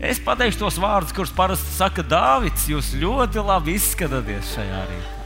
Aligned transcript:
Es 0.00 0.16
pateikšu 0.24 0.62
tos 0.62 0.78
vārdus, 0.80 1.12
kurus 1.12 1.32
parasti 1.36 1.74
saka 1.76 2.00
Dārvids. 2.00 2.64
Jūs 2.72 2.94
ļoti 2.96 3.42
labi 3.44 3.74
izskatāties 3.76 4.54
šajā 4.54 4.78
rītā. 4.88 5.16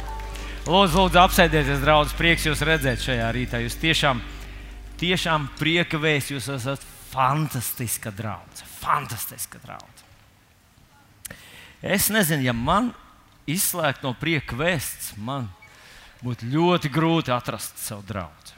Lūdzu, 0.65 0.99
lūdzu 0.99 1.21
apsēdieties, 1.23 1.83
draugs. 1.85 2.15
Prieks 2.19 2.49
jūs 2.49 2.65
redzēt 2.67 3.05
šajā 3.05 3.29
rītā. 3.37 3.61
Jūs 3.63 3.79
tiešām, 3.79 4.23
tiešām 4.99 5.47
prieka 5.61 6.01
vēsts. 6.03 6.33
Jūs 6.35 6.51
esat 6.57 6.87
fantastiska 7.13 8.11
draudzene. 8.11 8.71
Fantastiska 8.81 9.63
draudzene. 9.63 11.39
Es 11.85 12.09
nezinu, 12.11 12.43
ja 12.43 12.57
man 12.57 12.91
izslēgt 13.47 14.03
no 14.03 14.15
prieka 14.19 14.57
vēsts, 14.59 15.13
man 15.21 15.51
būtu 16.25 16.49
ļoti 16.51 16.91
grūti 16.91 17.31
atrast 17.35 17.79
savu 17.79 18.03
draugu. 18.09 18.54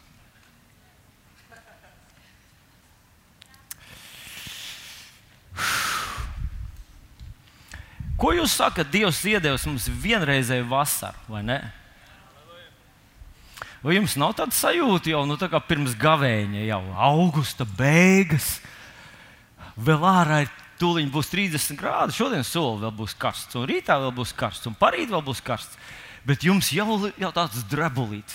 Ko 8.17 8.33
jūs 8.33 8.55
sakat? 8.57 8.89
Dievs 8.93 9.21
iedevis 9.29 9.67
mums 9.69 9.91
vienreizēju 9.91 10.69
vasaru, 10.71 11.21
vai 11.29 11.43
ne? 11.45 11.59
Vai 13.85 13.99
jums 13.99 14.17
nav 14.19 14.33
tāda 14.39 14.57
sajūta 14.57 15.13
jau 15.13 15.25
nu, 15.29 15.37
tā 15.39 15.51
pirms 15.63 15.95
gavēņa, 16.01 16.65
jau 16.67 16.81
augusta 17.07 17.67
beigas, 17.79 18.57
vēl 19.77 20.07
ārā 20.09 20.41
ir 20.47 20.51
tūlīt 20.81 21.13
būs 21.13 21.31
30 21.33 21.79
grādi. 21.79 22.17
Šodien 22.17 22.45
soli 22.45 22.83
vēl 22.83 22.95
būs 22.97 23.15
karsts, 23.21 23.57
un 23.59 23.69
rītā 23.69 23.99
vēl 24.01 24.15
būs 24.17 24.33
karsts, 24.37 24.67
un 24.67 24.77
parīt 24.81 25.13
vēl 25.13 25.23
būs 25.25 25.45
karsts. 25.45 25.79
Bet 26.27 26.43
jums 26.43 26.73
jau 26.75 26.99
ir 27.13 27.31
tāds 27.37 27.63
drebulīts. 27.71 28.35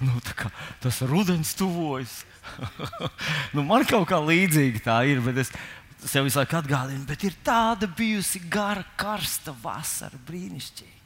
Nu, 0.00 0.16
kā, 0.34 0.48
tas 0.80 1.02
rudens 1.04 1.52
tuvojas. 1.54 2.22
nu, 3.54 3.62
man 3.62 3.84
kaut 3.86 4.08
kā 4.08 4.18
līdzīga 4.24 4.80
tā 4.88 4.96
ir, 5.06 5.20
bet 5.22 5.42
es, 5.44 5.52
sev 6.06 6.24
visu 6.26 6.40
laiku 6.40 6.58
atgādinu, 6.60 7.04
bet 7.08 7.24
ir 7.26 7.36
tāda 7.44 7.88
bijusi 7.88 8.40
gara, 8.52 8.84
karsta 9.00 9.54
vasara, 9.62 10.18
brīnišķīga. 10.28 10.96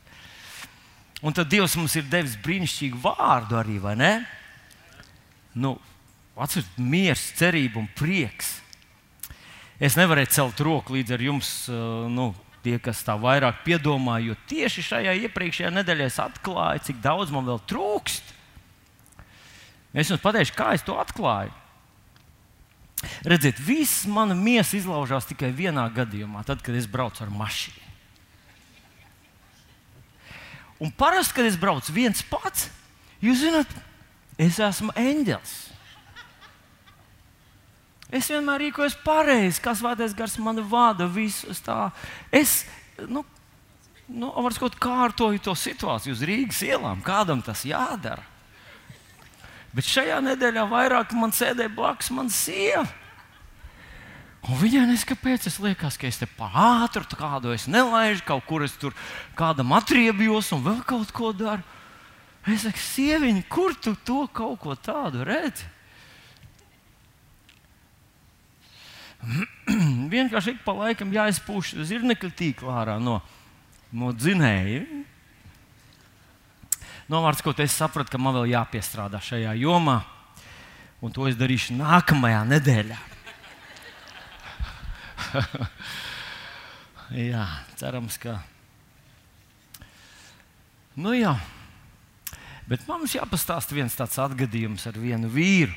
Un 1.24 1.32
tad 1.32 1.48
Dievs 1.48 1.76
mums 1.78 1.94
ir 1.96 2.04
devis 2.10 2.36
brīnišķīgu 2.44 3.00
vārdu 3.00 3.56
arī, 3.56 3.78
vai 3.80 3.94
ne? 3.96 4.12
Nu, 5.56 5.76
Atcerieties, 6.34 6.78
miers, 6.82 7.20
cerība 7.38 7.78
un 7.78 7.86
prieks. 7.94 8.56
Es 9.78 9.94
nevarēju 9.94 10.32
celt 10.34 10.60
roku 10.66 10.96
līdz 10.96 11.14
ar 11.14 11.22
jums, 11.22 11.50
nu, 12.10 12.32
tie, 12.64 12.74
kas 12.82 13.04
tā 13.06 13.14
vairāk 13.20 13.62
piedomā, 13.66 14.18
jo 14.24 14.34
tieši 14.50 14.82
šajā 14.82 15.14
iepriekšējā 15.26 15.70
nedēļā 15.74 16.08
es 16.10 16.18
atklāju, 16.22 16.82
cik 16.88 16.98
daudz 17.04 17.30
man 17.34 17.46
vēl 17.46 17.60
trūkst. 17.70 18.32
Es 19.94 20.10
jums 20.10 20.22
pateikšu, 20.24 20.56
kā 20.58 20.72
es 20.74 20.82
to 20.82 20.98
atklāju. 20.98 21.54
Redziet, 23.26 23.60
viss 23.62 24.04
mana 24.10 24.36
miesa 24.38 24.76
izlaužās 24.78 25.28
tikai 25.30 25.52
vienā 25.54 25.86
gadījumā, 25.94 26.44
tad, 26.46 26.62
kad 26.64 26.76
es 26.78 26.88
braucu 26.90 27.24
ar 27.24 27.32
mašīnu. 27.34 27.82
Un 30.84 30.90
parasti, 30.90 31.36
kad 31.38 31.46
es 31.48 31.56
braucu 31.60 31.94
viens 31.94 32.24
pats, 32.28 32.68
jūs 33.22 33.44
zināt, 33.44 33.70
es 34.40 34.58
esmu 34.60 34.92
eņģelis. 34.98 35.54
Es 38.14 38.28
vienmēr 38.30 38.66
rīkojos 38.66 38.98
pareizi, 39.02 39.62
kas 39.62 39.82
vadīs 39.82 40.14
gars 40.14 40.36
mani 40.42 40.62
vada, 40.68 41.06
visus 41.10 41.62
tā. 41.64 41.88
Es, 42.30 42.62
nu, 43.10 43.24
nu 44.12 44.30
varbūt 44.44 44.76
kārtoju 44.82 45.42
to 45.42 45.54
situāciju 45.58 46.14
uz 46.14 46.22
Rīgas 46.26 46.60
ielām, 46.66 47.02
kādam 47.06 47.42
tas 47.42 47.64
jādara. 47.66 48.22
Bet 49.74 49.88
šajā 49.90 50.20
nedēļā 50.22 50.68
vairāk 50.70 51.14
man 51.18 51.34
sēdēja 51.34 51.72
blakus 51.74 52.12
mana 52.14 52.30
sieva. 52.30 52.86
Un 54.44 54.58
viņai 54.60 54.84
neskaidrs, 54.90 55.48
es 55.48 55.56
liekas, 55.62 55.96
ka 55.96 56.06
es 56.06 56.20
te 56.20 56.28
pāri 56.28 57.04
kādu 57.16 57.54
es 57.54 57.64
nelaižu, 57.66 58.22
kaut 58.28 58.44
kur 58.46 58.62
es 58.62 58.74
tur 58.76 58.92
kādam 59.34 59.72
atriebjos 59.72 60.52
un 60.52 60.62
vēl 60.66 60.82
kaut 60.84 61.10
ko 61.16 61.32
daru. 61.32 61.64
Es 62.44 62.66
saku, 62.66 62.76
sieviņ, 62.76 63.40
kur 63.48 63.72
tu 63.74 63.94
to 64.04 64.26
kaut 64.28 64.60
ko 64.60 64.76
tādu 64.76 65.24
redzi? 65.24 65.64
Vienkārši 70.12 70.52
ik 70.52 70.60
pa 70.66 70.74
laikam 70.76 71.12
jāizpūš 71.14 71.72
zirnekļa 71.88 72.30
tīklā 72.36 72.98
no, 73.00 73.22
no 73.96 74.12
dzinēja. 74.12 75.03
Novārds, 77.12 77.42
ko 77.44 77.52
es 77.60 77.74
sapratu, 77.76 78.14
ka 78.14 78.18
man 78.20 78.38
vēl 78.38 78.54
jāpiestrādā 78.54 79.20
šajā 79.20 79.52
jomā, 79.60 79.98
un 81.04 81.12
to 81.12 81.26
es 81.28 81.36
darīšu 81.36 81.76
nākamajā 81.76 82.40
nedēļā. 82.48 83.00
jā, 87.32 87.44
cerams, 87.76 88.16
ka. 88.22 88.38
Nu, 90.96 91.12
jā. 91.12 91.34
Bet 92.64 92.86
mums 92.88 93.12
jāpastāsta 93.12 93.76
viens 93.76 93.96
tāds 93.98 94.16
atgadījums 94.22 94.86
ar 94.88 94.96
vienu 94.96 95.28
vīru. 95.28 95.74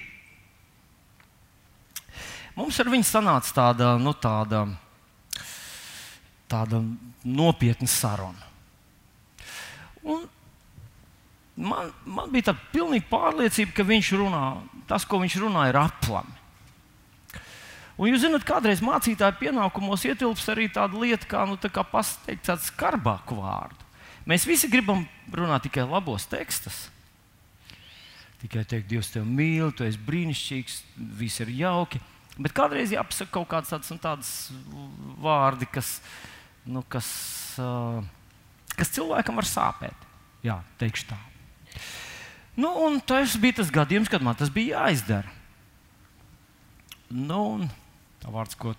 Mums 2.57 2.79
ar 2.79 2.87
viņu 2.89 3.05
sanāca 3.05 3.51
tāda, 3.53 3.91
nu, 4.01 4.15
tāda, 4.17 4.63
tāda 6.49 6.79
nopietna 7.27 7.89
saruna. 7.91 8.47
Un 10.07 10.23
man, 11.57 11.91
man 12.05 12.31
bija 12.33 12.51
tāda 12.51 12.71
pilnīga 12.73 13.09
pārliecība, 13.09 13.73
ka 13.75 13.85
viņš 13.87 14.11
runā, 14.21 14.43
tas, 14.89 15.05
ko 15.09 15.19
viņš 15.23 15.39
runā, 15.43 15.67
ir 15.71 15.79
aplami. 15.81 16.35
Un 17.97 18.11
jūs 18.11 18.21
zināt, 18.21 18.45
kādreiz 18.45 18.83
mācītāju 18.85 19.39
pienākumos 19.39 20.03
ietilpst 20.05 20.51
arī 20.53 20.67
tāda 20.69 20.99
lieta, 21.01 21.25
kā, 21.29 21.47
nu, 21.49 21.57
tā 21.57 21.71
kā 21.73 21.81
pateikt 21.81 22.45
tādu 22.45 22.67
skarbāku 22.67 23.39
vārdu. 23.39 23.87
Mēs 24.29 24.45
visi 24.45 24.69
gribam 24.69 25.05
runāt 25.33 25.65
tikai 25.65 25.87
labos 25.87 26.27
tekstus. 26.29 26.85
Tikai 28.37 28.67
teikt, 28.69 28.85
Dievs, 28.91 29.09
tevi 29.09 29.25
mīl, 29.25 29.71
tu 29.73 29.87
esi 29.87 29.97
brīnišķīgs, 30.05 30.75
viss 31.17 31.41
ir 31.41 31.49
jauki. 31.57 32.01
Bet 32.37 32.53
kādreiz 32.53 32.93
jāpasaka 32.93 33.33
kaut 33.33 33.47
kāds 33.49 33.71
tāds, 33.73 33.89
nu, 33.89 33.97
tāds 34.03 34.33
vārdi, 35.23 35.65
kas, 35.73 35.95
nu, 36.69 36.83
kas, 36.85 37.07
uh, 37.57 38.03
kas 38.77 38.93
cilvēkam 38.93 39.41
var 39.41 39.49
sāpēt. 39.49 40.05
Jā, 40.45 40.59
teikšu 40.77 41.09
tā. 41.09 41.17
Nu, 42.57 42.71
un 42.87 42.99
tas 43.05 43.35
bija 43.37 43.59
tas 43.59 43.73
gadījums, 43.73 44.09
kad 44.09 44.23
man 44.25 44.37
tas 44.37 44.49
bija 44.53 44.81
jāizdara. 44.81 45.29
Nu, 47.13 47.67
tā 48.21 48.31
vārds, 48.33 48.57
ko 48.59 48.73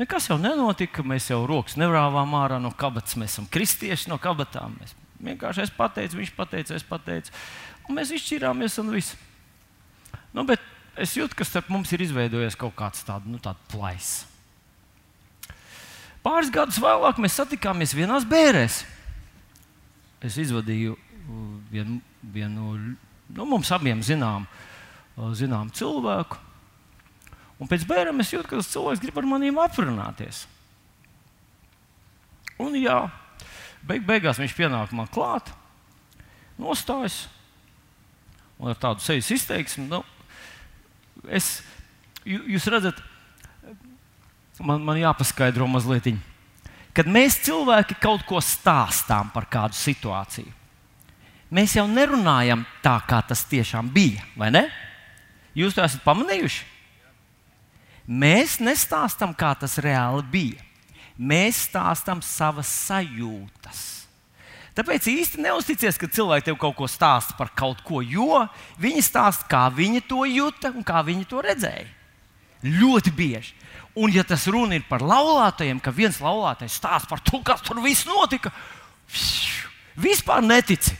nekas 0.00 0.30
jau 0.30 0.38
nenotika. 0.40 1.04
Mēs 1.06 1.28
jau 1.30 1.42
rokas 1.48 1.76
nevrāvām 1.80 2.32
ārā 2.38 2.60
no 2.62 2.72
kabatas. 2.74 3.18
Mēs 3.20 3.36
esam 3.36 3.48
kristieši 3.52 4.10
no 4.12 4.18
kabatām. 4.22 4.78
Mēs 4.80 4.96
vienkārši 5.20 5.66
es 5.66 5.74
pateicu, 5.76 6.20
viņš 6.20 6.32
pateica, 6.36 6.78
es 6.78 6.86
pateicu. 6.86 7.34
Un 7.86 8.00
mēs 8.00 8.14
izšķirāmies 8.16 8.80
un 8.82 8.90
viss. 8.96 9.16
Nu, 10.34 10.44
bet 10.48 10.62
es 11.00 11.14
jūtu, 11.16 11.36
ka 11.36 11.46
starp 11.46 11.70
mums 11.72 11.92
ir 11.94 12.02
izveidojies 12.04 12.58
kaut 12.58 12.74
kāds 12.76 13.04
tāds 13.06 13.28
nu, 13.28 13.40
plais. 13.70 14.24
Pāris 16.26 16.50
gadus 16.50 16.80
vēlāk 16.82 17.20
mēs 17.22 17.36
satikāmies 17.38 17.94
vienās 17.94 18.24
bērēs. 18.26 18.82
Es 20.26 20.38
izvadīju 20.42 20.96
vienu, 21.70 22.00
vienu 22.22 22.72
nu, 22.76 23.46
mums 23.46 23.70
abiem 23.74 24.02
zinām, 24.04 24.46
zinām 25.36 25.70
cilvēku. 25.74 26.38
Un 27.56 27.70
pēc 27.70 27.86
bērniem 27.88 28.20
es 28.20 28.32
jūtu, 28.34 28.48
ka 28.50 28.60
tas 28.60 28.68
cilvēks 28.72 29.00
grib 29.02 29.16
ar 29.20 29.28
maniem 29.28 29.58
aprunāties. 29.62 30.44
Un 32.60 32.76
jā, 32.76 32.98
beig 33.84 34.04
beigās 34.06 34.40
viņš 34.40 34.54
pienāk 34.56 34.92
man 34.96 35.08
klāt, 35.12 35.50
nostājas 36.60 37.26
un 38.56 38.72
ar 38.72 38.78
tādu 38.80 39.04
sejas 39.04 39.28
izteiksmi. 39.34 39.86
Nu, 39.90 40.02
es, 41.28 41.60
jūs 42.24 42.68
redzat, 42.72 43.00
man, 44.60 44.84
man 44.84 45.00
jāpaskaidro 45.00 45.68
mazliet. 45.70 46.14
Kad 46.96 47.08
mēs 47.12 47.42
cilvēki 47.44 47.98
kaut 48.00 48.24
ko 48.28 48.40
stāstām 48.40 49.28
par 49.34 49.48
kādu 49.52 49.76
situāciju, 49.76 50.52
mēs 51.50 51.76
jau 51.76 51.86
nerunājam 51.90 52.64
tā, 52.84 52.96
kā 53.08 53.20
tas 53.26 53.44
tiešām 53.48 53.90
bija. 53.92 54.24
Vai 54.38 54.50
ne? 54.54 54.66
Jūs 55.56 55.76
to 55.76 55.84
esat 55.84 56.04
pamanījuši? 56.04 56.64
Mēs 58.06 58.60
nestāstām, 58.62 59.32
kā 59.34 59.54
tas 59.58 59.78
reāli 59.82 60.22
bija. 60.30 60.62
Mēs 61.16 61.64
stāstām 61.70 62.20
savas 62.22 62.68
sajūtas. 62.86 63.82
Tāpēc 64.76 65.06
īsti 65.08 65.40
neusticies, 65.40 65.96
ka 65.96 66.08
cilvēki 66.12 66.50
tev 66.50 66.58
kaut 66.60 66.76
ko 66.76 66.86
stāsta 66.90 67.32
par 67.38 67.48
kaut 67.56 67.80
ko, 67.86 68.02
jo 68.04 68.42
viņi 68.82 69.02
stāsta, 69.02 69.46
kā 69.48 69.62
viņi 69.72 70.02
to 70.04 70.26
jūta 70.28 70.68
un 70.76 70.84
kā 70.84 71.00
viņi 71.06 71.24
to 71.30 71.40
redzēja. 71.40 71.88
Ļoti 72.66 73.12
bieži. 73.16 73.54
Un, 73.96 74.12
ja 74.12 74.26
tas 74.28 74.44
runa 74.52 74.76
ir 74.76 74.84
par 74.84 75.00
laulātajiem, 75.00 75.80
ka 75.80 75.94
viens 75.96 76.18
laulātais 76.20 76.76
stāsta 76.76 77.08
par 77.08 77.22
to, 77.24 77.40
kas 77.40 77.64
tur 77.64 77.80
viss 77.80 78.04
notika, 78.04 78.52
vispār 79.96 80.44
netici. 80.44 80.92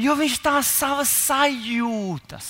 Jo 0.00 0.16
viņš 0.16 0.38
tās 0.40 0.70
savas 0.72 1.10
sajūtas. 1.28 2.48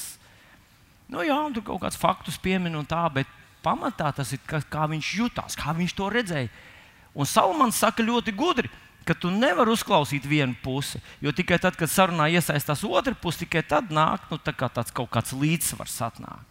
Nu, 1.10 1.24
jā, 1.26 1.36
tur 1.54 1.64
kaut 1.66 1.82
kāds 1.82 1.98
faktus 1.98 2.38
piemin 2.38 2.76
un 2.78 2.86
tā, 2.86 3.02
bet 3.10 3.30
pamatā 3.64 4.12
tas 4.14 4.30
ir, 4.36 4.42
kā, 4.46 4.60
kā 4.62 4.86
viņš 4.90 5.08
jutās, 5.18 5.56
kā 5.58 5.74
viņš 5.74 5.96
to 5.98 6.10
redzēja. 6.12 6.52
Un 7.18 7.26
Salmans 7.26 7.80
saka 7.82 8.04
ļoti 8.06 8.34
gudri, 8.38 8.70
ka 9.06 9.16
tu 9.18 9.32
nevari 9.34 9.72
uzklausīt 9.74 10.28
vienu 10.28 10.54
pusi, 10.62 11.00
jo 11.18 11.32
tikai 11.34 11.58
tad, 11.58 11.74
kad 11.78 11.90
sarunā 11.90 12.28
iesaistās 12.30 12.84
otra 12.86 13.16
puse, 13.18 13.42
tikai 13.42 13.64
tad 13.66 13.90
nāk 13.90 14.28
nu, 14.30 14.38
tā 14.38 14.54
kā 14.54 14.68
tāds 14.70 14.94
kaut 14.94 15.10
kāds 15.10 15.34
līdzsvars 15.34 15.96
atnāk. 16.06 16.46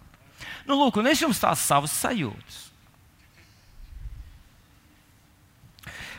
Nu, 0.67 0.75
lūk, 0.75 0.99
un 0.99 1.07
es 1.07 1.21
jums 1.23 1.39
tās 1.39 1.63
savas 1.63 1.95
sajūtas. 1.95 2.65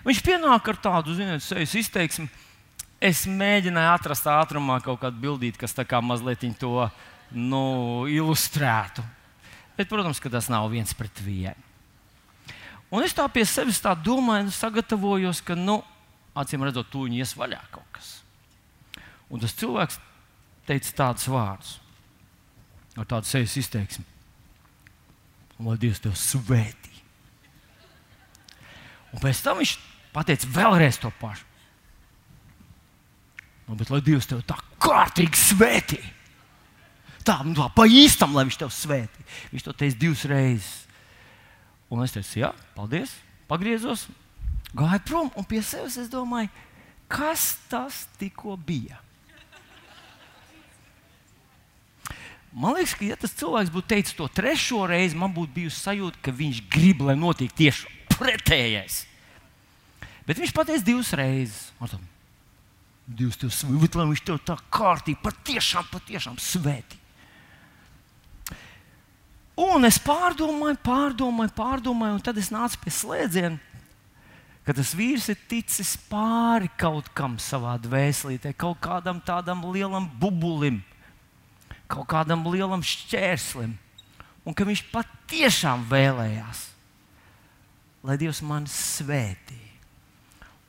Viņš 0.07 0.23
pienāk 0.25 0.71
ar 0.73 0.79
tādu, 0.81 1.13
ziniet, 1.17 1.45
sejas 1.45 1.77
izteiksmi. 1.77 2.31
Es 3.01 3.25
mēģināju 3.25 3.95
atrast 3.95 4.27
ātrumā 4.29 4.77
kaut 4.85 5.01
kādu 5.01 5.23
bildīti, 5.23 5.59
kas 5.61 5.73
tā 5.73 5.87
kā 5.89 6.03
mazliet 6.05 6.45
to 6.61 6.85
nu, 7.33 8.05
ilustrētu. 8.11 9.03
Bet, 9.79 9.89
protams, 9.89 10.21
ka 10.21 10.29
tas 10.29 10.51
nav 10.53 10.69
viens 10.69 10.93
pret 10.93 11.23
vienu. 11.25 11.57
Un 12.91 13.07
es 13.07 13.15
tā 13.17 13.25
pie 13.33 13.47
sevis 13.47 13.81
tā 13.81 13.95
domāju, 13.95 14.51
sagatavojos, 14.53 15.41
ka, 15.47 15.55
nu, 15.57 15.79
acīm 16.37 16.67
redzot, 16.67 16.91
tūņi 16.93 17.23
ies 17.23 17.33
vaļā 17.39 17.61
kaut 17.73 17.87
kas. 17.95 18.11
Un 19.31 19.41
tas 19.41 19.55
cilvēks 19.57 20.01
teica 20.69 20.97
tādus 20.99 21.29
vārdus, 21.31 21.75
ar 22.99 23.07
tādu 23.09 23.31
sejas 23.31 23.57
izteiksmi. 23.63 24.05
Lai 25.61 25.77
Dievs 25.81 26.01
tevi 26.03 26.19
svētī. 26.19 26.93
Un 29.15 29.23
pēc 29.23 29.41
tam 29.45 29.61
viņš 29.61 29.77
pateica 30.15 30.51
vēlreiz 30.51 30.99
to 31.01 31.13
pašu. 31.21 31.50
Nu, 33.71 33.77
bet 33.79 33.91
lai 33.93 34.01
Dievs 34.03 34.27
tevi 34.27 34.43
tā 34.43 34.57
kārtīgi 34.83 35.39
svētī. 35.39 36.01
Tā, 37.23 37.37
nu, 37.47 37.53
tā 37.55 37.69
pa 37.71 37.85
īstam, 37.87 38.33
lai 38.35 38.43
viņš 38.49 38.57
tevi 38.59 38.75
svētī. 38.75 39.27
Viņš 39.53 39.67
to 39.69 39.75
teica 39.79 40.01
divas 40.01 40.25
reizes. 40.27 40.71
Un 41.91 42.03
es 42.03 42.17
teicu, 42.17 42.41
jā, 42.43 42.51
paldies. 42.75 43.13
Pagriezos, 43.51 44.09
gāju 44.75 45.05
prom 45.07 45.31
un 45.39 45.47
pie 45.47 45.63
sevis 45.63 46.01
es 46.03 46.11
domāju, 46.11 46.51
kas 47.11 47.53
tas 47.71 48.03
tikko 48.19 48.57
bija. 48.59 48.99
Man 52.51 52.75
liekas, 52.75 52.97
ka, 52.99 53.07
ja 53.07 53.15
tas 53.15 53.39
cilvēks 53.39 53.71
būtu 53.71 53.93
teicis 53.93 54.19
to 54.19 54.27
trešo 54.35 54.83
reizi, 54.91 55.19
man 55.19 55.31
būtu 55.35 55.55
bijusi 55.61 55.85
sajūta, 55.85 56.19
ka 56.27 56.35
viņš 56.35 56.65
grib, 56.75 57.07
lai 57.07 57.15
notiek 57.15 57.55
tieši 57.55 57.87
pretējais. 58.17 59.05
Bet 60.27 60.43
viņš 60.43 60.55
pateica 60.59 60.87
divas 60.87 61.15
reizes. 61.15 61.69
Dievs 63.11 63.41
tev 63.41 63.51
svētī, 63.51 63.99
lai 63.99 64.07
viņš 64.13 64.23
tev 64.23 64.39
tā 64.47 64.55
kārtīgi, 64.71 65.19
patiešām, 65.25 65.89
patiešām 65.91 66.37
svētī. 66.39 66.99
Un 69.61 69.85
es 69.85 69.99
pārdomāju, 70.01 70.79
pārdomāju, 70.85 71.53
pārdomāju, 71.57 72.17
un 72.17 72.23
tad 72.25 72.39
es 72.41 72.49
nācu 72.55 72.79
pie 72.81 72.93
slēdziena, 72.95 73.59
ka 74.65 74.77
tas 74.77 74.95
vīrs 74.97 75.27
ir 75.33 75.41
ticis 75.51 75.97
pāri 76.09 76.71
kaut 76.81 77.11
kam 77.17 77.35
savā 77.43 77.75
dvēselītē, 77.83 78.55
kaut 78.57 78.79
kādam 78.85 79.21
tādam 79.27 79.67
lielam 79.75 80.07
bubulim, 80.23 80.81
kaut 81.91 82.09
kādam 82.13 82.47
lielam 82.49 82.85
šķērslim, 82.87 83.75
un 84.47 84.57
ka 84.57 84.65
viņš 84.69 84.87
patiešām 84.95 85.85
vēlējās, 85.91 86.67
lai 88.07 88.17
Dievs 88.21 88.41
mani 88.47 88.71
svētī. 88.73 89.59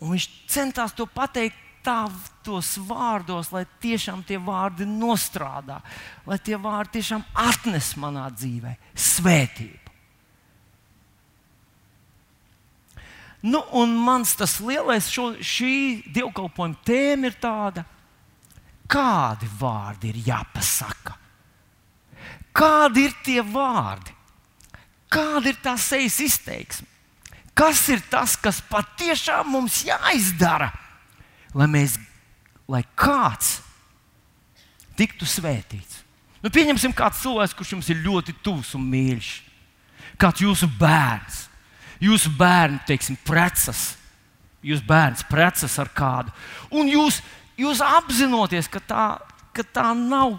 Un 0.02 0.16
viņš 0.16 0.28
centās 0.50 0.98
to 0.98 1.06
pateikt 1.06 1.71
tādos 1.86 2.75
vārdos, 2.88 3.51
lai 3.54 3.66
tiešām 3.83 4.24
tie 4.28 4.39
vārdi 4.42 4.88
nostrādā, 4.88 5.81
lai 6.28 6.39
tie 6.39 6.57
vārdi 6.62 7.00
tiešām 7.00 7.24
atnes 7.50 7.94
manā 8.01 8.28
dzīvē 8.33 8.75
svētību. 8.95 9.80
Nu, 13.42 13.63
un 13.74 13.95
mans 13.98 14.36
tas 14.38 14.60
lielais 14.62 15.07
šo, 15.10 15.31
šī 15.42 15.74
dievkalpojuma 16.13 16.78
tēma 16.86 17.31
ir 17.31 17.38
tāda, 17.42 17.84
kādi 18.86 19.50
vārdi 19.57 20.12
ir 20.12 20.19
jāpasaka. 20.27 21.18
Kādi 22.54 23.07
ir 23.07 23.16
tie 23.25 23.42
vārdi? 23.42 24.13
Kāda 25.12 25.50
ir 25.50 25.57
tā 25.63 25.74
sejas 25.80 26.19
izteiksme? 26.22 26.88
Kas 27.57 27.81
ir 27.92 28.04
tas, 28.12 28.38
kas 28.39 28.62
patiešām 28.69 29.50
mums 29.56 29.81
jāizdara? 29.88 30.69
Lai, 31.53 31.68
mēs, 31.71 31.98
lai 32.69 32.83
kāds 32.95 33.59
tiktu 35.00 35.27
svētīts. 35.27 36.01
Nu, 36.42 36.50
pieņemsim, 36.53 36.94
kāds 36.98 37.21
cilvēks, 37.21 37.56
kurš 37.57 37.75
jums 37.75 37.89
ir 37.94 38.01
ļoti 38.01 38.36
tuvs 38.44 38.74
un 38.77 38.86
mīļš. 38.89 39.31
Kāds 40.21 40.42
jūsu 40.42 40.69
bērns, 40.80 41.44
jūsu 42.01 42.31
bērns, 42.38 42.86
teiksim, 42.89 43.18
precas, 43.25 43.92
jūsu 44.65 44.86
bērns 44.88 45.25
precas 45.30 45.77
ar 45.81 45.92
kādu. 45.94 46.33
Un 46.74 46.89
jūs, 46.89 47.21
jūs 47.57 47.81
apzinoties, 47.86 48.69
ka 48.71 48.81
tā, 48.86 49.06
ka 49.53 49.65
tā 49.65 49.88
nav, 49.98 50.38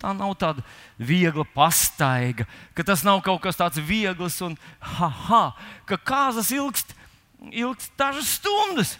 tā 0.00 0.12
nav 0.16 0.34
tāda 0.40 0.64
viegla 0.96 1.44
pastaiga, 1.54 2.48
ka 2.76 2.84
tas 2.86 3.04
nav 3.04 3.20
kaut 3.24 3.42
kas 3.44 3.60
tāds 3.60 3.80
viegls 3.80 4.38
un 4.44 4.56
ha, 4.80 5.08
ha, 5.28 5.44
ka 5.88 6.00
kāzas 6.00 6.52
ilgst, 6.56 6.96
ilgst 7.52 7.92
dažas 8.00 8.38
stundas 8.38 8.96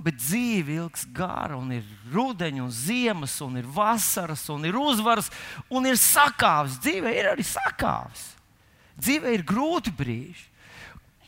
bet 0.00 0.16
dzīve 0.18 0.76
ilgs 0.78 1.04
gara, 1.14 1.58
un 1.58 1.72
ir 1.76 1.86
rudeņi, 2.12 2.62
un 2.64 2.70
ziemas, 2.72 3.36
un 3.44 3.58
ir 3.60 3.68
vasaras, 3.68 4.46
un 4.52 4.64
ir 4.68 4.78
uzvaras, 4.80 5.30
un 5.68 5.88
ir 5.88 5.98
sakāves. 6.00 6.78
Dzīve 6.80 7.12
ir 7.16 7.30
arī 7.34 7.44
sakāves. 7.46 8.30
Dzīve 9.00 9.34
ir 9.36 9.44
grūti 9.46 9.92
brīži. 9.96 10.48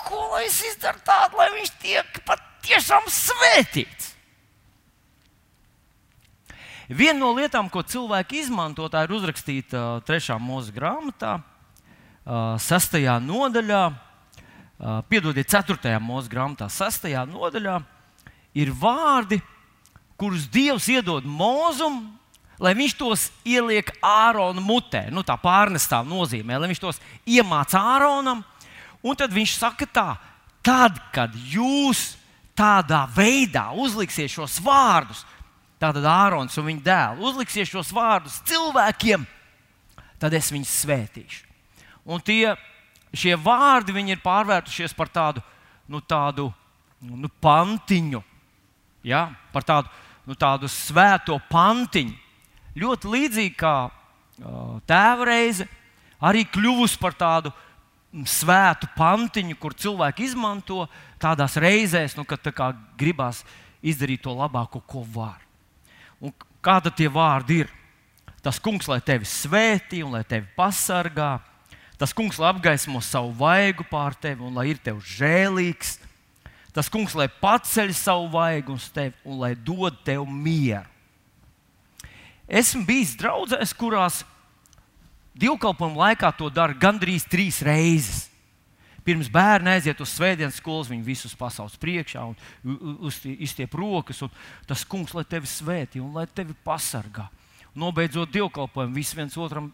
Ko 0.03 0.19
lai 0.33 0.47
es 0.49 0.59
izdaru 0.67 0.99
tādu, 1.07 1.39
lai 1.39 1.53
viņš 1.55 1.71
tiek 1.83 2.19
patiešām 2.27 3.07
svētīts? 3.13 4.11
Viena 6.93 7.21
no 7.21 7.31
lietām, 7.37 7.71
ko 7.73 7.81
cilvēki 7.87 8.43
izmanto, 8.43 8.89
ir 8.91 9.15
uzrakstīta 9.15 9.79
uh, 9.79 10.03
trešā 10.05 10.37
mūža 10.43 10.75
grāmatā, 10.75 11.37
uh, 11.39 12.59
sastajā 12.61 13.15
nodaļā, 13.23 13.85
uh, 13.89 14.99
piedodiet, 15.09 15.49
ceturtajā 15.49 16.03
mūža 16.03 16.33
grāmatā, 16.35 16.69
sastajā 16.69 17.23
nodaļā 17.31 17.79
ir 18.55 18.73
vārdi, 18.77 19.41
kurus 20.21 20.47
Dievs 20.53 20.87
iedod 20.93 21.27
mūzum, 21.27 22.05
lai 22.63 22.75
viņš 22.79 22.95
tos 22.99 23.27
ieliek 23.49 23.91
Ārona 24.05 24.63
mutē. 24.63 25.09
Nu, 25.11 25.25
tā 25.27 25.35
pārnestā 25.41 26.03
nozīmē, 26.07 26.61
lai 26.61 26.71
viņš 26.71 26.83
tos 26.83 27.01
iemāca 27.27 27.81
Āronam. 27.97 28.45
Un 29.03 29.19
tad 29.19 29.35
viņš 29.35 29.57
saka, 29.59 29.89
tā, 29.91 30.09
tad, 30.63 31.01
kad 31.15 31.35
jūs 31.35 32.13
tādā 32.59 33.03
veidā 33.11 33.73
uzliksiet 33.75 34.31
šos 34.31 34.61
vārdus, 34.63 35.25
tātad 35.83 36.07
Ārons 36.07 36.55
un 36.61 36.69
viņa 36.69 36.85
dēls 36.87 37.31
uzliksiet 37.33 37.71
šos 37.71 37.91
vārdus 37.95 38.39
cilvēkiem, 38.47 39.25
tad 40.23 40.37
es 40.39 40.53
viņus 40.55 40.77
svētīšu. 40.85 41.49
Un 42.07 42.23
tie, 42.23 42.55
šie 43.15 43.35
vārdi 43.39 43.95
ir 44.07 44.23
pārvērtušies 44.23 44.95
par 44.95 45.11
tādu, 45.11 45.43
nu, 45.91 46.01
tādu 46.01 46.53
nu, 47.03 47.29
pantiņu, 47.43 48.23
ja, 49.07 49.27
par 49.53 49.67
tādu, 49.67 49.91
nu, 50.27 50.37
tādu 50.39 50.71
svēto 50.71 51.39
pantiņu. 51.51 52.15
Ļoti 52.79 53.11
līdzīgi 53.13 53.55
kā 53.61 53.77
uh, 53.89 54.79
tēva 54.89 55.29
reize, 55.29 55.67
arī 56.23 56.47
kļuvusi 56.49 57.01
par 57.03 57.17
tādu 57.19 57.53
svētu 58.29 58.91
pantiņu, 58.97 59.57
kur 59.61 59.75
cilvēki 59.77 60.27
izmanto 60.29 60.87
tādās 61.21 61.57
reizēs, 61.61 62.17
nu, 62.17 62.25
kad 62.29 62.43
tā 62.45 62.73
gribās 63.01 63.43
izdarīt 63.83 64.23
to 64.25 64.35
labāko, 64.37 64.83
ko 64.87 65.05
var. 65.15 65.41
Un 66.23 66.35
kāda 66.65 66.93
tie 66.95 67.09
vārdi 67.11 67.63
ir? 67.65 67.73
Tas 68.43 68.59
kungs, 68.59 68.89
lai 68.91 69.01
tevi 69.05 69.27
svētī 69.29 70.03
un 70.03 70.17
lai 70.17 70.25
tevi 70.27 70.49
pasargā, 70.57 71.37
tas 71.99 72.15
kungs, 72.15 72.41
lai 72.43 72.51
apgaismo 72.51 73.01
savu 73.05 73.31
vaigu 73.39 73.87
pār 73.87 74.17
tevi 74.19 74.43
un 74.43 74.59
lai 74.59 74.69
ir 74.73 74.81
tev 74.83 74.99
žēlīgs, 75.07 75.97
Tas 76.73 76.89
kungs, 76.89 77.13
lai 77.17 77.29
paceļ 77.29 77.93
savu 77.97 78.31
vaigu 78.33 78.79
uz 78.79 78.89
tevi 78.93 79.13
un 79.29 79.43
lai 79.43 79.53
dod 79.55 79.99
tev 80.07 80.25
mieru. 80.25 80.89
Esmu 82.49 82.85
bijis 82.89 83.15
draudzēs, 83.21 83.73
kurās 83.77 84.23
divkalpojuma 85.39 86.09
laikā 86.09 86.33
to 86.37 86.49
dara 86.53 86.77
gandrīz 86.77 87.25
trīs 87.29 87.61
reizes. 87.65 88.29
Pirms 89.03 89.27
bērni 89.33 89.73
aiziet 89.73 89.99
uz 90.01 90.13
svētdienas 90.15 90.61
skolas, 90.61 90.91
viņi 90.93 91.03
visus 91.03 91.35
pasaules 91.35 91.75
priekšā 91.81 92.23
un 92.23 92.37
izstiep 93.35 93.73
rokas. 93.75 94.23
Tas 94.69 94.85
kungs, 94.87 95.15
lai 95.17 95.25
tevi 95.27 95.51
svētī 95.51 96.01
un 96.01 96.13
lai 96.15 96.29
tevi 96.31 96.55
pasargā. 96.65 97.27
Nobeidzot 97.75 98.31
dievkalpojumu, 98.31 98.95
visi 98.95 99.19
viens 99.19 99.37
otram 99.41 99.73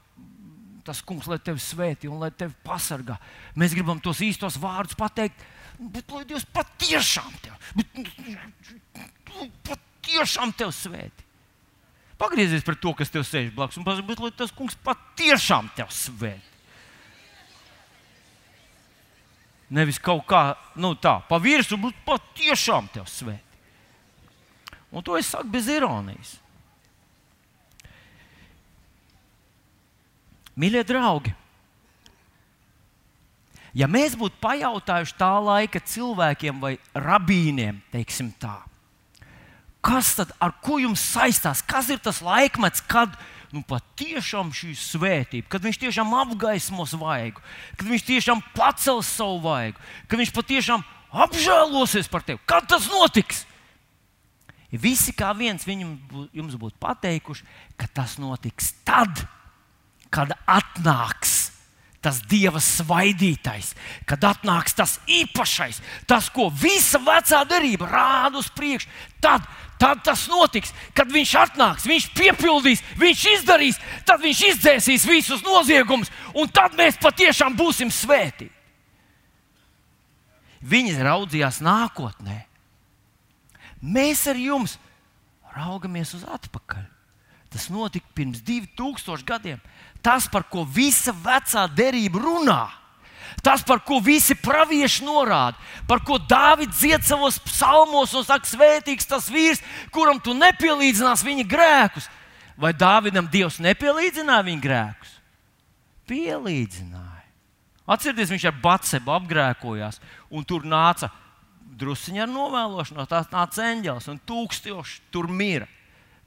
tas 0.87 1.02
kungs, 1.05 1.28
lai 1.28 1.37
tevi 1.45 1.61
svētī 1.61 2.09
un 2.09 2.23
lai 2.23 2.31
tevi 2.33 2.57
pasargā. 2.64 3.19
Mēs 3.59 3.75
gribam 3.76 4.00
tos 4.00 4.23
īstos 4.25 4.57
vārdus 4.61 4.97
pateikt 4.97 5.45
bet 5.79 6.11
lai 6.11 6.25
Dievs 6.27 6.47
patiešām 6.55 7.33
tevi, 7.43 7.57
bet, 7.79 7.87
patiešām 9.69 10.53
tevi 10.59 10.75
svētī. 10.75 11.27
Pagriezies 12.19 12.65
pret 12.67 12.81
to, 12.83 12.93
kas 12.99 13.13
tev 13.15 13.23
sēž 13.23 13.53
blakus, 13.55 13.79
un 13.79 13.87
pasakiet, 13.87 14.23
lai 14.23 14.33
tas 14.35 14.55
kungs 14.55 14.75
patiešām 14.83 15.71
tevi 15.79 15.95
svētī. 15.95 16.45
Nevis 19.79 20.01
kaut 20.01 20.25
kā 20.27 20.57
nu, 20.81 20.95
tā, 20.97 21.19
pa 21.29 21.37
virsmu, 21.43 21.79
bet 21.89 22.03
patiešām 22.09 22.89
tev 22.95 23.07
svētī. 23.11 23.45
Un 24.89 25.05
to 25.05 25.19
es 25.19 25.29
saku 25.29 25.51
bez 25.53 25.69
ironijas. 25.69 26.39
Mīļie 30.59 30.83
draugi, 30.89 31.35
ja 33.77 33.89
mēs 33.91 34.17
būtu 34.19 34.41
pajautājuši 34.43 35.17
tā 35.19 35.33
laika 35.43 35.83
cilvēkiem 35.83 36.61
vai 36.63 36.77
rabīniem, 36.95 37.81
teiksim 37.93 38.31
tā, 38.41 38.57
kas 39.85 40.15
tad 40.19 40.33
ar 40.43 40.55
ko 40.65 40.79
jums 40.83 41.03
saistās, 41.03 41.63
kas 41.65 41.91
ir 41.93 42.01
tas 42.03 42.21
laikmets, 42.25 42.85
kad 42.85 43.15
nu, 43.55 43.63
patiešām 43.65 44.53
šī 44.53 44.75
svētība, 44.77 45.49
kad 45.53 45.65
viņš 45.65 45.81
tiešām 45.85 46.13
apgaismos 46.21 46.95
vaigu, 47.01 47.43
kad 47.79 47.89
viņš 47.89 48.07
tiešām 48.09 48.43
pacels 48.57 49.09
savu 49.09 49.41
vaigu, 49.47 49.81
kad 50.09 50.21
viņš 50.21 50.35
patiešām 50.37 50.85
apžēlosies 51.25 52.11
par 52.13 52.27
tevi. 52.27 52.43
Kad 52.49 52.69
tas 52.69 52.89
notiks? 52.93 53.47
Ja 54.69 54.81
visi 54.83 55.15
kā 55.17 55.31
viens 55.33 55.65
viņam, 55.65 55.95
jums 56.37 56.59
būtu 56.61 56.77
pateikuši, 56.83 57.47
ka 57.81 57.89
tas 57.89 58.19
notiks 58.21 58.75
tad, 58.85 59.25
kad 60.13 60.35
atnāks 60.45 61.38
tas 62.09 62.23
Dieva 62.25 62.61
svaidītais, 62.65 63.75
kad 64.09 64.23
atnāks 64.25 64.73
tas 64.79 64.97
īpašais, 65.05 65.83
tas, 66.09 66.31
ko 66.33 66.49
visa 66.49 67.00
vecā 67.05 67.43
derība 67.45 67.91
rāda 67.91 68.41
uz 68.41 68.49
priekšu, 68.57 68.88
tad, 69.21 69.45
tad 69.77 70.00
tas 70.07 70.25
notiks. 70.33 70.73
Kad 70.97 71.12
viņš 71.12 71.35
atnāks, 71.43 71.85
viņš 71.88 72.09
piepildīs, 72.17 72.81
viņš 72.97 73.25
izdarīs, 73.35 73.81
tad 74.09 74.25
viņš 74.25 74.45
izdzēsīs 74.55 75.05
visus 75.09 75.45
noziegumus, 75.45 76.09
un 76.33 76.49
tad 76.49 76.79
mēs 76.81 76.97
patiešām 77.03 77.59
būsim 77.59 77.93
svēti. 77.93 78.49
Viņi 80.65 80.97
raudzījās 81.05 81.61
nākotnē. 81.62 82.41
Mēs 83.85 84.25
ar 84.33 84.41
jums 84.41 84.79
raugamies 85.55 86.17
uz 86.17 86.25
atpakaļ. 86.25 86.88
Tas 87.53 87.69
notika 87.73 88.09
pirms 88.17 88.41
2000 88.45 89.29
gadiem. 89.29 89.61
Tas, 90.09 90.25
par 90.33 90.47
ko 90.49 90.62
visa 90.65 91.12
vecā 91.12 91.67
derība 91.69 92.23
runā, 92.23 92.62
tas, 93.45 93.61
par 93.61 93.83
ko 93.85 93.99
visi 94.00 94.33
pravieši 94.41 95.05
norāda, 95.05 95.59
par 95.85 96.00
ko 96.00 96.17
Dārvids 96.17 96.79
dzied 96.81 97.05
savos 97.05 97.37
psalmos 97.45 98.15
un 98.17 98.25
saka, 98.25 98.49
svētīgs 98.49 99.05
tas 99.11 99.29
vīrs, 99.29 99.61
kuram 99.93 100.17
tu 100.17 100.33
nepielīdzinās 100.33 101.25
viņa 101.27 101.45
grēkus. 101.50 102.09
Vai 102.57 102.73
Dāvidam 102.73 103.29
Dievs 103.29 103.61
nepielīdzināja 103.61 104.47
viņa 104.49 104.65
grēkus? 104.65 105.12
Pielīdzināja. 106.09 107.27
Atcerieties, 107.85 108.33
viņš 108.33 108.49
ar 108.49 108.57
Batsebu 108.65 109.12
apgrēkojās, 109.12 110.00
un 110.33 110.49
tur 110.49 110.65
nāca 110.65 111.12
drusciņā 111.79 112.25
ar 112.25 112.33
novēlošanos, 112.33 113.12
tās 113.12 113.29
nāca 113.29 113.69
eņģēlis, 113.75 114.09
un 114.09 114.25
tūkstoši 114.25 115.05
tur 115.12 115.29
mira. 115.29 115.69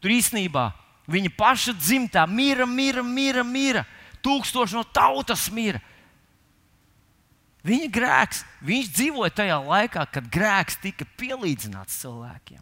Tur 0.02 0.14
īstenībā 0.14 0.70
Viņa 1.10 1.32
paša 1.38 1.74
dzimtā 1.78 2.26
mira, 2.30 2.66
mira, 2.66 3.04
mira, 3.04 3.44
mira. 3.44 3.86
Tūkstoši 4.22 4.78
no 4.78 4.84
tautas 4.94 5.48
mira. 5.54 5.82
Viņa 7.66 7.88
grēks, 7.94 8.42
viņš 8.66 8.90
dzīvoja 8.96 9.34
tajā 9.38 9.62
laikā, 9.62 10.06
kad 10.10 10.30
grēks 10.34 10.80
tika 10.82 11.06
pielīdzināts 11.20 12.00
cilvēkiem. 12.02 12.62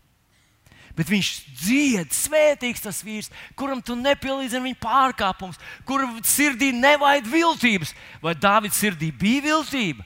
Bet 0.97 1.07
viņš 1.07 1.27
dzied, 1.61 2.11
svētīgs 2.11 2.83
tas 2.83 2.99
vīrs, 3.07 3.29
kuram 3.55 3.79
tu 3.85 3.95
nepielīdzini 3.95 4.65
viņa 4.65 4.79
pārkāpumus, 4.83 5.59
kuram 5.87 6.17
sirdī 6.27 6.73
nevajag 6.75 7.29
viltības. 7.31 7.93
Vai 8.19 8.35
Dāvidas 8.35 8.81
sirdī 8.81 9.13
bija 9.15 9.45
viltība? 9.47 10.03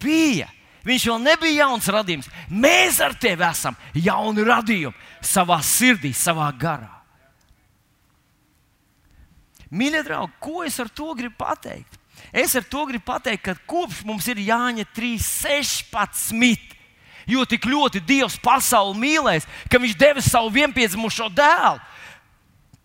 Bija. 0.00 0.50
Viņš 0.84 1.06
vēl 1.08 1.24
nebija 1.24 1.64
jauns 1.64 1.88
radījums. 1.92 2.28
Mēs 2.52 3.00
ar 3.04 3.16
tevi 3.20 3.44
esam 3.48 3.76
jauni 3.96 4.44
radījumi 4.44 5.24
savā 5.24 5.62
sirdī, 5.64 6.12
savā 6.16 6.50
garā. 6.52 6.99
Mīļie 9.70 10.02
draugi, 10.06 10.34
ko 10.42 10.64
es 10.66 10.78
ar 10.82 10.90
to 10.90 11.12
gribu 11.14 11.36
pateikt? 11.38 11.98
Es 12.34 12.54
ar 12.58 12.66
to 12.66 12.84
gribu 12.88 13.04
pateikt, 13.06 13.44
ka 13.46 13.54
kopš 13.70 14.02
mums 14.06 14.26
ir 14.30 14.42
Jāņa 14.42 14.86
3.16. 14.96 16.76
Jo 17.30 17.44
tik 17.46 17.68
ļoti 17.68 18.02
Dievs 18.02 18.38
pasauli 18.42 18.98
mīlēs, 18.98 19.46
ka 19.70 19.78
Viņš 19.78 19.94
deva 19.98 20.22
savu 20.24 20.50
vienpiedzimušo 20.54 21.30
dēlu. 21.36 21.78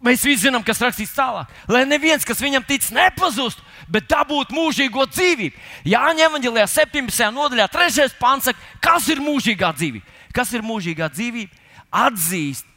Mēs 0.06 0.26
visi 0.28 0.44
zinām, 0.44 0.62
kas 0.62 0.82
rakstīts 0.84 1.16
tālāk. 1.16 1.50
Lai 1.72 1.82
neviens, 1.88 2.26
kas 2.28 2.42
viņam 2.44 2.66
tic, 2.68 2.84
nepazustu, 2.94 3.64
bet 3.90 4.06
dabūtu 4.12 4.54
mūžīgo 4.54 5.08
dzīvību. 5.10 5.58
Jāņem 5.90 6.28
Evanģelijā 6.28 6.68
17. 6.70 7.32
nodaļā, 7.34 7.66
3. 7.74 8.12
pāns 8.20 8.46
saka, 8.52 8.60
kas 8.84 9.08
ir 9.10 9.24
mūžīgā 9.24 9.72
dzīvība? 9.80 10.06
Kas 10.36 10.52
ir 10.54 10.66
mūžīgā 10.68 11.10
dzīvība? 11.16 11.64
Atzīst. 12.06 12.68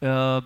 Uh, 0.00 0.44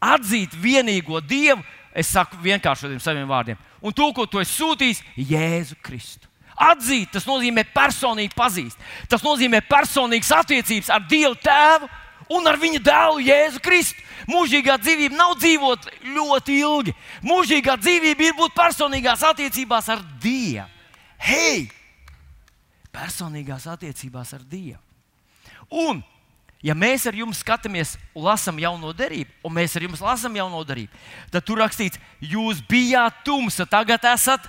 atzīt 0.00 0.56
vienīgo 0.56 1.20
Dievu, 1.20 1.62
es 1.94 2.10
saku 2.14 2.38
vienkāršotiem 2.42 3.00
saviem 3.02 3.28
vārdiem, 3.28 3.60
un 3.82 3.94
to, 3.94 4.10
ko 4.16 4.26
tu 4.26 4.40
esi 4.40 4.56
sūtījis, 4.56 5.02
Jēzu 5.30 5.78
Kristu. 5.84 6.28
Atzīt, 6.60 7.08
tas 7.14 7.24
nozīmē 7.24 7.64
personīgi 7.72 8.36
pazīt. 8.36 8.74
Tas 9.08 9.22
nozīmē 9.24 9.62
personīgas 9.64 10.32
attiecības 10.42 10.90
ar 10.92 11.06
Dievu 11.08 11.38
Tēvu 11.40 11.88
un 12.36 12.46
ar 12.46 12.58
viņa 12.60 12.82
dēlu 12.84 13.22
Jēzu 13.24 13.62
Kristu. 13.64 14.04
Mūžīgā 14.28 14.76
dzīvība 14.82 15.16
nav 15.16 15.38
dzīvot 15.40 15.88
ļoti 16.04 16.58
ilgi. 16.60 16.94
Mūžīgā 17.24 17.78
dzīvība 17.80 18.28
ir 18.28 18.36
būt 18.36 18.54
personīgās 18.58 19.24
attiecībās 19.30 19.88
ar 19.90 20.04
Dievu. 20.22 20.68
Hei! 21.20 21.64
Personīgās 22.92 23.66
attiecībās 23.70 24.34
ar 24.36 24.44
Dievu. 24.44 24.80
Un 25.70 26.02
Ja 26.62 26.74
mēs 26.76 27.06
ar 27.08 27.16
jums 27.16 27.40
skatāmies 27.40 27.94
un 28.12 28.26
lasām 28.26 28.58
jauno 28.60 28.92
derību, 28.92 29.32
un 29.48 29.54
mēs 29.56 29.76
ar 29.78 29.86
jums 29.86 30.02
lasām 30.04 30.34
jauno 30.36 30.60
derību, 30.68 30.92
tad 31.32 31.46
tur 31.48 31.62
rakstīts, 31.62 32.00
jūs 32.20 32.60
bijāt 32.68 33.22
tumsa, 33.24 33.64
tagad 33.64 34.04
esat 34.10 34.44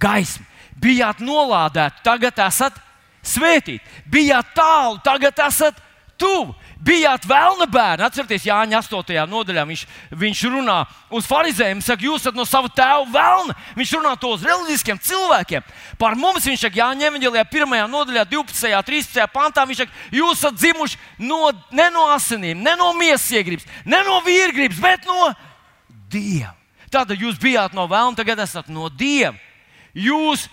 gaisma, 0.00 0.46
bijāt 0.80 1.20
nolādēti, 1.20 2.00
tagad 2.06 2.40
esat 2.46 2.80
svētīti, 3.20 3.84
bijāt 4.08 4.54
tālu, 4.56 5.02
tagad 5.04 5.44
esat 5.44 5.76
tuvu. 6.18 6.56
Bijāt 6.78 7.24
vēlna 7.26 7.66
bērni, 7.66 8.04
atcerieties, 8.06 8.44
Jāņa 8.46 8.78
8. 8.84 9.16
nodaļā. 9.26 9.64
Viņš, 9.66 9.80
viņš 10.14 10.42
runā 10.52 10.76
uz 11.10 11.26
farizējiem, 11.26 11.80
saka, 11.82 12.06
jūs 12.06 12.22
esat 12.22 12.38
no 12.38 12.44
sava 12.46 12.70
tēva 12.70 13.02
vēlna. 13.10 13.56
Viņš 13.74 13.94
runā 13.96 14.12
to 14.20 14.30
uz 14.36 14.44
reliģiskiem 14.46 15.00
cilvēkiem. 15.02 15.66
Par 15.98 16.14
mums 16.18 16.46
viņš 16.46 16.68
saka, 16.68 16.78
Jāņa 16.78 17.10
Evanģelijā, 17.10 17.44
1. 17.50 17.74
nodaļā, 17.90 18.24
12. 18.30 18.70
un 18.78 18.86
13. 18.92 19.26
pantā. 19.34 19.66
Viņš 19.66 19.82
saka, 19.82 20.06
jūs 20.14 20.38
esat 20.38 20.60
dzimuši 20.60 21.02
no, 21.26 21.50
ne 21.74 21.90
no 21.90 22.06
asinīm, 22.14 22.62
ne 22.62 22.78
no 22.78 22.92
miesas 22.94 23.26
iegribas, 23.34 23.66
ne 23.82 24.04
no 24.06 24.22
vīrgribas, 24.26 24.78
bet 24.82 25.10
no 25.10 25.32
Dieva. 26.08 26.54
Tātad 26.88 27.18
jūs 27.20 27.36
bijāt 27.42 27.74
no 27.76 27.90
vēlna, 27.90 28.16
tagad 28.16 28.46
esat 28.46 28.70
no 28.70 28.86
Dieva. 28.88 29.34
Jūs, 29.98 30.46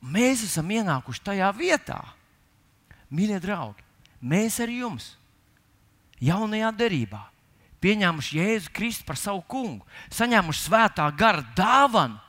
mēs 0.00 0.48
esam 0.48 0.72
ienākuši 0.72 1.28
tajā 1.28 1.52
vietā, 1.60 2.00
mīļie 3.12 3.44
draugi 3.44 3.85
mēs 4.20 4.60
ar 4.62 4.72
jums 4.72 5.14
jaunajā 6.22 6.72
derībā 6.76 7.24
pieņēmuši 7.86 8.38
Jēzu 8.40 8.72
Kristu 8.74 9.06
par 9.06 9.18
savu 9.20 9.42
kungu, 9.48 9.84
saņēmuši 10.14 10.64
svētā 10.66 11.08
gara 11.18 11.44
dāvanu. 11.56 12.22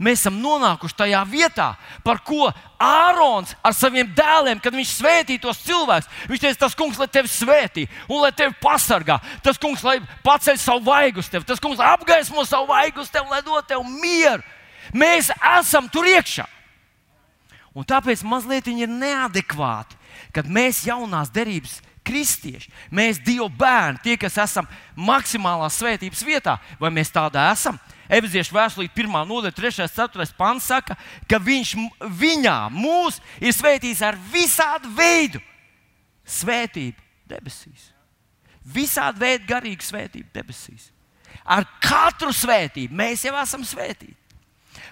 Mēs 0.00 0.22
esam 0.22 0.38
nonākuši 0.40 0.96
tajā 0.96 1.18
vietā, 1.28 1.66
par 2.00 2.22
ko 2.24 2.46
Ārons 2.80 3.50
ar 3.60 3.74
saviem 3.76 4.08
dēliem, 4.16 4.56
kad 4.62 4.72
viņš 4.72 4.94
svētīja 4.96 5.42
tos 5.42 5.60
cilvēkus, 5.66 6.08
viņš 6.30 6.40
teica, 6.40 6.60
tas 6.62 6.76
kungs, 6.78 6.96
lai 6.96 7.08
tevi 7.12 7.28
svētī 7.28 7.84
un 8.06 8.22
lai 8.22 8.30
tevi 8.32 8.56
pasargā. 8.62 9.18
Tas 9.44 9.60
kungs, 9.60 9.84
lai 9.84 9.98
paceļ 10.24 10.56
savu 10.62 10.86
vaigu 10.88 11.20
uz 11.20 11.28
tevi, 11.28 11.44
tas 11.44 11.60
kungs, 11.60 11.76
lai 11.76 11.90
apgaismo 11.92 12.46
savu 12.48 12.70
vaigu 12.72 13.04
uz 13.04 13.12
tevi, 13.12 13.28
lai 13.28 13.42
dod 13.44 13.68
tev 13.68 13.84
mieru. 13.84 14.40
Mēs 14.96 15.28
esam 15.58 15.90
tur 15.92 16.08
iekšā. 16.08 16.48
Un 17.76 17.84
tāpēc 17.84 18.24
mazliet 18.24 18.72
ir 18.72 18.88
neadekvāti 18.88 19.99
kad 20.34 20.48
mēs 20.50 20.84
jaunās 20.86 21.32
derības 21.32 21.78
kristieši, 22.06 22.70
mēs 22.94 23.20
Dieva 23.22 23.48
bērni, 23.48 24.00
tie, 24.04 24.16
kas 24.20 24.38
esam 24.40 24.68
maksimālā 24.96 25.68
svētības 25.72 26.22
vietā, 26.26 26.56
vai 26.80 26.90
mēs 26.94 27.12
tādā 27.14 27.50
esam? 27.52 27.78
Efeziešu 28.10 28.56
vēstulīt, 28.56 28.96
1. 28.96 29.12
nodaļa, 29.30 29.54
3. 29.54 29.84
un 29.84 29.92
4. 29.94 30.26
pants 30.38 30.66
saka, 30.66 30.96
ka 31.30 31.38
viņš 31.38 31.76
viņā 32.18 32.56
mūs 32.74 33.20
ir 33.38 33.54
svētījis 33.54 34.02
ar 34.02 34.18
visādu 34.32 34.90
veidu 34.96 35.42
svētību 36.26 36.98
debesīs. 37.30 37.90
Visādi 38.66 39.22
veidi 39.22 39.46
garīgu 39.48 39.86
svētību 39.86 40.34
debesīs. 40.34 40.90
Ar 41.46 41.64
katru 41.82 42.34
svētību 42.34 42.98
mēs 42.98 43.24
jau 43.24 43.36
esam 43.40 43.62
svētīti. 43.66 44.19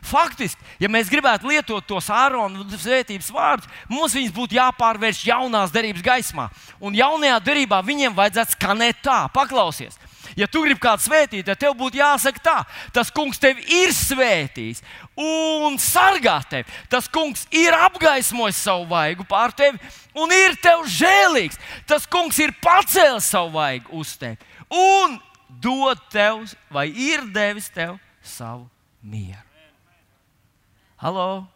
Faktiski, 0.04 0.60
ja 0.80 0.90
mēs 0.92 1.10
gribētu 1.10 1.48
lietot 1.50 1.86
tos 1.88 2.10
āronu 2.12 2.66
svētības 2.74 3.30
vārdus, 3.34 3.70
mums 3.90 4.14
viņus 4.16 4.34
būtu 4.36 4.58
jāpārvērš 4.58 5.24
jaunās 5.28 5.74
derības 5.74 6.04
gaismā. 6.04 6.48
Un 6.80 6.96
jaunajā 6.98 7.40
derībā 7.44 7.80
viņiem 7.84 8.16
vajadzētu 8.16 8.56
skanēt 8.56 9.02
tā, 9.04 9.24
paklausies. 9.34 9.98
Ja 10.38 10.46
tu 10.46 10.62
gribi 10.62 10.80
kādu 10.82 11.02
svētīt, 11.02 11.46
tad 11.48 11.58
tev 11.58 11.74
būtu 11.78 11.98
jāsaka 11.98 12.42
tā, 12.44 12.56
tas 12.94 13.10
kungs 13.14 13.40
tevi 13.42 13.64
ir 13.80 13.94
svētījis 13.96 14.84
un 15.18 15.78
sargā 15.82 16.36
tevi. 16.50 16.68
Tas 16.92 17.08
kungs 17.10 17.46
ir 17.50 17.74
apgaismojis 17.74 18.60
savu 18.68 18.86
vaigu 18.92 19.26
pār 19.28 19.54
tevi 19.56 19.80
un 20.18 20.34
ir 20.34 20.54
tev 20.62 20.84
žēlīgs. 20.86 21.58
Tas 21.88 22.06
kungs 22.06 22.38
ir 22.44 22.54
pacēlis 22.62 23.32
savu 23.32 23.56
vaigu 23.56 23.98
uz 23.98 24.14
tevi 24.20 24.38
un 24.68 25.18
dod 25.48 26.00
tev, 26.12 26.44
vai 26.70 26.88
ir 26.92 27.26
devis 27.32 27.70
tev 27.72 27.96
savu 28.22 28.68
mieru. 29.02 29.47
Halo! 30.98 31.46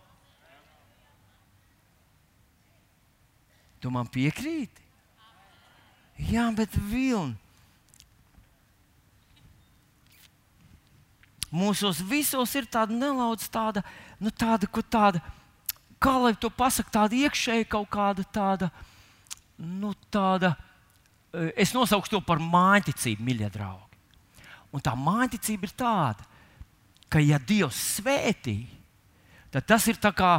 Tu 3.82 3.90
man 3.90 4.06
piekrīti? 4.06 4.84
Jā, 6.30 6.44
bet 6.54 6.74
vilni. 6.78 7.34
Mūsos 11.52 11.98
visos 12.06 12.54
ir 12.54 12.68
tāda 12.70 12.94
nelaudz, 12.94 13.48
tāda, 13.52 13.82
nu, 14.22 14.30
tāda, 14.30 14.68
tāda, 14.88 15.20
kā 16.00 16.12
lai 16.22 16.30
to 16.38 16.48
pasakā, 16.48 16.92
tāda 16.94 17.18
iekšēja 17.26 17.66
kaut 17.74 17.90
kāda 17.92 18.24
tāda, 18.32 18.70
nu, 19.58 19.90
tāda, 20.08 20.54
eh, 21.34 21.50
es 21.66 21.74
nosaukšu 21.74 22.14
to 22.14 22.20
par 22.24 22.38
mājiņticību, 22.38 23.26
mīļie 23.26 23.50
draugi. 23.58 23.98
Un 24.72 24.80
tā 24.80 24.94
mājiņticība 24.96 25.68
ir 25.68 25.74
tāda, 25.76 26.30
ka, 27.10 27.20
ja 27.20 27.42
Dievs 27.42 27.82
svētī, 27.98 28.81
tad 29.52 29.68
tas 29.68 29.86
ir 29.88 30.00
kā 30.00 30.32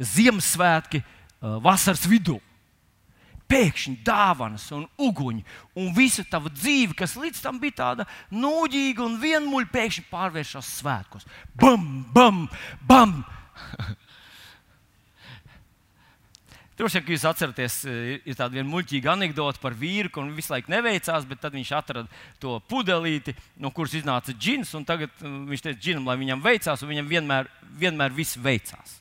Ziemassvētki 0.00 1.04
vasaras 1.62 2.02
vidū 2.10 2.40
pēkšņi 3.50 3.98
dāvanas 4.04 4.64
un 4.74 4.86
uguņi, 4.98 5.44
un 5.78 5.92
visa 5.96 6.24
tava 6.28 6.50
dzīve, 6.52 6.96
kas 6.96 7.16
līdz 7.20 7.42
tam 7.44 7.60
bija 7.62 7.78
tāda 7.82 8.06
nūģīga 8.32 9.04
un 9.04 9.18
vienmuļa, 9.22 9.70
pēkšņi 9.74 10.06
pārvēršas 10.10 10.70
svētkos. 10.80 11.28
Bam, 11.60 12.04
bam, 12.14 12.46
bam! 12.88 13.20
Droši 16.74 16.98
vien, 16.98 17.04
ka 17.06 17.14
jūs 17.14 17.24
atceraties, 17.30 17.74
ir 18.26 18.34
tāda 18.34 18.56
viena 18.56 18.66
muļķīga 18.66 19.12
anekdote 19.12 19.62
par 19.62 19.76
vīru, 19.78 20.10
kuram 20.10 20.32
visu 20.34 20.50
laiku 20.50 20.72
neveicās, 20.74 21.26
bet 21.30 21.38
tad 21.44 21.54
viņš 21.54 21.70
atrada 21.78 22.22
to 22.42 22.56
pudelīti, 22.70 23.36
no 23.62 23.70
kuras 23.70 23.94
iznāca 23.94 24.34
džins. 24.34 24.74
Tagad 24.88 25.12
uh, 25.22 25.36
viņš 25.50 25.66
teica, 25.68 25.80
džinam, 25.80 26.08
lai 26.10 26.18
viņam 26.18 26.42
veicās, 26.42 26.82
un 26.82 26.90
viņam 26.90 27.10
vienmēr, 27.12 27.50
vienmēr 27.78 28.16
viss 28.16 28.40
veicās. 28.42 28.98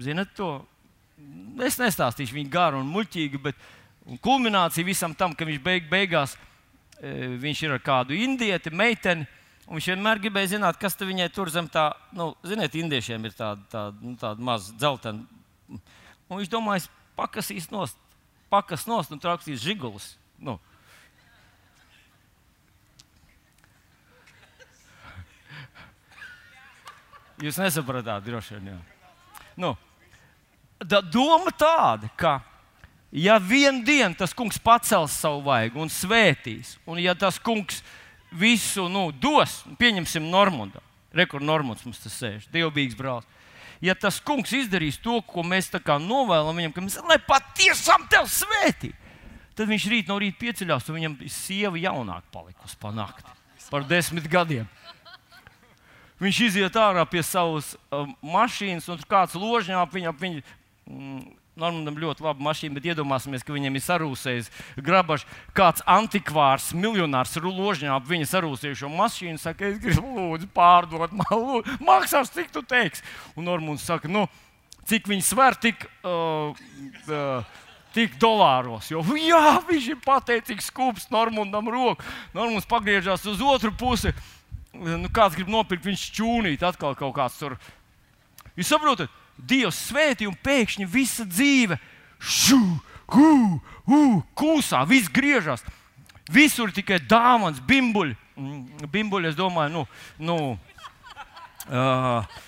Zinat 0.00 0.32
to? 0.34 0.54
es 1.64 1.78
nestāstīšu 1.78 2.36
viņu 2.36 2.52
garu 2.52 2.80
un 2.82 2.90
muļķīgi, 2.92 3.40
bet 3.42 3.58
un 4.08 4.18
kulminācija 4.22 4.86
visam 4.86 5.14
tam, 5.16 5.34
ka 5.34 5.46
viņš 5.48 5.60
beig, 5.62 5.88
beigās 5.90 6.34
e, 6.34 7.36
viņš 7.40 7.62
ir 7.64 7.76
ar 7.76 7.84
kādu 7.84 8.16
indieti, 8.16 8.72
meiteni. 8.74 9.26
Un 9.64 9.78
viņš 9.78 9.86
vienmēr 9.94 10.20
gribēja 10.20 10.54
zināt, 10.58 10.76
kas 10.80 10.98
viņai 11.00 11.30
tur 11.32 11.48
zem 11.52 11.68
tā, 11.72 11.88
nu, 12.12 12.34
ziniet, 12.44 12.74
indiešiem 12.76 13.24
ir 13.24 13.32
tāda, 13.36 13.62
tāda, 13.72 13.96
nu, 14.02 14.12
tāda 14.20 14.44
maza 14.44 14.74
dzeltena. 14.76 15.24
Un 16.28 16.36
viņš 16.36 16.50
domāja, 16.52 16.90
pakasīs 17.16 17.70
nost, 17.72 17.96
pakas 18.52 18.84
nost 18.90 19.14
un 19.14 19.22
trauksīs 19.22 19.64
žigulis. 19.64 20.12
Nu. 20.36 20.58
Jūs 27.40 27.56
nesapratāt, 27.58 28.22
droši 28.28 28.58
vien. 28.58 28.74
Jā. 28.74 28.78
Nu, 29.58 29.72
da, 30.78 31.00
doma 31.00 31.50
tāda, 31.56 32.08
ka, 32.20 32.38
ja 33.10 33.40
vien 33.40 33.80
dienu 33.84 34.14
tas 34.18 34.36
kungs 34.36 34.60
pacels 34.60 35.16
savu 35.18 35.42
vaigu 35.48 35.80
un 35.82 35.90
svētīs, 35.92 36.76
un 36.86 37.00
ja 37.02 37.14
tas 37.18 37.40
kungs 37.42 37.82
visu 38.38 38.88
nu, 38.92 39.08
dos, 39.12 39.62
pieņemsim 39.80 40.26
Normundu, 40.30 40.82
rekords 41.14 41.46
Normunds 41.46 41.84
mums 41.86 42.02
tas 42.02 42.16
sēž, 42.18 42.48
dievbijīgs 42.52 42.98
brālis. 42.98 43.28
Ja 43.84 43.96
tas 43.98 44.20
kungs 44.22 44.52
izdarīs 44.54 44.96
to, 45.02 45.18
ko 45.26 45.42
mēs 45.44 45.70
novēlam 45.72 46.56
viņam, 46.56 46.72
ka 46.72 46.84
mēs 46.84 46.98
lai 47.04 47.18
patiešām 47.20 48.06
tevi 48.08 48.30
svētī, 48.30 48.92
tad 49.54 49.68
viņš 49.68 49.88
rīt 49.90 50.08
no 50.08 50.18
rīta 50.18 50.40
pieceļās, 50.40 50.88
un 50.88 50.98
viņam 50.98 51.16
sieva 51.28 51.76
jaunāka 51.76 52.26
palikusi 52.32 52.78
pa 52.80 52.94
nakti, 52.94 53.28
par 53.70 53.84
desmit 53.84 54.28
gadiem. 54.30 54.66
Viņš 56.22 56.40
iziet 56.46 56.76
ārā 56.78 57.02
pie 57.10 57.24
savas 57.26 57.74
uh, 57.90 58.06
mašīnas, 58.22 58.86
un 58.88 59.02
kāds 59.10 59.34
ložņā 59.34 59.80
ap 59.82 59.92
viņu, 59.92 60.12
ap 60.12 60.22
viņu 60.22 60.44
Mm, 60.90 61.32
Normālam 61.54 61.98
ļoti 62.02 62.24
laba 62.24 62.42
mašīna, 62.42 62.74
bet 62.74 62.88
iedomāsimies, 62.90 63.44
ka 63.46 63.54
viņam 63.54 63.76
ir 63.78 63.82
sarūsējis 63.84 64.48
grabažs. 64.82 65.26
Kāds 65.54 65.84
antikvārs, 65.86 66.72
miljonārs 66.74 67.36
ložņā 67.38 67.92
ap 67.94 68.08
viņa 68.10 68.26
sarūsējušo 68.32 68.90
mašīnu 68.90 69.38
saka, 69.38 69.68
es 69.70 69.78
gribu 69.82 70.16
lūdzu 70.16 70.50
pārdot, 70.54 71.14
man 71.20 71.30
lūdzu, 71.30 71.76
maksās, 71.86 72.32
cik 72.34 72.50
tu 72.54 72.64
teiksi. 72.66 73.06
Un 73.38 73.46
Normāns 73.46 73.86
saka, 73.86 74.10
nu, 74.10 74.26
cik 74.90 75.06
viņi 75.12 75.26
sver, 75.26 75.58
tik. 75.62 75.86
Uh, 76.02 76.56
uh, 77.10 77.60
Tik 77.94 78.16
dolāros, 78.18 78.88
jo 78.90 79.04
jā, 79.14 79.60
viņš 79.68 79.84
ir 79.92 79.98
pateicīgs, 80.02 80.66
skūps, 80.72 81.04
Normandam 81.14 81.68
roku. 81.70 82.02
Normāns 82.34 82.66
pagriežās 82.66 83.22
uz 83.30 83.38
otru 83.38 83.70
pusi. 83.70 84.10
Nu, 84.74 85.06
kāds 85.14 85.38
grib 85.38 85.52
nopirkt, 85.54 85.86
viņš 85.86 86.08
čūnīt, 86.16 86.64
atkal 86.66 86.96
kaut 86.98 87.14
kāds 87.14 87.38
tur. 87.38 87.54
Jūs 88.58 88.72
saprotat? 88.74 89.14
Dievs 89.38 89.80
svētī 89.90 90.28
un 90.28 90.36
pēkšņi 90.44 90.86
visa 90.88 91.26
dzīve 91.26 91.78
šu, 92.20 92.60
hu, 93.14 93.60
hu, 93.88 94.02
kūsā, 94.38 94.84
viss 94.88 95.12
griežas. 95.12 95.64
Visur 96.32 96.72
tikai 96.72 97.02
dāvāns, 97.04 97.60
bimbuļi. 97.68 98.16
Mm, 98.40 98.88
bimbuļi, 98.90 99.30
es 99.30 99.36
domāju, 99.38 99.70
nu, 99.74 99.82
nu, 100.24 100.36
uh, 101.68 102.40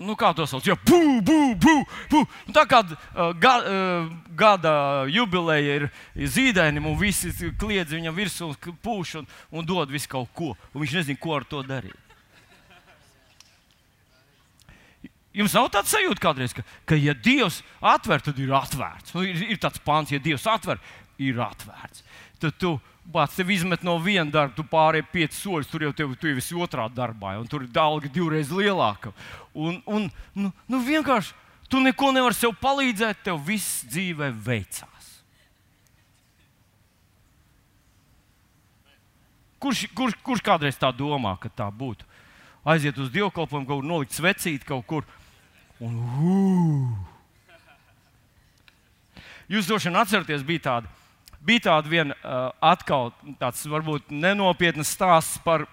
nu 0.00 0.16
kā 0.18 0.32
to 0.34 0.46
sauc? 0.48 0.64
Jā, 0.66 0.74
bū, 0.88 1.20
bū, 1.20 1.38
bū, 1.60 1.74
bū. 2.10 2.24
Un 2.48 2.56
tā 2.56 2.64
kā 2.70 2.80
uh, 2.86 3.30
ga, 3.38 3.54
uh, 3.60 4.08
gada 4.38 4.72
jubileja 5.12 5.78
ir 5.82 5.86
zīdainim, 6.16 6.88
un 6.88 6.98
visi 6.98 7.30
kliedz 7.60 7.92
viņam 7.94 8.16
virsū, 8.16 8.50
pūš 8.82 9.18
un, 9.20 9.30
un 9.52 9.68
dod 9.68 9.92
visu 9.92 10.10
kaut 10.16 10.32
ko. 10.34 10.54
Un 10.72 10.82
viņš 10.82 11.00
nezina, 11.02 11.20
ko 11.20 11.36
ar 11.36 11.46
to 11.48 11.62
darīt. 11.66 12.07
Jums 15.38 15.54
nav 15.54 15.68
tāds 15.70 15.92
sajūta 15.94 16.22
kādreiz, 16.22 16.52
ka, 16.56 16.64
ka 16.88 16.96
ja 16.98 17.14
Dievs 17.14 17.60
atver, 17.78 18.22
tad 18.24 18.38
ir 18.42 18.50
atvērts. 18.58 19.14
Nu, 19.14 19.22
ir, 19.22 19.44
ir 19.54 19.60
tāds 19.62 19.78
pāns, 19.84 20.10
ja 20.10 20.18
Dievs 20.22 20.48
atver, 20.50 20.80
ir 21.22 21.38
atvērts. 21.44 22.02
Tad 22.42 22.56
tu 22.58 22.72
bāc, 23.08 23.32
tev 23.36 23.50
izmet 23.54 23.84
no 23.86 23.96
viena 24.02 24.28
darba, 24.30 24.56
tu 24.56 24.64
pārēji 24.66 25.06
pieci 25.12 25.38
soļus, 25.38 25.70
tur 25.70 25.86
jau 25.86 25.92
tev, 25.96 26.16
tu 26.18 26.30
esi 26.32 26.58
otrā 26.58 26.88
darbā, 26.92 27.36
un 27.40 27.46
tur 27.50 27.64
ir 27.64 27.80
alga 27.80 28.10
divreiz 28.12 28.50
lielāka. 28.52 29.14
Un, 29.54 29.78
un 29.86 30.08
nu, 30.34 30.50
nu 30.68 30.82
vienkārši 30.84 31.32
tu 31.70 31.80
neko 31.84 32.10
nevari 32.16 32.36
sev 32.36 32.56
palīdzēt, 32.60 33.22
tev 33.28 33.40
viss 33.46 33.84
dzīvē 33.88 34.32
veicās. 34.32 35.06
Kurš, 39.58 39.86
kurš, 39.94 40.18
kurš 40.22 40.42
kādreiz 40.44 40.76
tā 40.78 40.90
domā, 40.94 41.34
ka 41.42 41.50
tā 41.50 41.66
būtu? 41.74 42.06
Aiziet 42.68 42.98
uz 43.00 43.08
dievkalpojumu, 43.10 43.66
kaut 43.66 43.80
kur 43.80 43.88
nolikt 43.88 44.14
svecīt 44.14 44.66
kaut 44.66 44.84
kur 44.86 45.06
Un, 45.78 45.94
uh. 45.94 47.18
Jūs 49.48 49.68
droši 49.68 49.88
vien 49.88 49.96
atceraties, 50.00 50.42
bija 50.44 50.64
tāda, 50.64 50.90
bija 51.40 51.68
tāda 51.70 51.88
viena 51.88 52.16
uh, 52.18 52.50
atkal 52.60 53.12
tāds 53.40 53.62
varbūt 53.70 54.10
nenopietnas 54.10 54.90
stāsts 54.92 55.38
par, 55.44 55.64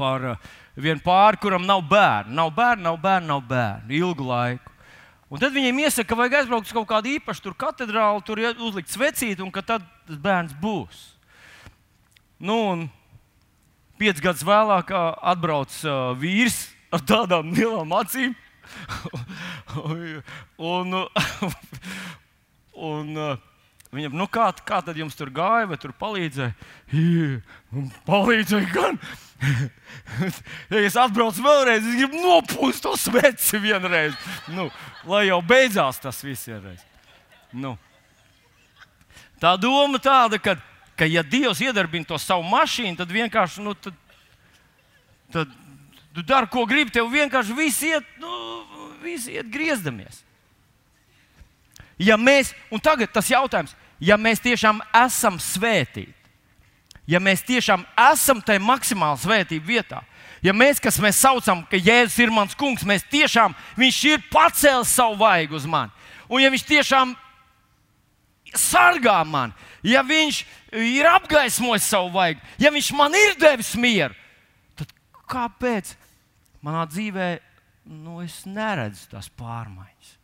par 0.00 0.24
uh, 0.32 0.48
vienu 0.78 1.02
pāri, 1.04 1.42
kuram 1.42 1.66
nav 1.66 1.82
bērnu. 1.90 2.32
Nav 2.38 2.54
bērnu, 2.56 2.86
nav 2.86 3.00
bērnu, 3.02 3.28
nav 3.34 3.44
bērnu 3.50 3.98
ilgu 3.98 4.30
laiku. 4.30 4.76
Un 5.30 5.42
tad 5.42 5.52
viņiem 5.54 5.84
iesaka, 5.84 6.08
ka 6.08 6.18
vajag 6.18 6.40
aizbraukt 6.40 6.70
uz 6.70 6.74
kaut 6.74 6.88
kādu 6.90 7.12
īpašu 7.18 7.52
katedrāli, 7.58 8.24
tur 8.26 8.40
uzlikt 8.56 8.90
svecīti, 8.90 9.42
un 9.44 9.52
ka 9.54 9.62
tad 9.62 9.84
tas 10.06 10.18
bērns 10.18 10.56
būs. 10.62 11.04
Nu, 12.40 12.56
un 12.72 12.88
piecus 14.00 14.24
gadus 14.24 14.46
vēlāk 14.46 14.94
atbrauc 14.94 15.74
uh, 15.84 16.14
vīrs 16.18 16.70
ar 16.90 17.04
tādām 17.06 17.52
lielām 17.54 17.92
acīm. 18.00 18.34
un, 20.70 20.96
un, 22.90 23.16
viņam, 23.94 24.16
nu 24.18 24.26
kā, 24.30 24.50
kā 24.66 24.80
tad 24.84 24.98
jums 24.98 25.16
tur 25.18 25.32
gāja, 25.34 25.68
vai 25.70 25.78
tur 25.80 25.94
palīdzēja? 25.98 26.54
Palīdzēja 28.10 28.72
gan. 28.74 29.00
ja 30.72 30.82
es 30.84 30.98
atbraucu 31.00 31.44
vēlreiz, 31.44 31.86
es 31.86 31.98
gribu 31.98 32.20
nopūst 32.20 32.84
to 32.84 32.96
sveci 32.98 33.60
vienreiz. 33.62 34.16
Nu, 34.52 34.68
lai 35.08 35.26
jau 35.30 35.40
beidzās 35.46 36.02
tas 36.02 36.20
viss 36.26 36.50
vienreiz. 36.50 36.82
Nu. 37.52 37.76
Tā 39.40 39.54
doma 39.56 39.98
tāda, 40.02 40.36
ka, 40.42 40.58
ka 40.98 41.08
ja 41.08 41.24
Dievs 41.24 41.62
iedarbina 41.64 42.04
to 42.06 42.18
savu 42.20 42.44
mašīnu, 42.50 42.98
tad 42.98 43.14
vienkārši 43.14 43.64
nu, 43.64 43.72
tad, 43.72 43.96
tad 45.32 45.54
Tu 46.14 46.24
dari, 46.26 46.48
ko 46.50 46.64
gribi, 46.66 46.90
tev 46.90 47.10
vienkārši 47.12 47.54
viss 47.54 47.84
iet, 47.86 48.06
nu, 48.18 48.30
viss 49.02 49.30
iet 49.30 49.46
griezdamies. 49.50 50.24
Ja 52.00 52.16
mēs, 52.16 52.54
un 52.72 52.80
tagad 52.82 53.12
tas 53.12 53.28
jautājums, 53.30 53.74
ja 54.00 54.16
mēs 54.16 54.40
tiešām 54.42 54.80
esam 55.04 55.36
svētīti, 55.42 56.14
ja 57.10 57.20
mēs 57.20 57.44
tiešām 57.44 57.84
esam 58.10 58.40
tajā 58.42 58.62
maksimāli 58.64 59.20
svētību 59.20 59.68
vietā, 59.68 60.00
ja 60.42 60.54
mēs, 60.56 60.80
kas 60.82 60.98
mēs 61.02 61.20
saucam, 61.20 61.62
ka 61.68 61.76
Jēzus 61.76 62.18
ir 62.24 62.32
mans 62.32 62.56
kungs, 62.58 62.86
mēs 62.88 63.04
tiešām 63.12 63.54
viņš 63.78 64.02
ir 64.08 64.24
pacēlis 64.32 64.94
savu 64.96 65.20
vaigu 65.20 65.58
uz 65.58 65.66
mani. 65.68 65.92
Un 66.30 66.40
ja 66.40 66.50
viņš 66.50 66.64
tiešām 66.66 67.14
sargā 68.56 69.20
mani, 69.28 69.52
ja 69.84 70.02
viņš 70.06 70.42
ir 70.80 71.08
apgaismojis 71.12 71.90
savu 71.92 72.14
vaigu, 72.16 72.40
ja 72.58 72.72
viņš 72.72 72.92
man 72.96 73.14
ir 73.14 73.36
devis 73.38 73.74
mieru, 73.76 74.16
tad 74.78 74.94
kāpēc 75.28 75.92
manā 76.66 76.86
dzīvē 76.90 77.28
nu, 77.90 78.20
es 78.24 78.42
neredzu 78.48 79.10
tās 79.12 79.30
pārmaiņas? 79.40 80.16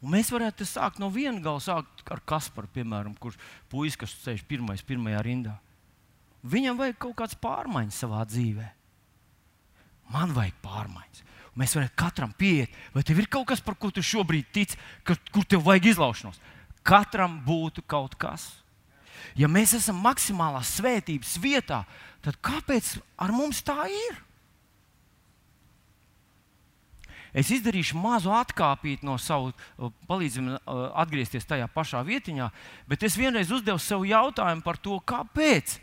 Un 0.00 0.14
mēs 0.14 0.30
varētu 0.32 0.64
sākt 0.64 1.00
no 1.00 1.10
viena 1.12 1.42
gala, 1.44 1.60
sākt 1.60 2.06
ar 2.08 2.22
Kasparu, 2.24 2.70
piemēram, 2.72 3.12
kurš 3.20 3.36
puisis, 3.68 3.98
kas 4.00 4.14
sēž 4.22 4.46
pirmais, 4.48 4.84
pirmajā 4.86 5.20
rindā. 5.26 5.58
Viņam 6.40 6.78
vajag 6.80 6.96
kaut 7.04 7.18
kādas 7.18 7.36
pārmaiņas 7.40 7.98
savā 8.00 8.22
dzīvē. 8.24 8.68
Man 10.10 10.32
vajag 10.34 10.56
pārmaiņas. 10.64 11.26
Un 11.50 11.60
mēs 11.60 11.76
varam 11.76 11.92
katram 11.98 12.32
pieiet, 12.38 12.72
vai 12.94 13.04
tev 13.04 13.20
ir 13.20 13.28
kaut 13.28 13.50
kas, 13.50 13.60
par 13.60 13.76
ko 13.76 13.90
tu 13.92 14.02
šobrīd 14.04 14.48
tici, 14.54 14.78
ka, 15.04 15.18
kur 15.34 15.44
tev 15.44 15.66
vajag 15.66 15.90
izlaušanos. 15.92 16.40
Katram 16.86 17.36
būtu 17.44 17.84
kaut 17.84 18.16
kas. 18.16 18.48
Ja 19.38 19.50
mēs 19.50 19.74
esam 19.78 20.00
maksimālā 20.04 20.62
svētības 20.66 21.36
vietā, 21.42 21.84
tad 22.24 22.38
kāpēc 22.44 22.96
ar 23.20 23.32
mums 23.34 23.62
tā 23.66 23.86
ir? 23.90 24.18
es 27.34 27.50
izdarīšu 27.54 27.98
mazu 27.98 28.32
atkāpīti 28.34 29.06
no 29.06 29.16
sava, 29.22 29.52
palīdzim 30.10 30.52
atgriezties 30.66 31.46
tajā 31.48 31.68
pašā 31.74 32.02
vietiņā, 32.06 32.48
bet 32.90 33.06
es 33.06 33.18
vienreiz 33.18 33.52
uzdevu 33.54 33.78
sev 33.82 34.06
jautājumu 34.08 34.66
par 34.66 34.80
to, 34.82 34.98
kāpēc. 35.06 35.78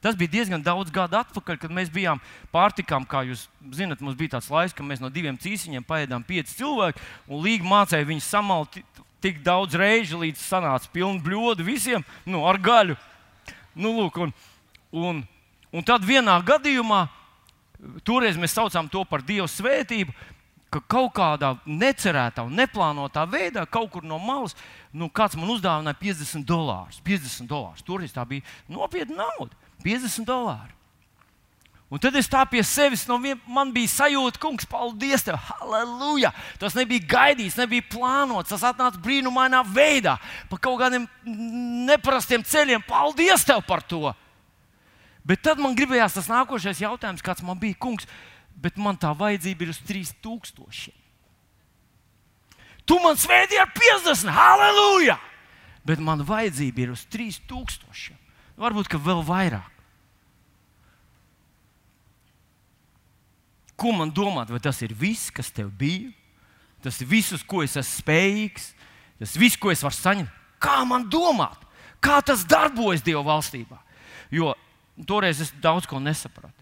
Tas 0.00 0.14
bija 0.16 0.30
diezgan 0.30 0.62
daudz 0.62 0.92
gadu 0.94 1.18
atpakaļ, 1.18 1.56
kad 1.58 1.72
mēs 1.74 1.90
bijām 1.90 2.20
pārtikām. 2.54 3.02
Kā 3.10 3.24
jūs 3.26 3.48
zinat, 3.74 4.00
mums 4.00 4.14
bija 4.16 4.36
tāds 4.36 4.48
laiks, 4.52 4.74
kad 4.76 4.86
mēs 4.86 5.02
no 5.02 5.10
diviem 5.10 5.38
cīsiņiem 5.40 5.84
paēdām 5.84 6.22
pieci 6.26 6.60
cilvēki, 6.60 7.02
un 7.26 7.42
Līga 7.42 7.66
mācīja 7.66 8.06
viņus 8.08 8.28
samalt 8.30 8.78
tik 9.22 9.42
daudz 9.44 9.76
reižu, 9.78 10.20
līdz 10.22 10.40
sanāca 10.40 10.90
pilna 10.92 11.20
bļoda 11.24 11.64
visiem 11.66 12.04
nu, 12.26 12.42
ar 12.48 12.58
gaļu. 12.60 12.96
Nu, 13.76 13.92
lūk, 13.96 14.18
un, 14.24 14.34
un, 14.90 15.22
un 15.72 15.86
tad 15.86 16.04
vienā 16.06 16.34
gadījumā, 16.46 17.04
toreiz 18.04 18.38
mēs 18.40 18.56
saucām 18.56 18.90
to 18.90 19.04
par 19.08 19.24
Dieva 19.24 19.48
svētību, 19.48 20.14
ka 20.70 20.82
kaut 20.86 21.12
kādā 21.18 21.54
necerētā 21.66 22.44
un 22.46 22.58
neplānotā 22.58 23.24
veidā, 23.30 23.64
kaut 23.66 23.90
kur 23.94 24.06
no 24.06 24.20
malas, 24.22 24.54
nu, 24.94 25.10
kāds 25.10 25.38
man 25.38 25.50
uzdāvināja 25.56 25.98
50 25.98 26.46
dolārus. 26.46 27.00
50 27.06 27.50
dolārus. 27.50 27.86
Toreiz 27.86 28.14
tā 28.14 28.26
bija 28.28 28.46
nopietna 28.70 29.26
nauda. 29.26 29.56
50 29.82 30.28
dolāri. 30.28 30.79
Un 31.90 31.98
tad 31.98 32.14
es 32.14 32.28
tā 32.30 32.44
pie 32.46 32.60
sevis, 32.62 33.02
no 33.10 33.16
vien, 33.18 33.38
man 33.50 33.72
bija 33.74 33.90
sajūta, 33.90 34.38
kungs, 34.38 34.66
paldies 34.70 35.24
tev, 35.26 35.34
halleluja. 35.48 36.30
Tas 36.62 36.76
nebija 36.78 37.02
gaidīts, 37.16 37.56
nebija 37.58 37.82
plānots. 37.90 38.52
Tas 38.52 38.62
atnāca 38.68 39.00
brīnumainā 39.02 39.64
veidā, 39.66 40.14
pa 40.46 40.58
kaut 40.62 40.78
kādiem 40.84 41.08
neparastiem 41.88 42.46
ceļiem. 42.46 42.86
Paldies 42.86 43.42
tev 43.48 43.64
par 43.66 43.82
to! 43.82 44.12
Bet 45.26 45.42
tad 45.44 45.58
man 45.60 45.74
gribējās 45.76 46.14
tas 46.14 46.30
nākošais 46.30 46.78
jautājums, 46.80 47.26
kāds 47.26 47.42
man 47.44 47.58
bija, 47.60 47.76
kungs, 47.82 48.06
bet 48.54 48.78
man 48.78 48.94
tā 48.98 49.10
vajadzība 49.10 49.66
ir 49.66 49.74
uz 49.74 49.82
3000. 49.90 50.94
Tu 52.86 53.02
man 53.02 53.18
svētīji 53.18 53.64
ar 53.66 53.74
50, 53.74 54.30
halleluja! 54.38 55.18
Bet 55.82 55.98
man 55.98 56.22
vajadzība 56.22 56.86
ir 56.86 56.94
uz 56.94 57.02
3000. 57.10 58.14
Varbūt 58.62 58.94
vēl 58.94 59.26
vairāk. 59.26 59.79
Ko 63.80 63.94
man 63.96 64.12
domāt, 64.12 64.50
vai 64.52 64.60
tas 64.60 64.82
ir 64.84 64.92
viss, 64.92 65.30
kas 65.32 65.48
tev 65.54 65.70
bija? 65.72 66.10
Tas 66.84 67.00
ir 67.00 67.08
viss, 67.08 67.32
uz 67.32 67.44
ko 67.44 67.62
es 67.64 67.76
esmu 67.76 68.02
spējīgs, 68.02 68.70
tas 69.20 69.36
viss, 69.40 69.58
ko 69.60 69.72
es 69.72 69.84
varu 69.84 69.96
saņemt. 69.96 70.38
Kā 70.60 70.82
man 70.88 71.06
domāt? 71.08 71.60
Kā 72.00 72.20
tas 72.24 72.44
darbojas 72.48 73.04
Dieva 73.04 73.22
valstībā? 73.24 73.78
Jo 74.32 74.52
toreiz 75.08 75.40
es 75.40 75.52
daudz 75.62 75.88
ko 75.88 76.00
nesapratu. 76.00 76.56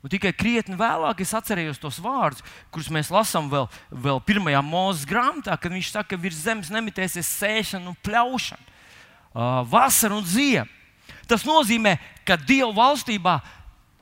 Un 0.00 0.08
tikai 0.08 0.32
krietni 0.32 0.78
vēlāk 0.80 1.20
es 1.20 1.34
atcerējos 1.36 1.80
tos 1.80 1.98
vārdus, 2.00 2.40
kurus 2.72 2.88
mēs 2.92 3.10
lasām 3.12 3.50
vēl, 3.52 3.66
vēl 3.92 4.22
pirmajā 4.24 4.62
mūzes 4.64 5.04
grāmatā, 5.08 5.58
kad 5.60 5.74
viņš 5.74 5.90
saka, 5.92 6.14
ka 6.14 6.22
virs 6.22 6.40
zemes 6.40 6.70
nemitēsies 6.72 7.28
sēšana 7.36 7.90
un 7.90 7.98
pļaušana, 8.06 8.64
uh, 8.64 9.60
vasara 9.68 10.16
un 10.16 10.24
ziema. 10.24 10.64
Tas 11.28 11.44
nozīmē, 11.46 11.98
ka 12.26 12.38
Dieva 12.40 12.72
valstībā 12.74 13.36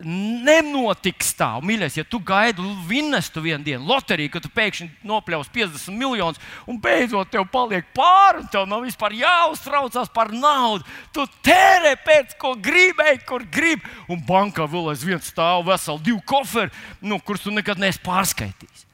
nenotiks 0.05 1.33
tā, 1.35 1.49
mīļais, 1.65 1.97
ja 1.99 2.05
tu 2.07 2.21
gaidi 2.23 2.63
vinnestu 2.87 3.43
vienu 3.43 3.65
dienu, 3.67 3.83
loteriju, 3.89 4.31
ka 4.31 4.43
tu 4.43 4.51
pēkšņi 4.55 4.89
nopļaus 5.09 5.51
50 5.55 5.99
miljonus, 5.99 6.39
un 6.71 6.79
beidzot 6.83 7.31
tev 7.33 7.49
paliek 7.51 7.89
pāri, 7.97 8.45
un 8.45 8.51
tev 8.53 8.69
nav 8.71 8.85
vispār 8.87 9.17
jāuztraucās 9.19 10.13
par 10.15 10.31
naudu. 10.35 10.87
Tu 11.15 11.27
tērē 11.47 11.97
pēc, 12.05 12.37
ko 12.39 12.55
gribēji, 12.63 13.25
kur 13.27 13.43
gribi, 13.43 13.83
un 14.07 14.23
bankā 14.29 14.69
vēl 14.71 14.93
aizvien 14.93 15.23
stāv 15.25 15.67
veseli 15.67 16.07
divi 16.11 16.23
koferi, 16.27 16.71
nu, 17.03 17.19
kurus 17.19 17.47
tu 17.47 17.55
nekad 17.55 17.83
neesi 17.83 18.03
pārskaitījis. 18.07 18.87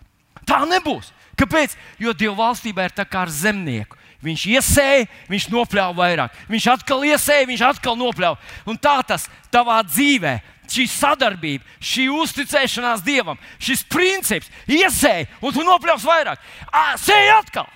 Tā 0.48 0.64
nebūs. 0.68 1.12
Kāpēc? 1.36 1.74
Jo 2.00 2.14
Dieva 2.16 2.36
valstībā 2.46 2.88
ir 2.88 2.96
tā 2.96 3.04
kā 3.08 3.24
ar 3.26 3.32
zemnieku. 3.32 3.98
Viņš 4.24 4.44
iesēja, 4.54 5.08
viņš 5.28 5.50
nopļāva 5.52 5.92
vairāk. 5.98 6.36
Viņš 6.48 6.68
atkal 6.78 7.04
iesēja, 7.04 7.48
viņš 7.50 7.64
atkal 7.66 7.98
nopļāva. 8.00 8.38
Un 8.70 8.78
tā 8.80 8.96
tas 9.04 9.26
tavā 9.52 9.82
dzīvē 9.84 10.38
šī 10.70 10.86
sadarbība, 10.90 11.64
šī 11.82 12.08
uzticēšanās 12.14 13.04
Dievam, 13.04 13.40
šis 13.62 13.84
princips 13.90 14.50
iesēja, 14.70 15.28
un 15.44 15.54
tu 15.54 15.64
nopļaus 15.66 16.06
vairāk. 16.08 16.44
Sēj 17.04 17.32
atkal! 17.38 17.70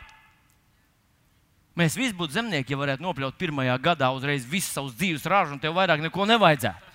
Mēs 1.79 1.94
visi 1.94 2.16
būtu 2.18 2.35
zemnieki, 2.35 2.74
ja 2.74 2.81
varētu 2.81 3.05
nopļaut 3.05 3.37
pirmajā 3.38 3.77
gadā 3.79 4.09
uzreiz 4.11 4.46
visu 4.48 4.72
savus 4.72 4.96
dzīves 4.98 5.27
ražu, 5.31 5.55
un 5.55 5.62
tev 5.62 5.77
vairāk 5.77 6.03
neko 6.03 6.27
nevajadzētu. 6.27 6.88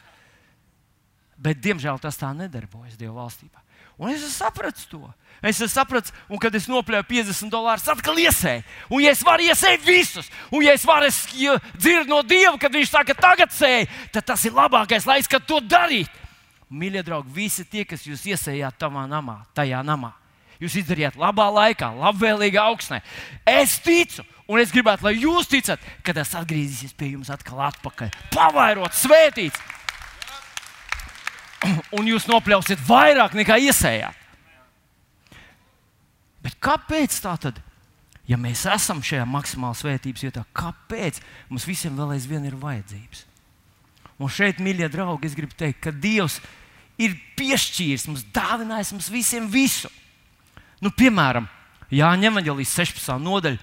Bet, 1.44 1.62
diemžēl, 1.64 2.00
tas 2.04 2.20
tā 2.20 2.34
nedarbojas 2.36 2.98
Dieva 3.00 3.22
valstībā. 3.22 3.64
Un 4.02 4.12
es 4.12 4.26
sapratu 4.36 4.86
to. 4.90 5.02
Es 5.44 5.60
sapratu, 5.74 6.14
un 6.32 6.40
kad 6.40 6.56
es 6.56 6.70
nopļāvu 6.72 7.04
50 7.10 7.52
dolārus, 7.52 7.90
atkal 7.92 8.16
iesēju. 8.24 8.64
Un, 8.88 9.02
ja 9.04 9.12
es 9.12 9.24
varu 9.28 9.44
iesēt 9.44 9.84
visus, 9.84 10.30
un 10.48 10.64
ja 10.64 10.72
es 10.72 10.86
varu 10.88 11.10
dzirdēt 11.12 12.08
no 12.08 12.22
Dieva, 12.24 12.56
kad 12.62 12.72
Viņš 12.72 12.94
saka, 12.94 13.14
tagad 13.14 13.52
sēj, 13.52 13.90
tad 14.16 14.24
tas 14.32 14.46
ir 14.48 14.56
labākais 14.56 15.04
laiks, 15.10 15.28
kad 15.28 15.44
to 15.44 15.60
darīt. 15.60 16.08
Mīļie 16.72 17.04
draugi, 17.04 17.36
visi 17.36 17.68
tie, 17.68 17.84
kas 17.84 18.08
jūs 18.08 18.24
iesējāt 18.32 18.80
tavā 18.80 19.04
namā, 19.12 19.42
tajā 19.54 19.84
namā, 19.86 20.14
jūs 20.64 20.80
izdarījāt 20.80 21.20
labā 21.20 21.50
laikā, 21.60 21.92
labvēlīgā 22.00 22.64
augsnē. 22.64 23.04
Es 23.44 23.76
ticu, 23.84 24.24
un 24.48 24.64
es 24.64 24.72
gribētu, 24.72 25.10
lai 25.10 25.14
jūs 25.20 25.52
ticat, 25.52 25.84
ka 26.08 26.16
tas 26.16 26.34
atgriezīsies 26.40 26.96
pie 26.96 27.12
jums 27.18 27.30
atkal 27.36 27.62
atpakaļ. 27.68 28.16
Pavairot, 28.34 28.96
svētīts! 28.96 29.60
Un 32.00 32.08
jūs 32.08 32.32
nopļausiet 32.32 32.82
vairāk 32.88 33.36
nekā 33.38 33.60
iesējāt. 33.68 34.23
Bet 36.44 36.58
kāpēc 36.64 37.16
tā 37.24 37.36
tad? 37.40 37.62
Ja 38.28 38.38
mēs 38.40 38.64
esam 38.72 39.02
šajā 39.04 39.26
maksimālā 39.28 39.76
svētības 39.76 40.24
vietā, 40.24 40.46
kāpēc 40.56 41.20
mums 41.50 41.68
visiem 41.68 41.96
vēl 41.98 42.16
aizvien 42.16 42.46
ir 42.48 42.56
vajadzības? 42.60 43.26
Un 44.22 44.32
šeit, 44.32 44.62
mīļie 44.64 44.88
draugi, 44.92 45.28
es 45.28 45.36
gribu 45.36 45.56
teikt, 45.60 45.82
ka 45.84 45.92
Dievs 45.92 46.38
ir 47.02 47.18
piešķīris 47.40 48.08
mums, 48.08 48.24
dāvinājis 48.36 48.94
mums 48.96 49.10
visiem 49.12 49.50
visu. 49.52 49.92
Nu, 50.84 50.92
piemēram, 50.94 51.50
Jāņa 51.94 52.30
Evangelijas 52.32 52.76
16. 52.78 53.18
nodaļa, 53.24 53.60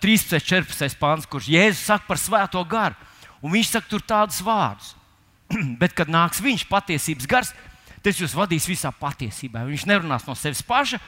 13. 0.00 0.40
14. 0.44 0.96
pāns, 1.00 1.28
kurš 1.28 1.48
Jēzus 1.48 1.84
saka 1.88 2.08
par 2.08 2.20
svēto 2.20 2.60
garu. 2.68 2.96
Un 3.44 3.52
viņš 3.52 3.70
saka 3.72 3.88
tur 3.88 4.04
tādus 4.04 4.40
vārdus. 4.44 4.94
Bet, 5.80 5.94
kad 5.96 6.08
nāks 6.08 6.40
viņš, 6.44 6.66
patiesības 6.68 7.28
gars, 7.28 7.52
tas 8.04 8.20
jūs 8.20 8.36
vadīs 8.36 8.68
visā 8.68 8.92
patiesībā. 8.92 9.64
Viņš 9.68 9.86
nerunās 9.88 10.26
no 10.28 10.36
sevis 10.36 10.64
paša, 10.64 11.00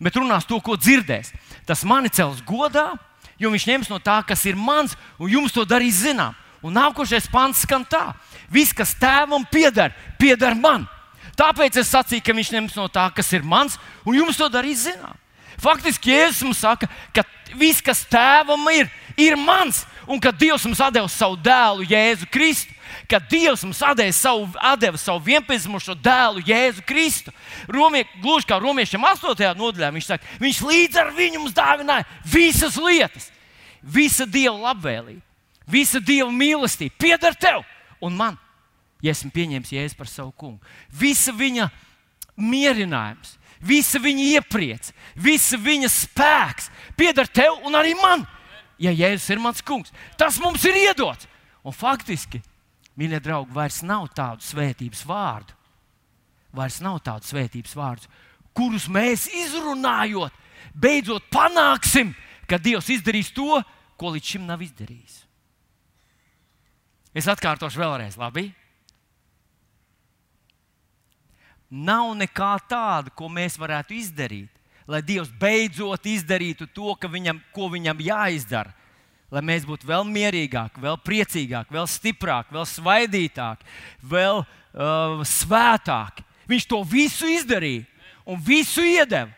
bet 0.00 0.16
runās 0.16 0.46
to, 0.48 0.60
ko 0.60 0.76
dzirdēs. 0.78 1.32
Tas 1.66 1.84
mani 1.84 2.10
cels 2.10 2.42
godā, 2.46 2.92
jo 3.38 3.50
viņš 3.52 3.66
ņems 3.70 3.90
no 3.92 3.98
tā, 4.02 4.20
kas 4.26 4.44
ir 4.48 4.58
mans, 4.58 4.96
un 5.18 5.30
jums 5.30 5.54
to 5.54 5.64
darīs 5.68 6.02
zinām. 6.04 6.36
Un 6.62 6.74
nākošais 6.74 7.28
pants 7.30 7.62
skan 7.62 7.84
tā: 7.86 8.12
Viss, 8.50 8.74
kas 8.74 8.96
tēvam 8.98 9.44
pieder, 9.46 9.94
pieder 10.18 10.56
man. 10.58 10.88
Tāpēc 11.38 11.76
es 11.78 11.92
sacīju, 11.92 12.24
ka 12.26 12.34
viņš 12.34 12.50
ņems 12.56 12.76
no 12.80 12.88
tā, 12.90 13.06
kas 13.14 13.30
ir 13.36 13.44
mans, 13.46 13.76
un 14.02 14.16
jums 14.18 14.38
to 14.38 14.48
darīs 14.50 14.88
zinām. 14.88 15.14
Faktiski 15.58 16.10
Jēzus 16.10 16.44
mums 16.46 16.62
saka, 16.62 16.86
ka 17.14 17.24
viss, 17.58 17.82
kas 17.82 18.04
tēvam 18.10 18.62
ir, 18.74 18.90
ir 19.18 19.36
mans, 19.38 19.84
un 20.06 20.20
kad 20.22 20.36
Dievs 20.38 20.66
mums 20.66 20.82
deva 20.94 21.08
savu 21.10 21.38
dēlu, 21.42 21.86
Jēzu 21.86 22.28
Kristu, 22.30 22.74
kad 23.10 23.24
Dievs 23.30 23.64
mums 23.66 23.80
deva 23.96 24.12
savu, 24.12 24.48
atdeva 24.60 24.98
savu 25.00 25.22
vienpiedzimušo 25.26 25.96
dēlu, 26.02 26.42
Jēzu 26.46 26.84
Kristu. 26.86 27.32
Romie, 27.68 28.04
gluži 28.22 28.48
kā 28.48 28.58
romiešiem 28.62 29.04
8. 29.04 29.54
nodaļā, 29.58 29.90
viņš 29.94 30.10
saka, 30.10 30.36
viņš 30.42 30.60
līdz 30.68 31.00
ar 31.02 31.12
viņu 31.16 31.42
mums 31.42 31.56
dāvināja 31.56 32.06
visas 32.24 32.76
lietas, 32.76 33.30
visa 33.82 34.26
Dieva 34.26 34.56
labvēlība, 34.70 35.22
visa 35.66 36.00
Dieva 36.00 36.30
mīlestība 36.32 36.96
pieder 36.98 37.36
tev 37.38 37.64
un 38.00 38.16
man, 38.16 38.38
ja 39.02 39.12
esmu 39.14 39.30
pieņēmis 39.34 39.74
Jēzu 39.74 39.98
par 39.98 40.10
savu 40.10 40.32
kungu. 40.32 40.62
Visa 40.90 41.32
viņa 41.34 41.68
mierinājums, 42.38 43.36
visa 43.60 44.00
viņa 44.02 44.26
iepriece, 44.38 44.94
visa 45.16 45.58
viņa 45.58 45.90
spēks 45.92 46.70
pieder 46.98 47.30
tev 47.30 47.58
un 47.66 47.78
arī 47.78 47.94
man. 47.98 48.26
Ja 48.78 48.92
Jēzus 48.94 49.32
ir 49.34 49.42
mans 49.42 49.62
kungs, 49.66 49.90
tas 50.18 50.38
mums 50.42 50.62
ir 50.68 50.76
iedots. 50.86 51.26
Un 51.66 51.74
faktiski, 51.74 52.38
mīļie 52.98 53.20
draugi, 53.22 53.54
vairs 53.54 53.82
nav 53.86 54.08
tādu 54.16 54.44
svētības 54.44 55.04
vārdu. 55.06 55.54
Vairs 56.54 56.80
nav 56.82 56.98
tādu 57.04 57.28
svētības 57.28 57.74
vārdu, 57.76 58.08
kurus 58.56 58.88
mēs 58.90 59.28
izrunājot, 59.30 60.34
beidzot 60.74 61.28
panāksim, 61.30 62.14
ka 62.48 62.58
Dievs 62.58 62.88
izdarīs 62.90 63.30
to, 63.36 63.60
ko 64.00 64.14
līdz 64.14 64.34
šim 64.34 64.46
nav 64.48 64.62
izdarījis. 64.64 65.20
Es 67.16 67.28
atkārtošu 67.30 67.80
vēlreiz, 67.80 68.16
labi? 68.20 68.48
Nav 71.68 72.14
nekā 72.16 72.54
tāda, 72.68 73.12
ko 73.12 73.28
mēs 73.28 73.58
varētu 73.60 73.96
izdarīt, 73.98 74.52
lai 74.88 75.02
Dievs 75.04 75.30
beidzot 75.40 76.06
izdarītu 76.08 76.70
to, 76.72 76.94
viņam, 77.12 77.42
ko 77.52 77.68
viņam 77.74 78.00
jāizdara. 78.00 78.72
Lai 79.28 79.42
mēs 79.44 79.66
būtu 79.68 79.88
vēl 79.88 80.06
mierīgāki, 80.08 80.80
vēl 80.80 80.96
priecīgāki, 81.04 81.74
vēl 81.76 81.88
stiprāki, 81.90 82.54
vēl 82.56 82.64
svaidītāki, 82.68 83.66
vēl 84.08 84.40
uh, 84.40 85.20
svētāki. 85.28 86.24
Viņš 86.48 86.68
to 86.70 86.80
visu 86.88 87.28
izdarīja 87.28 87.84
un 88.28 88.40
visu 88.40 88.84
iedeva 88.84 89.34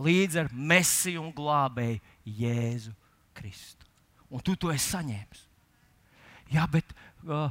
līdz 0.00 0.40
ar 0.42 0.50
mesiju 0.50 1.22
un 1.22 1.30
glābēju 1.34 2.00
Jēzu 2.40 2.92
Kristu. 3.36 3.86
Un 4.30 4.42
tu 4.42 4.56
to 4.58 4.70
esi 4.74 4.92
saņēmis. 4.94 5.46
Jā, 6.50 6.66
bet 6.70 6.90
uh, 7.26 7.50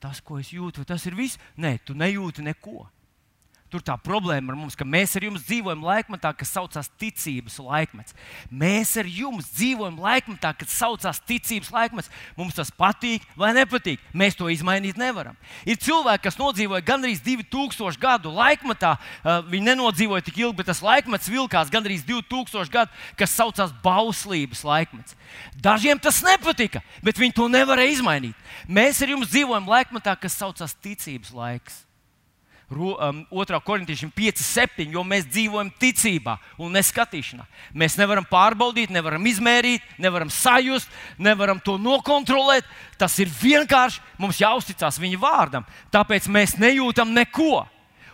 tas, 0.00 0.20
ko 0.24 0.40
es 0.40 0.52
jūtu, 0.52 0.84
tas 0.88 1.04
ir 1.08 1.16
viss. 1.16 1.40
Nē, 1.60 1.76
tu 1.84 1.96
nejūti 1.96 2.44
neko. 2.44 2.86
Tur 3.76 3.82
tā 3.84 3.92
problēma 4.00 4.54
ar 4.54 4.56
mums, 4.56 4.72
ka 4.72 4.86
mēs 4.88 5.18
ar 5.18 5.24
jums 5.26 5.42
dzīvojam 5.44 5.82
laikmetā, 5.84 6.30
kas 6.32 6.48
saucās 6.54 6.86
ticības 6.96 7.58
laikmets. 7.60 8.14
Mēs 8.48 8.94
ar 8.96 9.04
jums 9.04 9.50
dzīvojam 9.52 9.98
laikmetā, 10.00 10.54
kas 10.56 10.78
saucās 10.78 11.20
ticības 11.28 11.68
laikmets. 11.74 12.08
Mums 12.38 12.56
tas 12.56 12.72
patīk 12.72 13.26
vai 13.36 13.50
nepatīk. 13.52 14.00
Mēs 14.16 14.38
to 14.38 14.48
izmainīt 14.48 14.96
nevaram. 14.96 15.36
Ir 15.68 15.76
cilvēki, 15.76 16.24
kas 16.24 16.40
nodzīvoja 16.40 16.86
gandrīz 16.88 17.20
2000 17.26 18.00
gadu 18.00 18.32
laikmetā. 18.32 18.94
Uh, 18.96 19.44
viņi 19.44 19.68
nenodzīvoja 19.68 20.24
tik 20.24 20.40
ilgi, 20.40 20.56
bet 20.62 20.72
tas 20.72 20.80
laikmets 20.80 21.28
vilkās 21.28 21.68
gandrīz 21.68 22.06
2000 22.08 22.72
gadu, 22.72 23.04
kas 23.20 23.36
saucās 23.36 23.76
bauslības 23.84 24.64
laikmets. 24.64 25.20
Dažiem 25.60 26.00
tas 26.00 26.24
nepatika, 26.24 26.80
bet 27.04 27.20
viņi 27.20 27.36
to 27.36 27.52
nevarēja 27.52 27.98
izmainīt. 27.98 28.48
Mēs 28.64 29.04
ar 29.04 29.12
jums 29.12 29.28
dzīvojam 29.34 29.68
laikmetā, 29.68 30.16
kas 30.16 30.40
saucās 30.40 30.72
ticības 30.80 31.36
laiks 31.36 31.82
2. 32.70 33.60
korintiešiem 33.62 34.10
5, 34.10 34.42
7, 34.42 34.90
jo 34.90 35.04
mēs 35.06 35.28
dzīvojam 35.30 35.70
ticībā 35.78 36.34
un 36.58 36.74
neskatīšanā. 36.74 37.46
Mēs 37.78 37.94
nevaram 38.00 38.26
pārbaudīt, 38.26 38.90
nevaram 38.90 39.22
izmērīt, 39.30 39.84
nevaram 40.02 40.32
sajust, 40.34 40.90
nevaram 41.18 41.60
to 41.62 41.76
nokontrolēt. 41.78 42.66
Tas 42.98 43.14
ir 43.22 43.30
vienkārši 43.30 44.02
mums 44.18 44.40
jāuzticas 44.42 44.98
viņa 44.98 45.22
vārdam. 45.22 45.66
Tāpēc 45.94 46.26
mēs 46.26 46.56
nejūtam 46.58 47.14
neko 47.14 47.66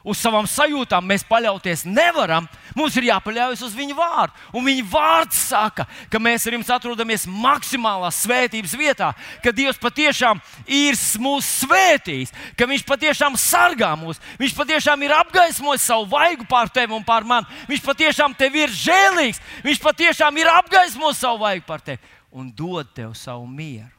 uz 0.02 0.18
savām 0.18 0.46
sajūtām 0.50 1.06
mēs 1.06 1.24
paļauties 1.28 1.84
nevaram. 1.86 2.48
Mums 2.76 2.96
ir 2.98 3.06
jāpaļaujas 3.10 3.62
uz 3.66 3.74
viņa 3.76 3.96
vārdu. 3.96 4.34
Un 4.56 4.66
viņa 4.66 4.86
vārds 4.90 5.38
saka, 5.50 5.86
ka 6.10 6.20
mēs 6.22 6.46
ar 6.46 6.56
jums 6.56 6.70
atrodamies 6.72 7.26
maksimālā 7.28 8.10
svētības 8.14 8.74
vietā, 8.78 9.12
ka 9.44 9.52
Dievs 9.54 9.80
patiešām 9.82 10.40
ir 10.66 10.98
mūsu 11.22 11.66
svētījis, 11.66 12.34
ka 12.58 12.68
Viņš 12.72 12.86
patiešām 12.88 13.36
sargā 13.36 13.92
mūs, 14.00 14.20
Viņš 14.40 14.56
patiešām 14.56 15.02
ir 15.04 15.14
apgaismojis 15.18 15.86
savu 15.86 16.08
vaigu 16.14 16.46
pār 16.48 16.72
tevi 16.72 16.96
un 16.96 17.04
pār 17.04 17.26
mani. 17.28 17.46
Viņš 17.68 17.84
patiešām 17.84 18.34
tevi 18.38 18.64
ir 18.64 18.74
žēlīgs, 18.74 19.42
Viņš 19.66 19.82
patiešām 19.84 20.40
ir 20.40 20.50
apgaismojis 20.56 21.22
savu 21.22 21.44
vaigu 21.44 21.66
pār 21.68 21.84
tevi 21.84 22.00
un 22.32 22.48
dod 22.56 22.88
tev 22.96 23.12
savu 23.14 23.46
mieru. 23.46 23.92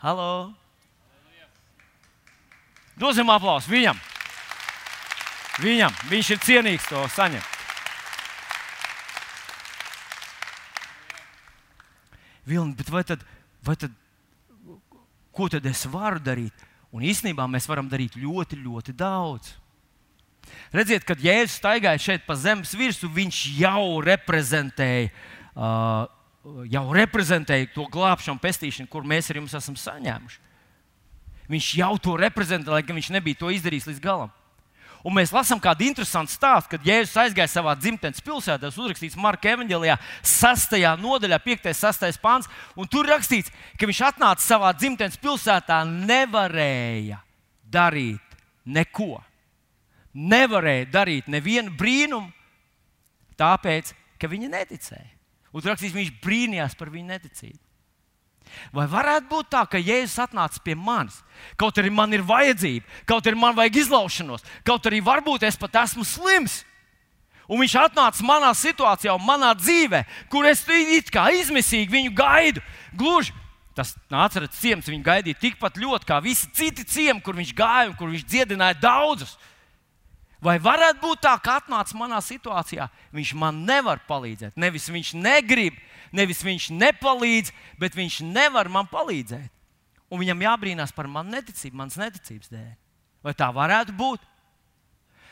Halo! 0.00 0.52
Dosim 3.00 3.28
aplausu 3.32 3.72
viņam! 3.72 3.96
Viņam, 5.58 5.96
viņš 6.08 6.30
ir 6.30 6.44
cienīgs 6.44 6.86
to 6.88 7.02
saņemt. 7.16 7.56
Vilni, 12.46 12.74
bet 12.78 12.90
vai 12.90 13.02
tad, 13.04 13.24
vai 13.66 13.76
tad, 13.76 13.92
ko 15.34 15.48
tad 15.50 15.66
es 15.66 15.84
varu 15.90 16.22
darīt? 16.22 16.66
Un 16.90 17.04
īstenībā 17.06 17.44
mēs 17.50 17.68
varam 17.70 17.90
darīt 17.90 18.16
ļoti, 18.18 18.58
ļoti 18.64 18.94
daudz. 18.98 19.52
Redziet, 20.74 21.04
kad 21.06 21.20
Jēzus 21.22 21.58
staigāja 21.60 22.00
šeit 22.02 22.24
pa 22.26 22.34
zemes 22.38 22.72
virsmu, 22.74 23.10
viņš 23.14 23.42
jau 23.60 24.00
reprezentēja, 24.02 25.10
uh, 25.54 26.08
jau 26.70 26.84
reprezentēja 26.96 27.70
to 27.74 27.86
glābšanu, 27.92 28.42
pestīšanu, 28.42 28.90
kur 28.90 29.06
mēs 29.06 29.30
ar 29.30 29.38
jums 29.38 29.54
esam 29.58 29.76
saņēmuši. 29.78 30.40
Viņš 31.50 31.70
jau 31.78 31.92
to 32.02 32.16
reprezentēja, 32.18 32.78
lai 32.78 32.86
gan 32.86 32.98
viņš 32.98 33.12
nebija 33.14 33.38
to 33.42 33.50
izdarījis 33.54 33.90
līdz 33.90 34.02
galam. 34.02 34.34
Un 35.06 35.14
mēs 35.16 35.32
lasām 35.32 35.60
kādu 35.62 35.86
interesantu 35.86 36.34
stāstu, 36.34 36.74
kad 36.74 36.84
Jēzus 36.84 37.16
aizgāja 37.22 37.48
savā 37.48 37.72
dzimtenes 37.78 38.20
pilsētā. 38.24 38.58
Tas 38.66 38.76
uzrakstīts 38.76 39.16
Marka 39.20 39.54
evanģēlijā, 39.54 39.96
6. 40.28 40.76
nodaļā, 41.00 41.38
5. 41.46 41.70
un 41.72 41.78
6. 41.78 42.20
pāns. 42.20 42.50
Tur 42.92 43.08
rakstīts, 43.08 43.52
ka 43.80 43.88
viņš 43.88 44.02
atnāca 44.10 44.44
savā 44.44 44.74
dzimtenes 44.76 45.16
pilsētā, 45.22 45.80
nevarēja 45.88 47.22
darīt 47.72 48.36
neko. 48.68 49.14
Nevarēja 50.12 50.90
darīt 50.90 51.30
nevienu 51.32 51.72
brīnumu, 51.78 52.28
tāpēc, 53.40 53.94
ka 54.20 54.28
viņi 54.28 54.52
neticēja. 54.52 55.10
Un 55.56 55.64
rakstīts, 55.64 55.96
viņš 55.96 56.14
brīnījās 56.22 56.76
par 56.78 56.92
viņu 56.92 57.14
neticību. 57.14 57.69
Vai 58.74 58.86
varētu 58.90 59.28
būt 59.30 59.50
tā, 59.52 59.64
ka 59.68 59.80
Jēzus 59.80 60.18
atnāca 60.26 60.62
pie 60.64 60.74
manis, 60.78 61.20
kaut 61.60 61.78
arī 61.80 61.92
man 61.94 62.12
ir 62.14 62.24
vajadzība, 62.26 62.86
kaut 63.08 63.26
arī 63.26 63.38
man 63.38 63.56
vajag 63.58 63.82
izlaušanos, 63.84 64.44
kaut 64.66 64.88
arī 64.90 65.02
varbūt 65.04 65.46
es 65.48 65.58
pat 65.60 65.82
esmu 65.84 66.06
slims. 66.06 66.62
Un 67.50 67.58
viņš 67.58 67.76
atnāca 67.80 68.22
manā 68.22 68.52
situācijā, 68.54 69.16
manā 69.18 69.50
dzīvē, 69.58 70.04
kur 70.30 70.46
es 70.46 70.62
it 70.70 71.10
kā 71.10 71.32
izmisīgi 71.34 71.90
viņu 71.90 72.12
gaidu. 72.14 72.62
Gluži 72.94 73.34
tas 73.74 73.94
atceras 74.10 74.54
ciems, 74.60 74.88
viņu 74.90 75.02
gaidīja 75.06 75.38
tikpat 75.40 75.78
ļoti 75.80 76.08
kā 76.08 76.20
visi 76.22 76.50
citi 76.54 76.84
ciemi, 76.84 77.22
kur 77.22 77.34
viņš 77.38 77.54
gāja 77.56 77.88
un 77.90 77.96
kur 77.98 78.10
viņš 78.12 78.26
dziedināja 78.26 78.78
daudzus. 78.82 79.36
Vai 80.40 80.56
varētu 80.62 81.02
būt 81.02 81.20
tā, 81.26 81.34
ka 81.42 81.58
atnāca 81.60 81.96
manā 82.00 82.18
situācijā, 82.24 82.86
viņš 83.12 83.32
man 83.36 83.60
nevar 83.68 84.00
palīdzēt? 84.08 84.56
Nevis 84.56 84.88
viņš 84.88 85.12
negrib, 85.20 85.76
nevis 86.16 86.40
viņš 86.44 86.70
nepalīdz, 86.72 87.52
bet 87.80 87.96
viņš 87.98 88.22
nevar 88.24 88.70
man 88.72 88.88
palīdzēt. 88.88 89.50
Un 90.10 90.22
viņam 90.22 90.46
jābrīnās 90.46 90.94
par 90.96 91.06
manu 91.12 91.36
neticību, 91.36 91.76
manas 91.76 91.98
neticības 92.00 92.50
dēļ. 92.50 92.70
Vai 93.22 93.34
tā 93.36 93.50
varētu 93.52 93.92
būt? 93.94 94.24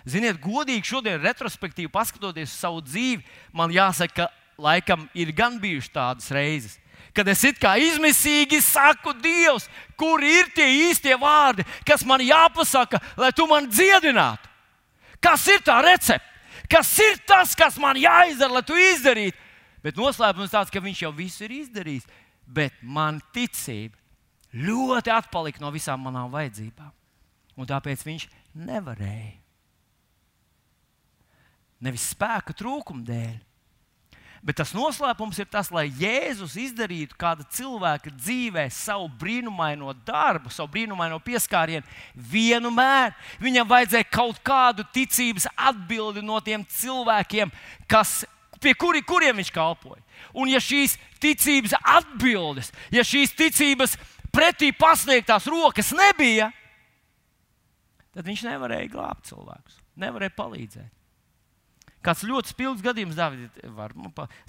Ziniet, 0.09 0.38
godīgi 0.40 0.87
šodien, 0.87 1.23
retrospektīvi 1.25 1.90
paskatoties 1.92 2.53
uz 2.53 2.61
savu 2.61 2.85
dzīvi, 2.85 3.25
man 3.57 3.73
jāsaka, 3.75 4.29
ka 4.29 4.62
laikam 4.62 5.09
ir 5.16 5.33
gan 5.37 5.59
bijušas 5.61 5.94
tādas 5.94 6.31
reizes, 6.35 6.77
kad 7.16 7.29
es 7.29 7.42
it 7.49 7.59
kā 7.61 7.75
izmisīgi 7.81 8.61
saku, 8.62 9.14
Dievs, 9.23 9.66
kur 9.99 10.23
ir 10.23 10.53
tie 10.55 10.68
īstie 10.88 11.16
vārdi, 11.18 11.66
kas 11.87 12.05
man 12.07 12.23
jāpasaka, 12.23 13.01
lai 13.18 13.33
tu 13.35 13.49
man 13.51 13.66
dziedinātu. 13.71 14.48
Kas 15.23 15.47
ir 15.51 15.63
tā 15.67 15.81
recepte? 15.85 16.25
Kas 16.69 16.91
ir 17.01 17.17
tas, 17.27 17.55
kas 17.57 17.79
man 17.81 17.97
jāizdara, 17.97 18.59
lai 18.59 18.65
to 18.67 18.77
izdarītu? 18.77 19.39
Bet 19.83 19.97
noslēpums 19.97 20.53
tāds, 20.53 20.73
ka 20.75 20.83
viņš 20.85 21.03
jau 21.07 21.13
visu 21.17 21.47
ir 21.47 21.55
izdarījis. 21.63 22.07
Bet 22.45 22.77
man 22.83 23.21
ticība 23.33 23.97
ļoti 24.53 25.13
atpalika 25.13 25.63
no 25.63 25.73
visām 25.73 26.03
manām 26.05 26.31
vajadzībām. 26.33 26.93
Un 27.59 27.69
tāpēc 27.69 28.05
viņš 28.07 28.29
nevarēja. 28.69 29.37
Nevis 31.85 32.09
spēka 32.13 32.55
trūkuma 32.59 33.05
dēļ, 33.07 33.37
Bet 34.42 34.61
tas 34.61 34.70
noslēpums 34.77 35.40
ir 35.42 35.48
tas, 35.51 35.70
lai 35.74 35.88
Jēzus 35.98 36.55
izdarītu 36.62 37.16
kāda 37.18 37.42
cilvēka 37.55 38.12
dzīvē 38.14 38.68
savu 38.72 39.09
brīnumaino 39.18 39.92
darbu, 40.07 40.53
savu 40.55 40.70
brīnumaino 40.77 41.18
pieskārienu 41.24 41.83
vienmēr. 42.14 43.16
Viņam 43.42 43.68
vajadzēja 43.70 44.11
kaut 44.12 44.38
kādu 44.46 44.87
ticības 44.94 45.48
atbildi 45.57 46.22
no 46.22 46.38
tiem 46.44 46.62
cilvēkiem, 46.79 47.51
kas 47.90 48.20
pie 48.62 48.74
kuri, 48.79 49.03
kuriem 49.07 49.40
viņš 49.40 49.51
kalpoja. 49.55 50.03
Un 50.38 50.51
ja 50.53 50.61
šīs 50.62 50.96
ticības 51.22 51.74
atbildes, 51.83 52.70
ja 52.94 53.03
šīs 53.07 53.35
ticības 53.38 53.96
pretī 54.35 54.70
pasniegtās 54.77 55.48
rokas 55.51 55.90
nebija, 55.96 56.53
tad 58.14 58.27
viņš 58.27 58.46
nevarēja 58.48 58.92
glābt 58.92 59.27
cilvēkus, 59.31 59.83
nevarēja 59.98 60.35
palīdzēt. 60.38 60.98
Kāds 62.05 62.23
ļoti 62.27 62.53
spilgts 62.53 62.85
gadījums, 62.85 63.17
Dārvid, 63.19 63.59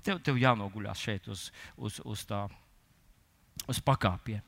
tev, 0.06 0.20
tev 0.26 0.38
jānoguļās 0.38 1.02
šeit 1.02 1.30
uz, 1.32 1.48
uz, 1.78 1.98
uz 2.06 2.22
tā, 2.30 2.44
uz 3.70 3.80
pakāpiena. 3.82 4.46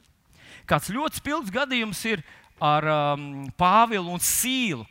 Kāds 0.69 0.91
ļoti 0.93 1.21
spilgts 1.21 1.53
gadījums 1.53 2.03
ir 2.09 2.21
ar 2.61 2.85
um, 2.91 3.25
Pāvilu 3.57 4.13
un 4.13 4.21
Sīlu. 4.21 4.85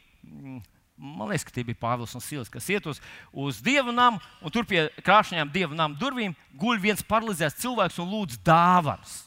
Man 1.00 1.30
liekas, 1.30 1.46
ka 1.46 1.54
tie 1.54 1.64
bija 1.64 1.78
Pāvils 1.80 2.12
un 2.18 2.24
Sīls, 2.24 2.50
kas 2.52 2.66
iet 2.72 2.88
uz, 2.90 2.98
uz 3.30 3.60
dievu 3.64 3.94
namu, 3.94 4.20
un 4.42 4.52
tur 4.52 4.66
pie 4.68 4.88
krāšņām 5.06 5.52
dievu 5.54 5.78
namu 5.78 5.96
durvīm 6.00 6.34
guļ 6.60 6.82
viens 6.82 7.06
paralizēts 7.06 7.62
cilvēks 7.62 8.00
un 8.02 8.10
lūdz 8.10 8.40
dāvanas. 8.44 9.22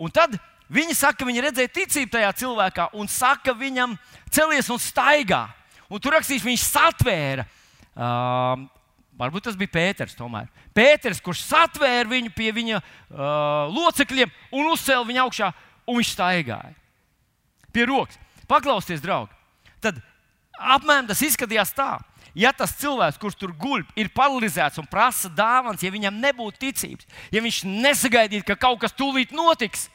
Un 0.00 0.10
tad 0.10 0.38
viņi 0.72 0.96
saka, 0.96 1.20
ka 1.20 1.28
viņi 1.28 1.44
redzēja 1.44 1.74
ticību 1.76 2.16
tajā 2.16 2.32
cilvēkā, 2.40 2.88
un 2.96 3.10
saka 3.10 3.54
viņam, 3.54 3.98
celies 4.32 4.70
un 4.72 4.80
staigā. 4.80 5.44
Un 5.92 6.00
tur 6.00 6.16
rakstīts, 6.16 6.46
viņš 6.46 6.64
satvēra 6.64 7.44
Uh, 7.92 8.66
varbūt 9.20 9.48
tas 9.48 9.58
bija 9.58 9.72
Pēters. 9.74 10.16
Tomēr. 10.18 10.48
Pēters, 10.76 11.20
kurš 11.24 11.44
satvēra 11.46 12.08
viņu 12.10 12.32
pie 12.36 12.52
viņa 12.56 12.78
uh, 12.80 13.72
locekļiem 13.72 14.32
un 14.52 14.70
uzcēla 14.72 15.08
viņu 15.08 15.26
augšā, 15.26 15.50
un 15.86 16.00
viņš 16.00 16.14
staigāja 16.14 16.78
pie 17.72 17.86
rokas. 17.88 18.18
Paklausieties, 18.48 19.02
draugi. 19.02 19.32
Tad 19.82 20.00
apmēram 20.52 21.08
tas 21.08 21.22
izskatījās 21.24 21.72
tā. 21.76 21.96
Ja 22.36 22.52
tas 22.56 22.72
cilvēks, 22.80 23.18
kurš 23.20 23.36
tur 23.40 23.50
guļ, 23.60 23.82
ir 24.00 24.08
paralizēts 24.14 24.80
un 24.80 24.88
prasa 24.88 25.28
dāvāns, 25.32 25.82
ja 25.84 25.92
viņam 25.92 26.20
nebūtu 26.20 26.62
ticības, 26.62 27.08
ja 27.32 27.42
viņš 27.44 27.58
nesagaidītu, 27.68 28.46
ka 28.48 28.56
kaut 28.56 28.80
kas 28.80 28.94
tūlīt 28.96 29.34
notiks, 29.36 29.90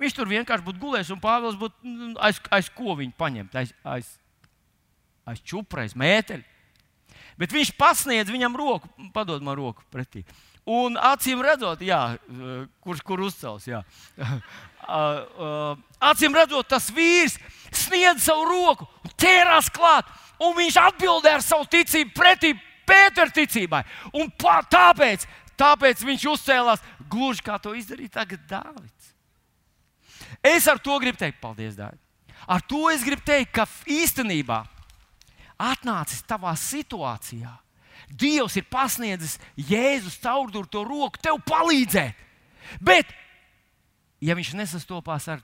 viņš 0.00 0.16
tur 0.16 0.30
vienkārši 0.30 0.64
būtu 0.64 0.80
gulējis 0.80 1.12
un 1.12 1.20
Pāvils 1.20 1.58
būtu 1.60 1.76
mm, 1.84 2.14
aiz, 2.24 2.40
aiz 2.56 2.70
ko 2.72 2.96
viņu 2.96 3.12
paņemt, 3.20 3.58
aiz, 3.60 3.74
aiz, 3.84 4.08
aiz 5.28 5.42
čupra, 5.44 5.84
aiz 5.84 5.92
mēteļa. 5.98 6.57
Bet 7.38 7.54
viņš 7.54 7.72
pasniedz 7.78 8.32
viņam 8.32 8.56
roku, 8.58 8.90
padod 9.14 9.42
man 9.46 9.58
roku 9.58 9.84
pretī. 9.92 10.24
Un 10.68 10.98
acīm 11.00 11.40
redzot, 11.40 11.80
jā, 11.86 12.18
kurš 12.84 13.00
kur 13.06 13.22
uzcels, 13.24 13.64
jā. 13.70 13.80
acīm 16.10 16.34
redzot, 16.36 16.68
tas 16.68 16.90
vīrs 16.92 17.38
sniedz 17.72 18.26
savu 18.26 18.44
roku 18.50 18.88
ķērās 19.20 19.70
klāt. 19.72 20.08
Un 20.44 20.54
viņš 20.58 20.76
atbildēja 20.82 21.38
ar 21.40 21.44
savu 21.46 21.66
ticību 21.70 22.14
pretī 22.14 22.54
Pētera 22.88 23.28
ticībai. 23.28 23.82
Un 24.16 24.30
tāpēc, 24.72 25.26
tāpēc 25.60 26.04
viņš 26.08 26.22
uzcēlās 26.30 26.84
gluži 27.10 27.44
kā 27.44 27.58
to 27.60 27.74
izdarīja 27.76 28.22
tagad 28.22 28.46
Dārvids. 28.48 29.10
Es 30.40 30.68
ar 30.70 30.80
to 30.80 30.96
gribu 31.02 31.20
teikt, 31.20 31.40
paldies, 31.42 31.76
Dārvid. 31.76 32.00
Ar 32.48 32.62
to 32.64 32.86
es 32.88 33.04
gribu 33.04 33.24
teikt, 33.26 33.52
ka 33.52 33.66
īstenībā 33.84 34.62
atnācis 35.58 36.22
tavā 36.26 36.54
situācijā. 36.58 37.50
Dievs 38.08 38.56
ir 38.56 38.68
pasniedzis 38.70 39.36
Jēzus 39.58 40.16
caurdurto 40.22 40.84
roku 40.86 41.20
tev 41.20 41.40
palīdzēt. 41.46 42.26
Bet, 42.80 43.10
ja 44.22 44.36
viņš 44.38 44.54
nesastopās 44.56 45.28
ar 45.32 45.42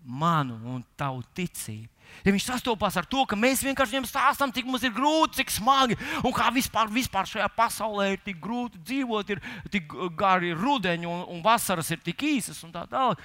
manu 0.00 0.56
un 0.74 0.82
tavu 0.98 1.22
ticību, 1.36 1.88
ja 2.24 2.32
viņš 2.32 2.46
sastopās 2.48 2.96
ar 2.98 3.06
to, 3.08 3.22
ka 3.28 3.38
mēs 3.38 3.62
vienkārši 3.64 3.94
viņam 3.94 4.08
stāstām, 4.08 4.52
cik 4.54 4.66
mums 4.68 4.84
ir 4.84 4.94
grūti, 4.96 5.40
cik 5.40 5.52
smagi 5.54 5.96
un 6.24 6.34
kā 6.34 6.48
vispār, 6.54 6.90
vispār 6.92 7.28
šajā 7.28 7.46
pasaulē 7.56 8.10
ir 8.14 8.24
tik 8.24 8.40
grūti 8.42 8.80
dzīvot, 8.80 9.34
ir 9.34 9.42
tik 9.72 9.92
gari 10.18 10.54
rudeņi 10.56 11.08
un, 11.08 11.22
un 11.36 11.44
vasaras 11.44 11.92
ir 11.94 12.02
tik 12.04 12.24
īsas 12.26 12.60
un 12.66 12.74
tā 12.74 12.86
tālāk. 12.90 13.22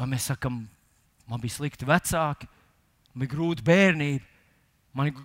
Vai 0.00 0.08
mēs 0.10 0.32
sakām, 0.32 0.64
man 1.30 1.42
bija 1.42 1.60
slikti 1.60 1.86
vecāki, 1.86 2.48
man 3.12 3.26
ir 3.26 3.32
grūta 3.32 3.64
bērnība, 3.66 4.24
man 4.96 5.10
ir 5.10 5.20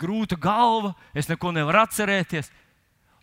grūta 0.00 0.38
galva, 0.40 0.94
es 1.14 1.28
neko 1.30 1.52
nevaru 1.54 1.82
atcerēties. 1.82 2.50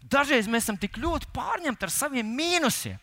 Dažreiz 0.10 0.48
mēs 0.48 0.66
esam 0.66 0.78
tik 0.80 0.98
ļoti 1.02 1.30
pārņemti 1.36 1.86
ar 1.86 1.94
saviem 1.94 2.28
mīnusiem, 2.38 2.98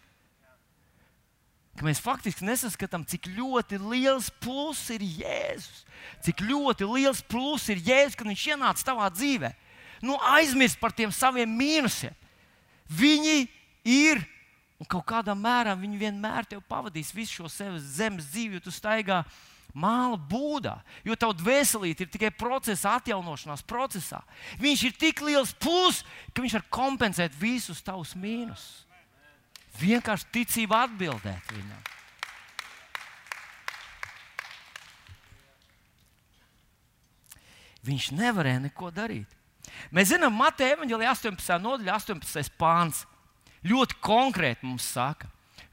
ka 1.76 1.84
mēs 1.84 2.00
faktiski 2.00 2.46
nesaskatām, 2.46 3.04
cik 3.04 3.28
ļoti 3.36 3.78
liels 3.82 4.30
pluss 4.40 4.88
ir 4.94 5.04
Jēzus. 5.04 5.84
Cik 6.24 6.40
ļoti 6.46 6.88
liels 6.88 7.20
pluss 7.28 7.68
ir 7.72 7.82
Jēzus, 7.84 8.16
kad 8.16 8.28
viņš 8.30 8.46
ienāca 8.54 8.86
tavā 8.86 9.10
dzīvē. 9.12 9.52
Nu, 10.04 10.16
aizmirst 10.32 10.80
par 10.80 10.94
tiem 10.96 11.12
saviem 11.12 11.50
mīnusiem. 11.58 12.14
Viņi 12.88 13.44
ir, 13.84 14.22
un 14.80 14.88
kaut 14.88 15.04
kādā 15.08 15.34
mērā 15.36 15.74
viņi 15.76 16.00
vienmēr 16.00 16.48
tev 16.48 16.62
pavadīs 16.68 17.12
visu 17.14 17.42
šo 17.42 17.52
zemes 17.80 18.30
dzīvi, 18.32 18.56
jo 18.56 18.66
tu 18.66 18.72
staigā 18.72 19.22
māla 19.76 20.16
būdā, 20.16 20.78
jo 21.04 21.16
tavs 21.18 21.38
dvēselīte 21.42 22.06
ir 22.06 22.12
tikai 22.12 22.30
procesa, 22.32 22.96
atjaunošanās 22.96 23.64
procesā. 23.68 24.22
Viņš 24.62 24.86
ir 24.88 24.96
tik 24.96 25.20
liels 25.26 25.52
plus, 25.60 26.02
ka 26.32 26.44
viņš 26.44 26.56
var 26.58 26.66
kompensēt 26.72 27.36
visus 27.40 27.84
tavus 27.84 28.16
mīnusus. 28.16 28.86
Vienkārši 29.76 30.30
ticība 30.32 30.86
atbildēt 30.86 31.52
viņam. 31.52 31.92
Viņš 37.86 38.10
nevarēja 38.16 38.64
neko 38.64 38.90
darīt. 38.90 39.30
Mēs 39.94 40.10
zinām, 40.10 40.34
Mateja 40.34 40.74
evanģēlīja 40.74 41.12
18. 41.12 41.60
nodaļa, 41.62 41.98
18. 42.00 42.56
pāns. 42.58 43.04
Ļoti 43.66 43.98
konkrēti 44.02 44.66
mums 44.66 44.86
saka, 44.94 45.28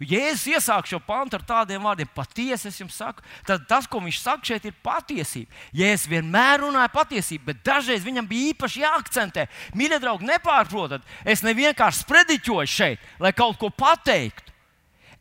Jēzus 0.07 0.45
iesāk 0.53 0.87
šo 0.89 0.99
pantu 1.03 1.37
ar 1.39 1.45
tādiem 1.47 1.83
vārdiem: 1.83 2.09
patiesi 2.15 2.69
es 2.69 2.79
jums 2.79 2.95
saku, 2.99 3.23
tad 3.47 3.67
tas, 3.69 3.87
ko 3.87 4.01
viņš 4.03 4.19
saka 4.21 4.51
šeit, 4.51 4.65
ir 4.67 4.77
patiesība. 4.85 5.51
Jēzus 5.75 6.09
vienmēr 6.11 6.63
runāja 6.65 6.91
patiesību, 6.93 7.45
bet 7.51 7.61
dažreiz 7.65 8.05
viņam 8.05 8.27
bija 8.29 8.53
īpaši 8.53 8.83
jāakcentē. 8.83 9.47
Mīļie 9.77 10.01
draugi, 10.03 10.29
nepārprotat, 10.29 11.05
es 11.25 11.45
nevienkārši 11.45 12.03
sprediķoju 12.03 12.73
šeit, 12.73 13.07
lai 13.19 13.33
kaut 13.37 13.59
ko 13.61 13.69
pateiktu. 13.69 14.53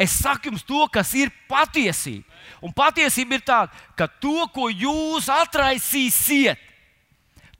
Es 0.01 0.17
saku 0.19 0.51
jums 0.51 0.65
to, 0.67 0.83
kas 0.91 1.13
ir 1.15 1.31
patiesība. 1.51 2.27
Un 2.65 2.73
patiesība 2.75 3.39
ir 3.39 3.45
tāda, 3.47 3.71
ka 3.99 4.09
to, 4.09 4.49
ko 4.55 4.67
jūs 4.73 5.29
atraisīsiet, 5.31 6.59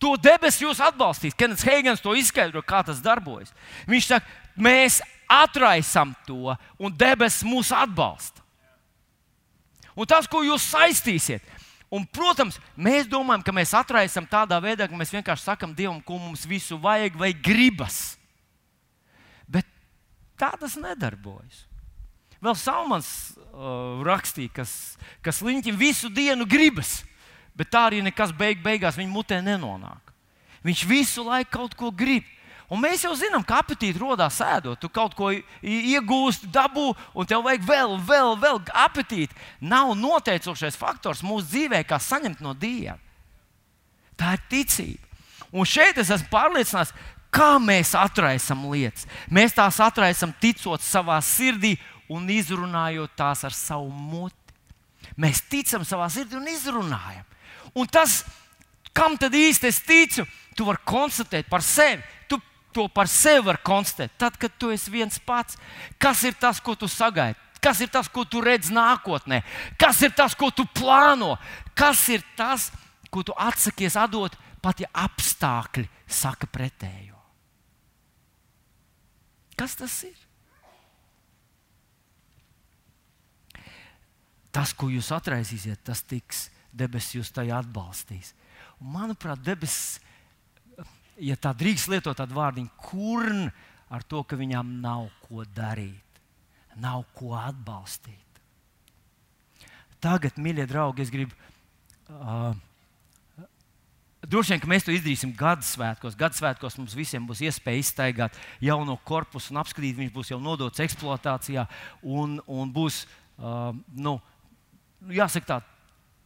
to 0.03 0.17
debesis 0.19 0.65
jūs 0.65 0.81
atbalstīs. 0.83 1.37
Kenets 1.39 1.63
Heigans 1.67 2.03
to 2.03 2.17
izskaidro, 2.19 2.65
kā 2.67 2.83
tas 2.87 3.03
darbojas. 3.05 3.53
Viņš 3.87 4.09
saka, 4.11 4.27
mēs 4.59 4.99
atraisam 5.33 6.13
to, 6.27 6.55
un 6.79 6.93
debesis 6.93 7.47
mūs 7.47 7.73
atbalsta. 7.75 8.43
Un 9.93 10.09
tas, 10.09 10.29
ko 10.29 10.41
jūs 10.45 10.71
saistīsiet, 10.73 11.45
un, 11.93 12.07
protams, 12.09 12.57
mēs 12.77 13.09
domājam, 13.11 13.45
ka 13.45 13.53
mēs 13.57 13.75
atraisam 13.77 14.29
tādā 14.29 14.57
veidā, 14.65 14.89
ka 14.89 14.97
mēs 14.97 15.13
vienkārši 15.13 15.51
sakam 15.51 15.75
Dievam, 15.77 16.01
ko 16.01 16.17
mums 16.21 16.47
visu 16.49 16.79
vajag 16.81 17.19
vai 17.21 17.33
gribas. 17.37 18.17
Bet 19.45 19.69
tā 20.41 20.55
tas 20.61 20.79
nedarbojas. 20.81 21.67
Vēl 22.43 22.57
Salmans 22.59 23.09
uh, 23.37 24.01
rakstīja, 24.03 24.51
kas, 24.57 24.73
kas 25.23 25.43
liņķim 25.45 25.77
visu 25.79 26.09
dienu 26.11 26.49
gribas, 26.49 27.03
bet 27.55 27.71
tā 27.71 27.85
arī 27.91 28.01
nekas 28.03 28.33
beig, 28.35 28.65
beigās 28.65 28.99
viņa 28.99 29.13
mutē 29.13 29.39
nenonāk. 29.45 30.11
Viņš 30.67 30.83
visu 30.89 31.23
laiku 31.27 31.59
kaut 31.59 31.77
ko 31.79 31.91
grib. 31.95 32.27
Un 32.73 32.81
mēs 32.81 33.03
jau 33.05 33.13
zinām, 33.19 33.43
ka 33.45 33.59
apetīte 33.61 34.01
radās 34.01 34.39
ēdot. 34.41 34.81
Tu 34.81 34.89
kaut 34.89 35.13
ko 35.17 35.29
iegūsti, 35.61 36.49
dabū, 36.55 36.87
un 37.13 37.29
tev 37.29 37.43
vajag 37.45 37.67
vēl, 37.69 37.97
vēl, 38.09 38.37
vēl 38.41 38.61
apetīti. 38.81 39.37
Nav 39.61 39.93
noteicošais 40.01 40.79
faktors 40.81 41.21
mūsu 41.27 41.51
dzīvē, 41.51 41.83
kā 41.85 41.99
saņemt 42.01 42.41
no 42.41 42.55
Dieva. 42.57 42.97
Tā 44.17 44.39
ir 44.39 44.45
ticība. 44.49 45.11
Un 45.53 45.69
šeit 45.69 46.01
es 46.01 46.09
esmu 46.15 46.31
pārliecināts, 46.33 46.95
kā 47.33 47.59
mēs 47.61 47.93
atraisām 47.99 48.65
lietas. 48.73 49.05
Mēs 49.29 49.53
tās 49.59 49.77
atraisām 49.85 50.33
ticot 50.41 50.81
savā 50.81 51.19
sirdī 51.21 51.75
un 52.09 52.25
izrunājot 52.33 53.13
tās 53.21 53.45
ar 53.45 53.53
savu 53.57 53.93
muti. 53.93 54.37
Mēs 55.21 55.45
ticam 55.53 55.85
savā 55.85 56.09
sirdī 56.09 56.41
un 56.41 56.49
izrunājam. 56.49 57.29
Un 57.77 57.85
tas, 57.85 58.23
kam 58.97 59.19
tad 59.21 59.37
īsti 59.37 59.69
es 59.69 59.85
ticu, 59.85 60.25
tu 60.57 60.65
vari 60.65 60.81
konstatēt 60.89 61.53
par 61.53 61.61
sevi 61.61 62.01
to 62.73 62.89
par 62.93 63.11
sevi 63.11 63.45
var 63.47 63.61
konstatēt. 63.65 64.17
Tad, 64.21 64.39
kad 64.41 64.55
tu 64.59 64.73
esi 64.75 64.93
viens 64.93 65.19
pats, 65.27 65.59
kas 66.01 66.25
ir 66.29 66.37
tas, 66.41 66.61
ko 66.61 66.75
tu 66.79 66.89
sagaidi? 66.91 67.39
Kas 67.63 67.79
ir 67.85 67.93
tas, 67.95 68.09
ko 68.11 68.25
tu 68.27 68.41
redz 68.43 68.73
nākotnē? 68.75 69.43
Kas 69.79 70.01
ir 70.03 70.11
tas, 70.19 70.35
ko 70.35 70.51
tu 70.51 70.65
plāno? 70.75 71.37
Kas 71.79 72.09
ir 72.11 72.25
tas, 72.37 72.73
ko 73.13 73.23
tu 73.23 73.37
atsakies 73.39 73.95
atdot, 74.01 74.35
pat 74.65 74.83
ja 74.83 74.91
apstākļi 75.05 75.87
saka 76.11 76.49
pretējo? 76.51 77.21
Kas 79.55 79.79
tas 79.79 79.95
ir? 80.09 80.19
Tas, 84.53 84.75
ko 84.77 84.91
jūs 84.93 85.13
atraisīsiet, 85.15 85.81
tas 85.87 86.03
tiks 86.05 86.49
debesis, 86.77 87.15
jūs 87.21 87.31
tajā 87.33 87.63
atbalstīs. 87.63 88.35
Un, 88.81 88.91
manuprāt, 88.99 89.41
debesis 89.45 90.01
ja 91.21 91.37
tā 91.37 91.53
drīkst 91.57 91.91
lietot 91.93 92.17
tādu 92.19 92.37
vārdu, 92.37 92.65
kurn 92.81 93.51
ar 93.93 94.05
to, 94.09 94.23
ka 94.25 94.39
viņām 94.39 94.79
nav 94.81 95.09
ko 95.27 95.45
darīt, 95.57 96.21
nav 96.81 97.05
ko 97.17 97.35
atbalstīt. 97.37 98.19
Tagad, 100.03 100.39
mīļie 100.41 100.67
draugi, 100.67 101.05
es 101.05 101.13
gribu. 101.15 101.37
Uh, 102.11 102.53
Droši 104.23 104.53
vien, 104.53 104.61
ka 104.63 104.69
mēs 104.71 104.85
to 104.87 104.93
izdarīsim 104.95 105.33
gada 105.35 105.67
svētkos. 105.67 106.15
Gada 106.15 106.37
svētkos 106.39 106.77
mums 106.79 106.93
visiem 106.95 107.25
būs 107.27 107.41
iespēja 107.43 107.83
iztaigāt 107.83 108.37
jauno 108.63 108.95
korpusu 109.03 109.51
un 109.51 109.59
apskatīt, 109.65 109.97
viņš 109.99 110.13
būs 110.15 110.31
jau 110.31 110.39
nodots 110.39 110.83
eksploatācijā. 110.85 111.65
Un, 112.07 112.37
un 112.47 112.71
būs, 112.71 113.01
uh, 113.43 113.75
nu, 113.99 114.15
jāsaka, 115.11 115.49
tā, 115.49 115.57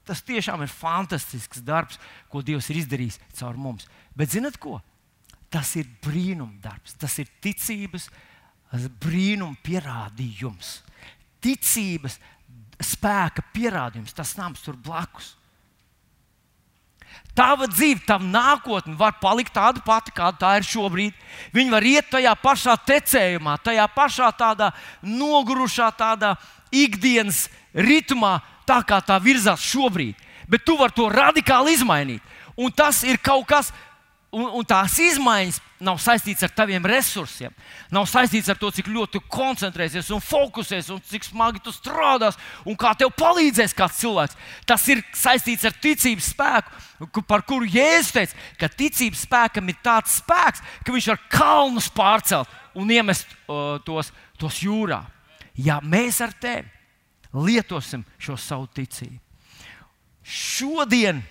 tas 0.07 0.22
tiešām 0.26 0.62
ir 0.64 0.72
fantastisks 0.72 1.62
darbs, 1.66 1.98
ko 2.30 2.42
Dievs 2.44 2.70
ir 2.70 2.80
izdarījis 2.82 3.18
caur 3.38 3.59
mums. 3.59 3.88
Bet 4.16 4.32
zinat 4.34 4.59
ko? 4.62 4.78
Tas 5.52 5.74
ir 5.78 5.88
brīnums 6.02 6.61
darbs, 6.62 6.96
tas 6.98 7.18
ir 7.22 7.30
ticības 7.42 8.09
brīnuma 9.02 9.57
pierādījums. 9.64 10.80
Ticības 11.42 12.18
spēka 12.82 13.44
pierādījums, 13.54 14.14
tas 14.16 14.34
nams 14.38 14.64
tur 14.64 14.76
blakus. 14.76 15.34
Tava 17.36 17.66
dzīve, 17.68 18.00
tava 18.09 18.24
nākotne 18.24 18.96
var 18.96 19.18
palikt 19.20 19.54
tāda 19.57 19.82
pati, 19.84 20.12
kāda 20.16 20.40
tā 20.40 20.50
ir 20.57 20.66
šobrīd. 20.66 21.16
Viņa 21.52 21.72
var 21.72 21.84
iet 21.84 22.09
tajā 22.12 22.32
pašā 22.40 22.76
tecējumā, 22.88 23.59
tajā 23.64 23.84
pašā 23.92 24.30
tādā 24.36 24.70
nogurušā, 25.04 25.90
tādā 25.96 26.34
ikdienas 26.72 27.46
ritmā, 27.76 28.38
tā 28.67 28.83
kā 28.87 29.01
tā 29.05 29.19
virzās 29.23 29.64
šobrīd. 29.64 30.17
Bet 30.51 30.62
tu 30.67 30.77
vari 30.79 30.95
to 30.95 31.09
radikāli 31.11 31.75
izmainīt. 31.75 32.23
Un 32.57 32.73
tas 32.73 33.03
ir 33.05 33.19
kaut 33.21 33.45
kas, 33.51 33.73
un, 34.33 34.47
un 34.61 34.67
tās 34.67 34.95
izmaiņas 35.03 35.59
nav 35.85 35.99
saistīts 36.01 36.45
ar 36.47 36.53
taviem 36.57 36.85
resursiem. 36.89 37.53
Nav 37.93 38.07
saistīts 38.09 38.49
ar 38.53 38.59
to, 38.61 38.71
cik 38.73 38.89
ļoti 38.93 39.21
koncentrēsies 39.33 40.09
un 40.14 40.23
fokusēsies, 40.25 40.93
un 40.95 41.03
cik 41.05 41.27
smagi 41.27 41.61
tu 41.64 41.75
strādās, 41.75 42.39
un 42.64 42.79
kā 42.79 42.95
tev 42.97 43.12
palīdzēs 43.19 43.77
kāds 43.77 44.01
cilvēks. 44.01 44.39
Tas 44.69 44.87
ir 44.93 45.03
saistīts 45.17 45.67
ar 45.69 45.77
ticības 45.83 46.31
spēku, 46.33 47.21
par 47.29 47.45
kuru 47.49 47.69
Jēzus 47.69 48.14
teica, 48.17 48.47
ka 48.61 48.71
ticības 48.73 49.27
spēkam 49.27 49.69
ir 49.73 49.83
tāds 49.85 50.17
spēks, 50.23 50.64
ka 50.85 50.95
viņš 50.95 51.11
var 51.12 51.27
kalnus 51.33 51.91
pārcelt 51.93 52.57
un 52.77 52.93
iemest 52.93 53.29
uh, 53.49 53.77
tos, 53.85 54.12
tos 54.41 54.62
jūrā. 54.64 55.03
Ja 55.57 55.81
mēs 55.85 56.23
ar 56.25 56.33
tevi 56.41 56.76
lietosim 57.35 58.05
šo 58.18 58.37
savu 58.41 58.68
ticību, 58.77 59.18
šodien 60.22 61.22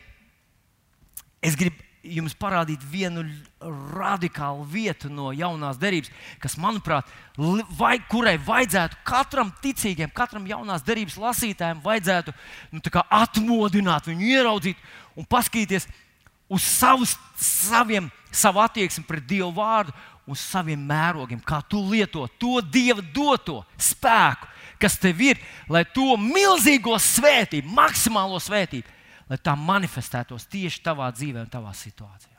es 1.45 1.57
gribu 1.59 1.85
jums 2.05 2.35
parādīt 2.37 2.83
vienu 2.85 3.23
radikālu 3.95 4.65
vietu 4.69 5.09
no 5.09 5.31
jaunās 5.33 5.79
derības, 5.81 6.11
kas, 6.41 6.57
manuprāt, 6.61 7.09
vai, 7.79 7.97
kurai 8.09 8.35
vajadzētu 8.41 8.99
katram 9.07 9.51
ticīgam, 9.63 10.13
katram 10.13 10.45
jaunās 10.49 10.85
derības 10.85 11.17
lasītājam, 11.21 11.81
vajadzētu 11.85 12.33
nu, 12.75 12.83
atmodināt, 13.03 14.09
viņu 14.11 14.33
ieraudzīt 14.35 14.81
un 15.17 15.27
paskatīties 15.29 15.87
uz 16.51 16.65
savus, 16.67 17.15
saviem, 17.41 18.11
savu 18.31 18.61
attieksmi 18.63 19.05
pret 19.07 19.25
Dievu 19.27 19.51
vārdu, 19.55 19.95
uz 20.29 20.41
saviem 20.41 20.81
mērogiem, 20.81 21.41
kā 21.45 21.61
tu 21.69 21.83
lieto 21.85 22.25
to 22.41 22.59
Dieva 22.61 23.03
doto 23.13 23.61
spēku, 23.77 24.49
kas 24.81 24.99
tev 25.01 25.21
ir, 25.23 25.39
lai 25.71 25.85
to 25.95 26.15
milzīgo 26.21 26.97
svētību, 27.01 27.73
maksimālo 27.77 28.41
svētību 28.43 28.95
lai 29.29 29.37
tā 29.41 29.55
manifestētos 29.57 30.47
tieši 30.51 30.83
tavā 30.85 31.09
dzīvē 31.13 31.45
un 31.45 31.51
tavā 31.51 31.73
situācijā. 31.75 32.33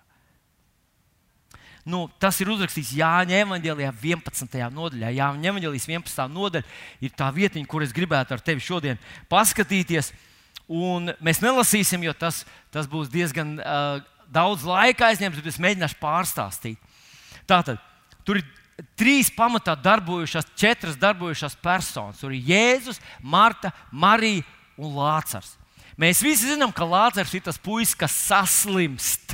Nu, 1.86 2.06
tas 2.18 2.38
ir 2.42 2.50
uzrakstīts 2.50 2.96
Jāņa 2.98 3.42
Evangelijā, 3.44 3.92
11. 4.02 4.56
nodaļā. 4.74 5.12
Jāņa 5.14 5.50
Evangelijas 5.52 5.86
11. 5.86 6.24
nodaļa 6.34 6.66
ir 7.06 7.12
tā 7.14 7.28
vietiņa, 7.34 7.68
kur 7.70 7.84
es 7.86 7.94
gribētu 7.94 8.34
ar 8.34 8.42
tevi 8.42 8.64
šodien 8.64 8.98
paskatīties. 9.30 10.10
Un 10.66 11.12
mēs 11.22 11.38
nelasīsim, 11.44 12.02
jo 12.02 12.14
tas, 12.18 12.42
tas 12.74 12.90
būs 12.90 13.10
diezgan 13.12 13.54
uh, 13.60 14.00
daudz 14.34 14.66
laika 14.66 15.12
aizņemts, 15.12 15.38
bet 15.38 15.52
es 15.52 15.62
mēģināšu 15.62 16.00
pārstāstīt. 16.02 16.98
Tātad, 17.46 17.78
tur 18.26 18.42
ir 18.42 18.48
trīs 18.98 19.30
pamatā 19.32 19.76
darbojušās, 19.80 20.48
četras 20.58 20.98
darbojušās 21.00 21.56
personas. 21.62 22.20
Tur 22.20 22.34
ir 22.36 22.44
Jēzus, 22.50 23.00
Marta, 23.22 23.72
Marija 23.90 24.44
un 24.76 24.92
Lācars. 24.96 25.54
Mēs 25.96 26.20
visi 26.20 26.50
zinām, 26.50 26.72
ka 26.76 26.84
Lācis 26.84 27.32
ir 27.32 27.44
tas 27.46 27.56
puisis, 27.56 27.96
kas 27.96 28.12
saslimst. 28.12 29.32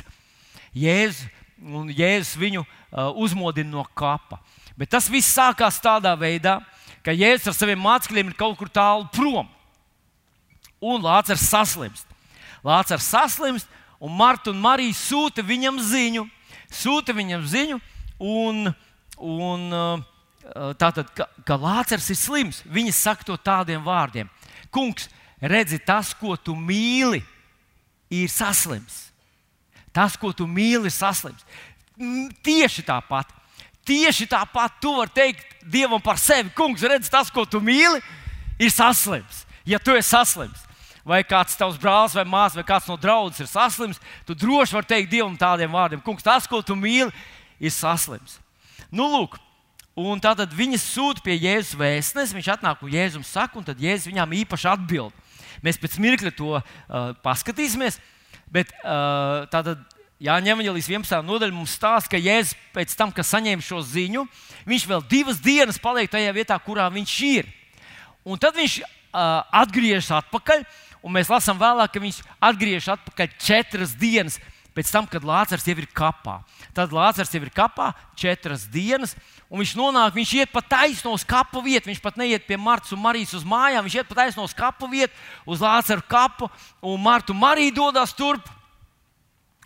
Jēzus, 0.71 1.25
un 1.59 1.89
Jēzus 1.91 2.37
viņu 2.39 2.63
uh, 2.63 3.09
uzmodina 3.19 3.69
no 3.69 3.83
kapa. 3.95 4.39
Bet 4.79 4.93
tas 4.95 5.09
viss 5.11 5.35
sākās 5.35 5.81
tādā 5.83 6.13
veidā, 6.17 6.61
ka 7.03 7.11
Jēzus 7.11 7.51
ar 7.51 7.57
saviem 7.57 7.83
mācekļiem 7.83 8.31
ir 8.31 8.39
kaut 8.39 8.55
kur 8.57 8.71
tālu 8.71 9.09
prom. 9.11 9.51
Un 10.79 11.03
Lācis 11.03 11.43
saslimst. 11.49 12.07
Lācis 12.63 13.11
saslimst, 13.11 13.67
un 13.99 14.15
Marta 14.15 14.51
un 14.51 14.63
Marija 14.63 14.95
sūta 14.95 15.43
viņam 15.43 15.83
ziņu. 15.83 16.23
Sūta 16.73 17.13
viņam 17.13 17.43
ziņu, 17.45 17.75
un, 18.23 18.71
un 19.17 19.67
uh, 19.73 20.73
tātad, 20.79 21.09
ka, 21.13 21.57
Lācis 21.59 22.09
ir 22.11 22.19
slims. 22.19 22.61
Viņi 22.65 22.93
saka 22.95 23.27
to 23.27 23.37
tādiem 23.37 23.83
vārdiem: 23.85 24.29
Kungs, 24.73 25.09
redzi, 25.41 25.79
tas, 25.79 26.13
ko 26.17 26.35
tu 26.37 26.55
mīli, 26.55 27.21
ir 28.13 28.29
saslims. 28.31 29.07
Tas, 29.93 30.17
ko 30.17 30.33
tu 30.33 30.47
mīli, 30.49 30.89
ir 30.89 30.95
saslims. 30.95 31.45
Tieši 32.43 32.85
tāpat. 32.87 33.29
Tieši 33.85 34.29
tāpat 34.31 34.79
tu 34.81 34.93
vari 34.95 35.11
teikt 35.13 35.49
Dievam 35.63 36.01
par 36.03 36.17
sevi, 36.19 36.51
Kungs, 36.55 36.83
redz, 36.83 37.09
tas, 37.11 37.29
ko 37.31 37.45
tu 37.45 37.61
mīli, 37.63 38.01
ir 38.59 38.71
saslims. 38.71 39.43
Ja 39.67 39.79
tu 39.79 39.95
esi 39.95 40.09
saslims, 40.11 40.59
vai 41.07 41.21
kāds 41.23 41.55
tavs 41.59 41.77
brālis 41.79 42.15
vai 42.15 42.25
māsas, 42.27 42.57
vai 42.59 42.65
kāds 42.67 42.87
no 42.89 42.97
draudzes 42.99 43.45
ir 43.45 43.51
saslims, 43.51 43.99
tu 44.27 44.35
droši 44.35 44.75
vari 44.75 44.89
teikt 44.89 45.11
Dievam 45.11 45.37
tādiem 45.39 45.71
vārdiem: 45.71 46.03
Kungs, 46.03 46.23
tas, 46.23 46.47
ko 46.47 46.59
tu 46.63 46.75
mīli, 46.75 47.11
ir 47.63 47.71
saslims. 47.71 48.39
Nu, 48.93 49.07
lūk, 49.09 49.39
un 49.97 50.19
tad 50.21 50.43
viņi 50.53 50.77
sūta 50.77 51.23
pie 51.25 51.33
Jēzus 51.33 51.73
vēstnes, 51.79 52.33
viņš 52.35 52.51
atnāk 52.53 52.83
un 52.85 52.91
Jēzus 52.93 53.31
saka, 53.33 53.57
un 53.57 53.65
tad 53.65 53.79
Jēzus 53.81 54.11
viņām 54.11 54.35
īpaši 54.43 54.69
atbild. 54.69 55.15
Mēs 55.65 55.79
pēc 55.81 55.97
mirkļa 56.03 56.31
to 56.37 56.59
uh, 56.59 56.63
paskatīsimies. 57.25 57.97
Bet 58.53 58.69
uh, 58.83 59.49
tātad 59.49 59.81
Jāņem 60.21 60.59
Evangelijas 60.59 60.91
11. 60.91 61.25
nodaļa 61.25 61.55
mums 61.55 61.73
stāsta, 61.73 62.11
ka 62.13 62.21
Jēzus 62.21 62.53
pēc 62.75 62.93
tam, 62.99 63.09
kad 63.15 63.25
saņēma 63.25 63.65
šo 63.65 63.81
ziņu, 63.81 64.27
viņš 64.69 64.85
vēl 64.91 65.01
divas 65.09 65.41
dienas 65.41 65.81
paliek 65.81 66.11
tajā 66.13 66.29
vietā, 66.37 66.59
kurā 66.61 66.85
viņš 66.93 67.17
ir. 67.31 67.49
Un 68.21 68.37
tad 68.37 68.53
viņš 68.59 68.77
uh, 68.83 69.41
atgriežas 69.63 70.13
atpakaļ, 70.21 70.67
un 71.01 71.17
mēs 71.17 71.33
lasām 71.33 71.57
vēlāk, 71.57 71.95
ka 71.95 72.03
viņš 72.03 72.21
atgriežas 72.37 72.93
atpakaļ 72.99 73.33
četras 73.41 73.97
dienas 73.97 74.37
pēc 74.75 74.89
tam, 74.93 75.07
kad 75.09 75.25
Lācis 75.25 75.65
jau 75.67 75.75
ir 75.77 75.87
kapā. 75.93 76.39
Tad 76.75 76.93
Lācis 76.95 77.31
jau 77.33 77.41
ir 77.41 77.51
kapā 77.53 77.91
četras 78.19 78.65
dienas, 78.69 79.13
un 79.49 79.61
viņš 79.61 79.75
nonāk, 79.77 80.15
viņš 80.17 80.33
iet 80.39 80.53
pa 80.53 80.63
taisno 80.65 81.13
uz 81.13 81.25
kapu 81.27 81.61
vietu. 81.65 81.91
Viņš 81.91 82.01
pat 82.03 82.17
neiet 82.19 82.47
pie 82.47 82.57
Martas 82.57 82.95
un 82.95 83.03
Marijas 83.03 83.35
uz 83.37 83.45
mājām, 83.45 83.85
viņš 83.85 83.99
iet 84.01 84.09
pa 84.09 84.23
taisno 84.23 84.47
uz 84.47 84.55
kapu 84.57 84.89
vietu, 84.91 85.13
uz 85.45 85.63
Lācis 85.63 86.03
kapu, 86.09 86.49
un 86.81 87.01
Marta 87.01 87.33
un 87.35 87.41
Marija 87.41 87.75
dodas 87.83 88.15
turp. 88.17 88.49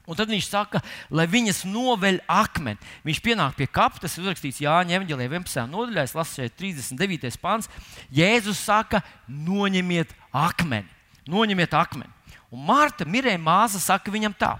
Un 0.08 0.16
tad 0.16 0.30
viņš 0.32 0.46
saka, 0.48 0.80
lai 1.12 1.26
viņas 1.28 1.66
noveļ 1.68 2.22
akmeni. 2.32 2.80
Viņš 3.04 3.18
pienāk 3.26 3.58
pie 3.58 3.66
kapa, 3.68 4.00
tas 4.00 4.14
ir 4.16 4.24
uzrakstīts 4.24 4.62
Jāņa 4.64 4.96
Evanģelijā 4.96 5.34
11. 5.34 5.66
nodaļā, 5.68 6.06
šeit 6.32 6.56
39. 6.56 7.36
pāns. 7.44 7.68
Jēzus 8.16 8.62
saka, 8.64 9.02
noņemiet 9.28 10.14
akmeni. 10.32 10.88
Noņemiet 11.28 11.76
akmeni. 11.76 12.14
Un 12.56 12.64
Marta, 12.64 13.04
Mirēna 13.04 13.44
māsa, 13.44 13.84
saka 13.84 14.14
viņam 14.14 14.32
tā: 14.40 14.54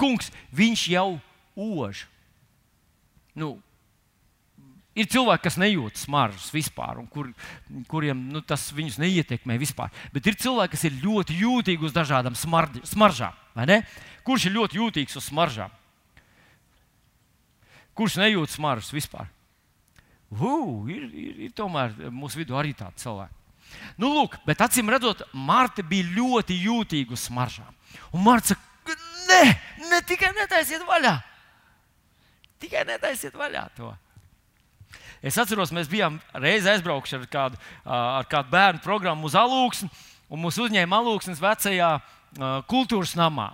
Kungs, 0.00 0.32
viņš 0.54 0.88
jau 0.94 1.08
ož. 1.54 2.06
Nu, 3.34 3.56
Ir 4.94 5.08
cilvēki, 5.10 5.42
kas 5.48 5.56
nejūt 5.58 5.98
smaržas 5.98 6.52
vispār, 6.54 7.00
un 7.02 7.08
kur, 7.10 7.32
kuriem 7.90 8.28
nu, 8.30 8.38
tas 8.46 8.68
viņus 8.70 9.00
neietekmē 9.02 9.56
vispār. 9.58 9.90
Bet 10.14 10.28
ir 10.30 10.36
cilvēki, 10.38 10.70
kas 10.76 10.84
ir 10.86 11.00
ļoti 11.02 11.34
jūtīgi 11.40 11.88
uz 11.88 11.94
dažādām 11.96 12.36
smaržām. 12.38 13.34
Kurš 14.24 14.46
ir 14.46 14.54
ļoti 14.54 14.78
jūtīgs 14.78 15.18
uz 15.18 15.26
smaržām? 15.26 15.74
Kurš 17.98 18.20
nejūt 18.22 18.54
smaržas 18.54 18.94
vispār? 18.94 19.26
Uu, 20.34 20.86
ir, 20.90 21.08
ir, 21.10 21.42
ir 21.48 21.50
tomēr 21.58 21.94
mūsu 22.14 22.40
vidū 22.40 22.56
arī 22.58 22.70
tādi 22.78 23.02
cilvēki. 23.02 23.42
Nu, 23.98 24.12
lūk, 24.14 24.38
bet 24.46 24.62
acīm 24.62 24.90
redzot, 24.90 25.24
Marta 25.34 25.82
bija 25.82 26.06
ļoti 26.14 26.56
jūtīga 26.68 27.14
uz 27.16 27.26
smaržām. 27.26 27.74
Un 28.14 28.22
Marta 28.22 28.54
Nē, 29.34 29.52
ne 29.90 30.00
tikai 30.06 30.30
netaisiet 30.36 30.84
vaļā. 30.86 31.14
Tikai 32.62 32.84
netaisiet 32.88 33.34
vaļā 33.36 33.66
to. 33.76 33.90
Es 35.24 35.38
atceros, 35.40 35.72
mēs 35.72 35.88
bijām 35.88 36.18
reizē 36.36 36.74
aizbraukuši 36.74 37.16
ar 37.16 37.28
kādu, 37.32 37.60
ar 37.84 38.26
kādu 38.28 38.52
bērnu 38.52 38.82
programmu 38.84 39.28
uz 39.28 39.36
Alūksni, 39.40 39.88
un 40.28 40.42
mūs 40.42 40.58
uzņēma 40.60 40.98
Alūksnes 41.00 41.40
vecajā 41.40 41.90
kultūras 42.68 43.14
namā. 43.16 43.50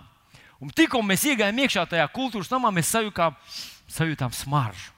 Un 0.61 0.69
tikko 0.75 1.01
mēs 1.05 1.23
iegājām 1.31 1.63
iekšā 1.63 1.85
tajā 1.89 2.07
kultūras 2.13 2.51
namā, 2.51 2.73
mēs 2.75 2.91
sajūtām, 2.93 3.37
sajūtām 3.89 4.35
smaržu. 4.35 4.91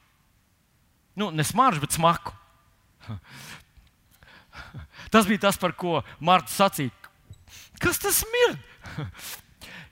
Nu, 1.16 1.30
ne 1.30 1.46
smaržu, 1.46 1.84
bet 1.86 1.94
smaku. 1.96 2.34
Tas 5.14 5.30
bija 5.30 5.46
tas, 5.46 5.58
par 5.62 5.76
ko 5.78 6.02
Marta 6.18 6.50
sacīja. 6.50 6.90
Kas 7.82 8.00
tas 8.02 8.24
ir? 8.48 8.58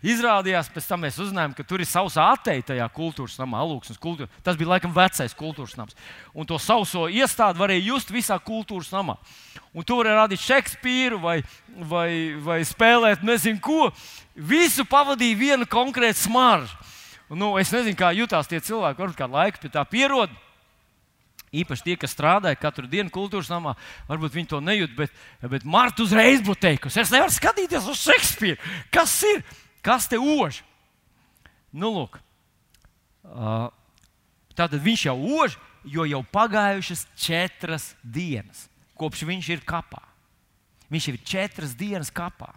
Izrādījās, 0.01 0.69
pēc 0.73 0.87
tam 0.89 1.03
mēs 1.05 1.19
uzzinājām, 1.21 1.51
ka 1.53 1.63
tur 1.67 1.83
ir 1.83 1.85
sausa 1.85 2.31
ateita 2.33 2.71
tajā 2.71 2.87
kultūras 2.95 3.35
namā, 3.37 3.59
alūksnes 3.61 3.99
kultūra. 4.01 4.31
Tas 4.41 4.57
bija 4.57 4.71
laikam 4.71 4.95
vecais 4.95 5.35
kultūras 5.37 5.75
nams. 5.77 5.97
Un 6.33 6.49
to 6.49 6.57
sauso 6.57 7.05
iestādi 7.05 7.61
varēja 7.61 7.85
just 7.91 8.09
visā 8.13 8.39
kultūras 8.41 8.89
namā. 8.95 9.19
Un 9.77 9.85
tur 9.85 10.01
varēja 10.01 10.23
radīt 10.23 10.41
Šekspīru 10.41 11.21
vai, 11.21 11.37
vai, 11.85 12.09
vai 12.41 12.59
spēlēt 12.65 13.21
nezinu 13.21 13.61
ko. 13.61 13.91
Visu 14.33 14.87
pavadīja 14.89 15.37
viena 15.37 15.69
konkrēta 15.69 16.23
smarža. 16.23 16.89
Nu, 17.31 17.53
es 17.61 17.69
nezinu, 17.71 17.95
kā 17.95 18.09
jutās 18.17 18.49
tie 18.49 18.59
cilvēki, 18.59 18.99
varbūt 18.99 19.21
kādu 19.21 19.37
laiku 19.37 19.61
pie 19.61 19.69
tā 19.71 19.85
pierod. 19.87 20.33
Īpaši 21.51 21.83
tie, 21.83 21.95
kas 21.99 22.13
strādāja 22.15 22.57
katru 22.59 22.87
dienu 22.87 23.11
kultūras 23.11 23.49
namā, 23.51 23.75
varbūt 24.07 24.37
viņi 24.37 24.49
to 24.49 24.59
nejūt, 24.63 24.93
bet, 24.95 25.15
bet 25.51 25.65
Marta 25.67 26.03
uzreiz 26.03 26.39
būtu 26.43 26.63
teikusi, 26.63 27.01
es 27.03 27.11
nevaru 27.11 27.33
skatīties 27.35 27.89
uz 27.91 27.99
Šekspīru. 28.07 28.71
Kas 28.91 29.17
ir? 29.27 29.43
Kas 29.81 30.07
te 30.09 30.19
ož? 30.19 30.61
Nu, 31.71 31.89
lūk, 31.95 32.19
tātad 34.57 34.79
viņš 34.83 35.05
jau 35.07 35.15
ož, 35.41 35.55
jo 35.87 36.05
jau 36.05 36.21
pagājušas 36.33 37.05
četras 37.17 37.91
dienas, 38.03 38.67
kopš 38.99 39.23
viņš 39.29 39.51
ir 39.55 39.63
kapā. 39.65 40.03
Viņš 40.91 41.07
ir 41.07 41.21
četras 41.25 41.73
dienas 41.79 42.11
kapā. 42.13 42.51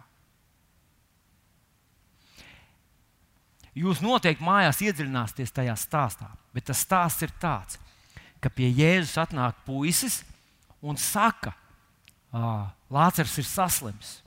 Jūs 3.75 3.99
noteikti 4.03 4.43
mājās 4.43 4.79
iedziļināsieties 4.83 5.51
tajā 5.55 5.73
stāstā, 5.79 6.29
bet 6.55 6.67
tas 6.69 6.83
stāsts 6.83 7.25
ir 7.25 7.33
tāds, 7.41 7.79
ka 8.39 8.51
pie 8.51 8.69
Jēzus 8.71 9.17
atnāk 9.19 9.57
puisis 9.67 10.21
un 10.83 10.99
saka, 10.99 11.55
Lācis 12.91 13.37
ir 13.39 13.47
saslims. 13.47 14.19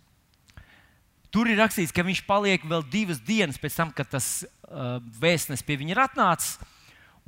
Tur 1.35 1.51
ir 1.51 1.59
rakstīts, 1.61 1.93
ka 1.93 2.05
viņš 2.07 2.23
paliek 2.25 2.63
vēl 2.65 2.85
divas 2.89 3.21
dienas 3.21 3.61
pēc 3.61 3.77
tam, 3.77 3.93
kad 3.93 4.09
tas 4.09 4.43
uh, 4.43 4.97
vēstnesis 5.21 5.65
pie 5.67 5.77
viņa 5.81 5.93
ir 5.93 6.01
atnācis, 6.07 6.57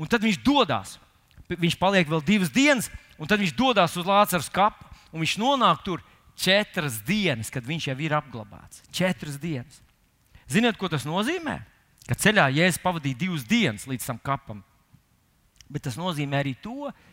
un 0.00 0.08
tad 0.08 0.24
viņš 0.24 0.40
dodas. 0.44 0.96
Viņš 1.50 1.76
paliek 1.80 2.08
vēl 2.08 2.22
divas 2.24 2.52
dienas, 2.54 2.88
un 3.18 3.28
tad 3.28 3.42
viņš 3.42 3.52
dodas 3.58 3.96
uz 3.98 4.06
Lācaras 4.06 4.48
kapu, 4.52 4.86
un 5.10 5.20
viņš 5.24 5.36
nonāk 5.42 5.82
tur 5.84 6.04
četras 6.38 7.00
dienas, 7.04 7.50
kad 7.52 7.66
viņš 7.66 7.90
jau 7.90 7.98
ir 8.00 8.14
apglabāts. 8.16 8.84
Četras 8.94 9.36
dienas. 9.40 9.82
Ziniet, 10.50 10.78
ko 10.80 10.88
tas 10.88 11.04
nozīmē? 11.06 11.60
Ka 12.08 12.16
ceļā 12.18 12.48
Jēzus 12.56 12.80
pavadīja 12.82 13.18
divas 13.20 13.44
dienas 13.46 13.86
līdz 13.90 14.06
tam 14.08 14.18
kapam. 14.24 14.64
Bet 15.70 15.84
tas 15.86 15.98
nozīmē 16.00 16.40
arī 16.40 16.56
to, 16.58 16.88
ka 16.88 17.09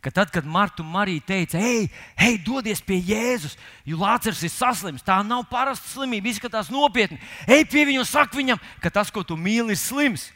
ka 0.00 0.10
tad, 0.10 0.30
kad 0.32 0.46
Marta 0.48 0.82
un 0.82 0.88
Marija 0.88 1.20
teica, 1.26 1.60
ej, 1.60 1.90
ej, 2.16 2.38
dodies 2.44 2.80
pie 2.80 2.96
Jēzus, 3.04 3.56
jo 3.84 4.00
Lācis 4.00 4.40
ir 4.46 4.52
saslims, 4.52 5.04
tā 5.04 5.18
nav 5.26 5.44
parasta 5.50 5.86
slimība, 5.92 6.30
izskatās 6.30 6.72
nopietni. 6.72 7.20
Ej 7.44 7.66
pie 7.68 7.84
viņa 7.88 8.00
un 8.00 8.08
saka 8.08 8.38
viņam, 8.38 8.60
ka 8.80 8.92
tas, 8.92 9.12
ko 9.12 9.24
tu 9.26 9.36
mīli, 9.36 9.76
ir 9.76 9.80
slims. 9.80 10.30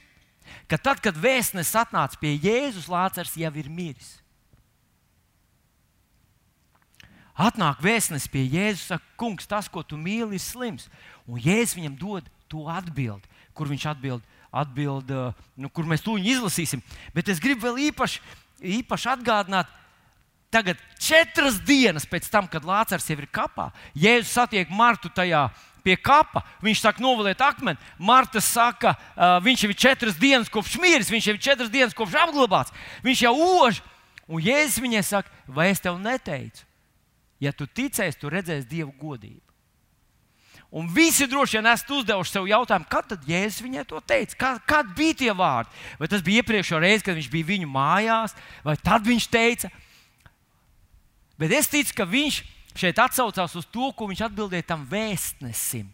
Ka 0.68 0.76
tad, 0.76 1.00
kad 1.04 1.16
vēstnesis 1.16 1.76
atnāca 1.80 2.20
pie 2.20 2.36
Jēzus, 2.36 2.90
Lācis 2.92 3.32
jau 3.40 3.52
ir 3.56 3.72
miris. 3.72 4.18
Atnāk 7.34 7.80
vēstnesis 7.82 8.30
pie 8.30 8.44
Jēzus, 8.46 8.86
saka, 8.92 9.16
kungs, 9.18 9.48
tas, 9.48 9.66
ko 9.68 9.82
tu 9.82 9.96
mīli, 9.96 10.36
ir 10.36 10.44
slims. 10.44 10.90
Un 11.24 11.40
Jēzus 11.40 11.80
viņam 11.80 11.98
dod 11.98 12.28
to 12.52 12.68
atbildi, 12.70 13.26
kur 13.56 13.72
viņš 13.72 13.88
atbild, 13.90 14.22
atbild 14.54 15.08
nu, 15.56 15.72
kur 15.72 15.88
mēs 15.88 16.04
to 16.04 16.14
izlasīsim. 16.20 16.84
Bet 17.16 17.32
es 17.32 17.40
gribu 17.42 17.66
vēl 17.66 17.88
īpaši 17.88 18.20
īpaši 18.64 19.10
atgādināt, 19.12 19.70
tagad 20.54 20.80
četras 21.02 21.58
dienas 21.66 22.06
pēc 22.08 22.26
tam, 22.30 22.48
kad 22.50 22.64
Lācis 22.64 23.06
jau 23.10 23.18
ir 23.18 23.30
kapā, 23.30 23.70
Jēzus 23.98 24.34
satiek 24.36 24.70
Martu 24.70 25.10
tajā 25.12 25.48
pie 25.84 25.96
kapa. 26.00 26.42
Viņš 26.64 26.80
saka, 26.80 27.02
novaliet 27.04 27.40
akmeni. 27.44 27.78
Marta 27.98 28.40
saka, 28.40 28.94
uh, 28.96 29.36
viņš 29.44 29.64
jau 29.64 29.70
ir 29.70 29.80
četras 29.84 30.18
dienas 30.20 30.52
kopš 30.52 30.78
miris, 30.80 31.12
viņš 31.12 31.28
jau 31.28 31.34
ir 31.36 31.42
četras 31.44 31.72
dienas 31.72 31.96
kopš 31.96 32.16
apglabāts. 32.24 32.74
Viņš 33.04 33.26
jau 33.26 33.34
ož. 33.60 33.82
Un 34.24 34.40
Jēzus 34.40 34.80
viņai 34.80 35.02
saka, 35.04 35.28
vai 35.44 35.68
es 35.68 35.82
tev 35.84 35.98
neteicu, 36.00 36.64
ja 37.44 37.52
tu 37.52 37.66
ticēsi, 37.68 38.16
tu 38.16 38.30
redzēsi 38.32 38.70
Dievu 38.70 38.94
godību. 38.96 39.42
Un 40.74 40.88
visi 40.90 41.28
droši 41.30 41.60
vien 41.60 41.68
esat 41.70 41.90
uzdevuši 41.94 42.34
sev 42.34 42.48
jautājumu, 42.50 42.88
kad 42.90 43.06
tad 43.12 43.28
Jēzus 43.28 43.62
viņai 43.62 43.84
to 43.86 44.00
teica? 44.02 44.34
Kad, 44.40 44.62
kad 44.66 44.88
bija 44.96 45.14
tie 45.20 45.30
vārdi? 45.30 45.70
Vai 46.00 46.08
tas 46.10 46.24
bija 46.26 46.42
iepriekšējā 46.42 46.80
reizē, 46.82 47.04
kad 47.06 47.18
viņš 47.20 47.28
bija 47.30 47.50
viņu 47.52 47.68
mājās, 47.70 48.34
vai 48.66 48.74
tad 48.82 49.06
viņš 49.06 49.28
teica? 49.30 49.70
Bet 51.38 51.54
es 51.54 51.70
ticu, 51.70 51.94
ka 51.94 52.08
viņš 52.10 52.40
šeit 52.74 52.98
atsaucās 52.98 53.54
uz 53.54 53.68
to, 53.70 53.92
ko 53.94 54.10
viņš 54.10 54.24
atbildēja 54.26 54.66
tam 54.74 54.82
vēstnesim. 54.90 55.86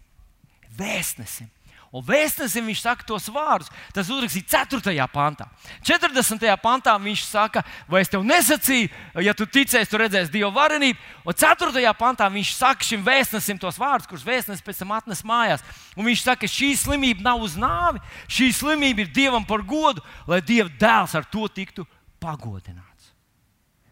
Vēstnesim. 0.81 1.53
Un 1.91 2.05
vēstnesim 2.07 2.69
viņš 2.71 2.81
saka 2.85 3.03
tos 3.03 3.25
vārdus. 3.35 3.71
Tas 3.91 4.07
uzrakstīts 4.07 4.53
4. 4.55 4.93
pantā. 5.11 5.49
40. 5.83 6.45
pantā 6.63 6.93
viņš 7.03 7.25
saka, 7.27 7.65
vai 7.91 8.05
es 8.05 8.11
tev 8.13 8.23
nesacīju, 8.23 8.93
ja 9.27 9.35
tu 9.35 9.43
ticēsi, 9.51 9.91
tu 9.91 9.99
redzēsi 9.99 10.31
Dieva 10.31 10.53
varenību. 10.55 11.01
Un 11.27 11.35
4. 11.35 11.83
pantā 11.99 12.29
viņš 12.31 12.53
saka 12.55 12.87
šim 12.87 13.03
vēstnesim 13.03 13.59
tos 13.59 13.81
vārdus, 13.81 14.07
kurus 14.07 14.27
vēstnesis 14.27 14.63
pēc 14.63 14.85
tam 14.85 14.95
atnes 14.95 15.25
mājās. 15.27 15.67
Un 15.99 16.07
viņš 16.07 16.23
saka, 16.29 16.45
ka 16.45 16.53
šī 16.55 16.77
slimība 16.79 17.27
nav 17.27 17.43
uz 17.43 17.59
nāvi, 17.59 17.99
šī 18.31 18.53
slimība 18.55 19.03
ir 19.03 19.11
Dievam 19.11 19.43
par 19.49 19.67
godu, 19.67 20.05
lai 20.31 20.39
Dieva 20.47 20.71
dēls 20.71 21.17
ar 21.19 21.27
to 21.27 21.51
tiktu 21.51 21.89
pagodināts. 22.23 23.11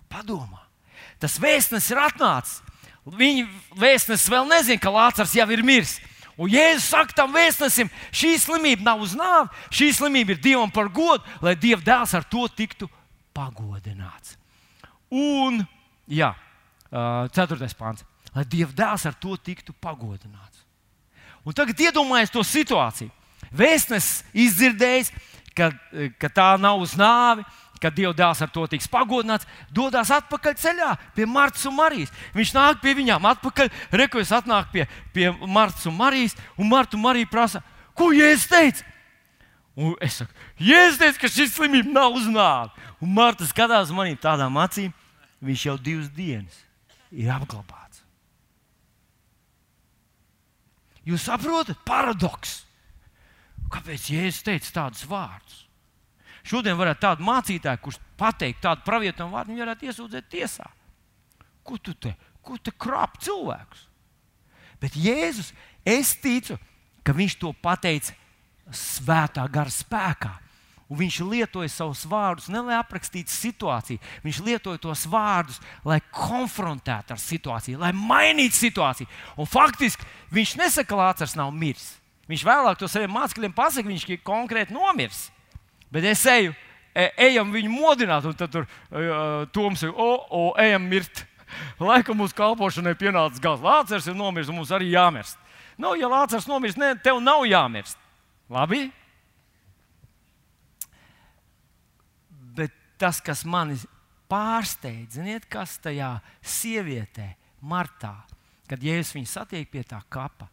Padomā, 0.07 0.62
tas 1.18 1.34
vēstnesis 1.42 1.90
ir 1.96 2.05
atnācis. 2.07 2.62
Viņa 3.09 3.49
vēstnesis 3.74 4.30
vēl 4.30 4.46
nezina, 4.46 4.78
ka 4.78 4.92
Lācis 4.92 5.34
jau 5.34 5.49
ir 5.51 5.64
miris. 5.66 5.96
Un 6.39 6.51
Jēzus 6.53 6.86
saka 6.93 7.16
tam 7.18 7.32
vēstnesim, 7.34 7.89
šī 8.14 8.36
slimība 8.39 8.86
nav 8.86 9.01
uz 9.03 9.16
nāvi, 9.18 9.51
šī 9.74 9.89
slimība 9.97 10.36
ir 10.36 10.43
Dievam 10.43 10.70
par 10.70 10.86
godu, 10.95 11.24
lai 11.43 11.57
Dieva 11.59 11.82
dēls 11.82 12.14
ar 12.14 12.26
to 12.30 12.45
tiktu 12.47 12.86
pagodināts. 13.34 14.36
Un, 15.11 15.64
jā, 16.07 16.30
ceturtais 17.34 17.74
pāns, 17.74 18.07
lai 18.36 18.47
Dieva 18.47 18.70
dēls 18.70 19.09
ar 19.11 19.18
to 19.18 19.34
tiktu 19.34 19.74
pagodināts. 19.82 20.62
Un 21.43 21.57
tagad 21.57 21.80
iedomājieties 21.80 22.34
to 22.34 22.45
situāciju. 22.47 23.11
Vēstnesis 23.59 24.22
izdzirdējis, 24.36 25.11
ka, 25.59 25.72
ka 26.20 26.30
tā 26.30 26.49
nav 26.61 26.78
uz 26.84 26.95
nāvi, 26.99 27.43
kad 27.82 27.94
Dieva 27.96 28.12
dēls 28.16 28.42
ar 28.44 28.50
to 28.52 28.66
tiks 28.70 28.88
pagodināts, 28.90 29.46
dodas 29.74 30.10
atpakaļ 30.14 30.56
ceļā 30.58 30.90
pie 31.16 31.26
Martas 31.30 31.66
un 31.68 31.76
Marijas. 31.78 32.12
Viņš 32.36 32.52
nāk 32.56 32.82
pie 32.82 32.94
viņām 32.98 33.28
atpakaļ, 33.32 33.70
rekurors 34.00 34.34
atnāk 34.34 34.70
pie, 34.74 34.86
pie 35.14 35.30
Martas 35.46 35.86
un 35.90 35.96
Marijas, 35.98 36.36
un 36.58 36.70
Marta 36.70 36.98
un 36.98 37.04
Marija 37.06 37.30
prasa, 37.30 37.62
ko 37.98 38.10
Jēzus 38.14 38.48
teica? 38.50 38.86
Un 39.78 39.94
es 40.02 40.18
saku, 40.18 40.34
Jēzus 40.58 40.98
teica, 41.02 41.22
ka 41.22 41.30
šis 41.30 41.54
slimība 41.54 41.92
nav 41.94 42.18
uz 42.18 42.26
nāvi. 42.30 42.88
Un 43.04 43.14
Marta 43.14 43.46
skatās 43.46 43.94
manī 43.94 44.16
tādām 44.18 44.58
acīm, 44.58 44.90
viņš 45.44 45.68
jau 45.68 45.76
divas 45.78 46.10
dienas 46.16 46.64
ir 47.14 47.30
apglabāts. 47.30 48.02
Jūs 51.08 51.24
saprotat, 51.24 51.78
paradoks. 51.88 52.64
Kāpēc 53.72 54.10
Jēzus 54.12 54.44
teica 54.44 54.74
tādus 54.82 55.06
vārdus? 55.08 55.67
Šodien 56.49 56.78
varētu 56.78 57.05
tādu 57.05 57.26
mācītāju, 57.26 57.82
kurš 57.84 57.99
pateikt 58.20 58.62
tādu 58.64 58.84
pravietojumu 58.86 59.36
vārdu, 59.36 59.53
viņi 59.53 59.64
varētu 59.66 59.88
iesūdzēt 59.90 60.30
tiesā. 60.32 60.68
Ko 61.66 61.76
tu 61.76 61.92
te, 61.92 62.14
ko 62.40 62.57
te 62.57 62.72
krāp 62.72 63.18
cilvēkus? 63.20 63.84
Bet 64.80 64.96
Jēzus, 64.96 65.53
es 65.84 66.14
ticu, 66.22 66.57
ka 67.05 67.12
viņš 67.16 67.36
to 67.42 67.53
pateica 67.62 68.14
svētā 68.72 69.44
gara 69.53 69.72
spēkā. 69.72 70.34
Un 70.88 70.96
viņš 71.03 71.18
lietoja 71.28 71.68
savus 71.68 72.07
vārdus 72.09 72.46
ne 72.49 72.62
lai 72.64 72.78
aprakstītu 72.78 73.28
situāciju, 73.28 74.01
viņš 74.24 74.38
lietoja 74.46 74.80
tos 74.80 75.05
vārdus, 75.11 75.59
lai 75.84 75.99
konfrontētu 76.01 77.12
ar 77.12 77.20
situāciju, 77.20 77.80
lai 77.82 77.90
mainītu 77.92 78.57
situāciju. 78.57 79.09
Un 79.36 79.49
faktiski 79.49 80.09
viņš 80.32 80.55
nesaka, 80.62 80.88
ka 80.88 81.01
Lācis 81.03 81.36
nav 81.36 81.53
miris. 81.53 81.99
Viņš 82.28 82.44
vēlāk 82.44 82.80
to 82.80 82.88
saviem 82.88 83.12
mācekļiem 83.12 83.53
pasakā, 83.57 83.88
viņš 83.88 84.07
ir 84.09 84.24
konkrēti 84.24 84.72
nomiris. 84.72 85.26
Bet 85.93 86.05
es 86.05 86.24
eju, 86.28 86.53
e, 86.93 87.09
ejam 87.28 87.53
viņu 87.55 87.72
modināt, 87.72 88.26
un 88.28 88.36
tad 88.36 88.53
tur 88.53 88.66
uh, 88.66 89.47
Toms 89.55 89.82
ir, 89.86 89.93
o, 89.95 90.09
o, 90.28 90.43
ejam 90.61 90.84
mirt. 90.91 91.24
Laikam 91.80 92.18
mūsu 92.20 92.36
kalpošanai 92.36 92.97
pienācis 92.99 93.41
gals. 93.43 93.64
Lācis 93.64 94.09
ir 94.11 94.16
nomiris, 94.18 94.51
un 94.53 94.61
mums 94.61 94.72
arī 94.74 94.93
jāmirst. 94.93 95.39
Nu, 95.80 95.95
ja 95.97 96.11
Lācis 96.11 96.49
nomiris, 96.51 96.76
ne, 96.80 96.93
tev 97.01 97.22
nav 97.24 97.47
jāmirst. 97.49 98.01
Labi? 98.53 98.89
Bet 102.57 102.74
tas, 103.01 103.22
kas 103.24 103.45
mani 103.49 103.78
pārsteidz, 104.28 105.16
ziniet, 105.16 105.49
kas 105.49 105.78
tajā 105.80 106.18
sievietē, 106.45 107.32
Martā, 107.64 108.12
kad 108.70 108.82
Jēzus 108.84 109.16
viņu 109.16 109.30
satiek 109.30 109.70
pie 109.70 109.82
tā 109.89 109.99
kapa, 110.12 110.47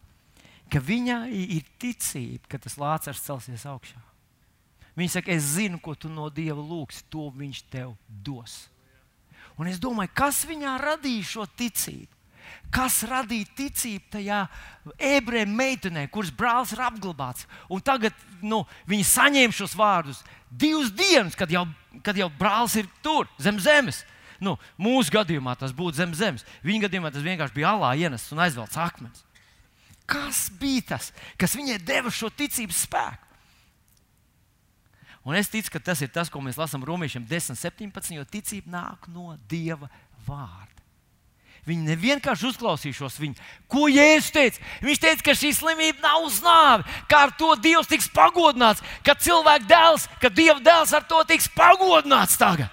ka 0.72 0.82
viņai 0.82 1.30
ir 1.58 1.66
ticība, 1.82 2.48
ka 2.50 2.60
tas 2.62 2.80
lācars 2.82 3.22
celsies 3.22 3.66
augšā. 3.70 4.00
Viņa 4.96 5.18
saka, 5.18 5.36
es 5.36 5.56
zinu, 5.58 5.80
ko 5.84 5.96
tu 6.00 6.10
no 6.12 6.30
Dieva 6.32 6.62
lūgsi, 6.62 7.04
to 7.12 7.28
viņš 7.36 7.62
tev 7.72 7.96
dos. 8.08 8.66
Un 9.60 9.68
es 9.72 9.80
domāju, 9.80 10.12
kas 10.16 10.44
viņā 10.48 10.78
radīja 10.82 11.32
šo 11.36 11.48
ticību? 11.60 12.12
Kas 12.74 13.02
radīja 13.08 13.48
ticību 13.58 14.10
tajā 14.16 14.40
ebreju 15.00 15.48
meitenē, 15.52 16.06
kuras 16.12 16.32
brālis 16.32 16.74
ir 16.76 16.82
apglabāts? 16.86 17.48
Un 17.72 17.84
tagad 17.84 18.16
nu, 18.44 18.64
viņi 18.90 19.08
saņēma 19.12 19.56
šos 19.56 19.76
vārdus 19.80 20.24
divas 20.50 20.92
dienas, 20.96 21.36
kad 21.36 21.52
jau, 21.52 21.66
kad 22.04 22.18
jau 22.20 22.30
brālis 22.40 22.78
ir 22.80 22.90
tur, 23.04 23.30
zem 23.42 23.60
zemes. 23.64 24.04
Nu, 24.44 24.58
mūsu 24.80 25.14
gadījumā 25.16 25.56
tas 25.60 25.74
būtu 25.76 26.00
zem 26.00 26.16
zemes. 26.18 26.44
Viņa 26.66 26.88
gadījumā 26.88 27.12
tas 27.12 27.24
vienkārši 27.24 27.56
bija 27.56 27.76
alā 27.76 27.94
ienests 28.00 28.34
un 28.36 28.44
aizvelts 28.44 28.80
akmens. 28.80 29.24
Kas 30.06 30.50
bija 30.60 30.92
tas, 30.94 31.12
kas 31.40 31.56
viņai 31.58 31.80
deva 31.82 32.12
šo 32.14 32.30
ticības 32.30 32.84
spēku? 32.86 33.25
Un 35.26 35.36
es 35.40 35.50
ticu, 35.50 35.72
ka 35.74 35.82
tas 35.82 36.04
ir 36.06 36.12
tas, 36.14 36.30
ko 36.30 36.40
mēs 36.44 36.60
lasām 36.60 36.86
Romiešiem 36.86 37.26
10, 37.26 37.58
17, 37.58 38.14
jo 38.14 38.26
ticība 38.30 38.70
nāk 38.78 39.10
no 39.10 39.34
Dieva 39.50 39.90
vārda. 40.28 40.76
Viņi 41.66 41.88
nevienkārši 41.90 42.52
uzklausīšos 42.52 43.18
viņu. 43.18 43.40
Ko 43.66 43.88
Jēzus 43.90 44.30
teica? 44.36 44.62
Viņš 44.86 45.00
teica, 45.02 45.24
ka 45.26 45.34
šī 45.34 45.50
slimība 45.58 46.04
nav 46.04 46.28
uz 46.28 46.38
nāvi, 46.46 46.86
kā 47.10 47.24
ar 47.26 47.34
to 47.40 47.56
Dievs 47.58 47.90
tiks 47.90 48.10
pagodināts, 48.14 48.86
ka 49.02 49.18
cilvēka 49.18 49.66
dēls, 49.72 50.06
ka 50.22 50.30
Dieva 50.30 50.62
dēls 50.62 50.94
ar 50.94 51.08
to 51.10 51.24
tiks 51.26 51.50
pagodināts 51.58 52.38
tagad. 52.38 52.70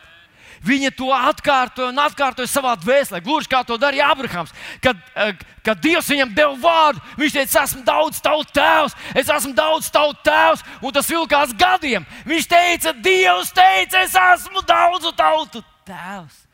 Viņa 0.63 0.93
to 0.95 1.09
atkārtoja 1.15 1.91
un 1.91 1.99
atkārtoja 1.99 2.51
savā 2.51 2.77
dvēselē, 2.79 3.19
gluži 3.25 3.51
kā 3.51 3.65
to 3.67 3.75
darīja 3.81 4.13
Abrahams. 4.15 4.53
Kad, 4.83 5.01
eh, 5.15 5.33
kad 5.65 5.81
Dievs 5.83 6.11
viņam 6.11 6.35
deva 6.35 6.55
vārdu, 6.55 7.03
viņš 7.19 7.33
teica, 7.33 7.49
es 7.49 7.73
esmu 7.73 7.83
daudz 7.85 8.21
tautu 8.23 8.53
tēvs, 8.55 8.95
es 9.15 9.29
esmu 9.29 9.55
daudz 9.55 9.91
tautu 9.91 10.23
tēvs, 10.23 10.63
un 10.83 10.93
tas 10.93 11.11
vilkās 11.11 11.57
gadiem. 11.59 12.07
Viņš 12.25 12.47
teica, 12.47 12.95
Dievs 13.03 13.51
teica, 13.53 14.05
es 14.07 14.15
esmu 14.15 14.63
daudzu 14.63 15.13
tautu 15.19 15.65
tēvs. 15.85 16.47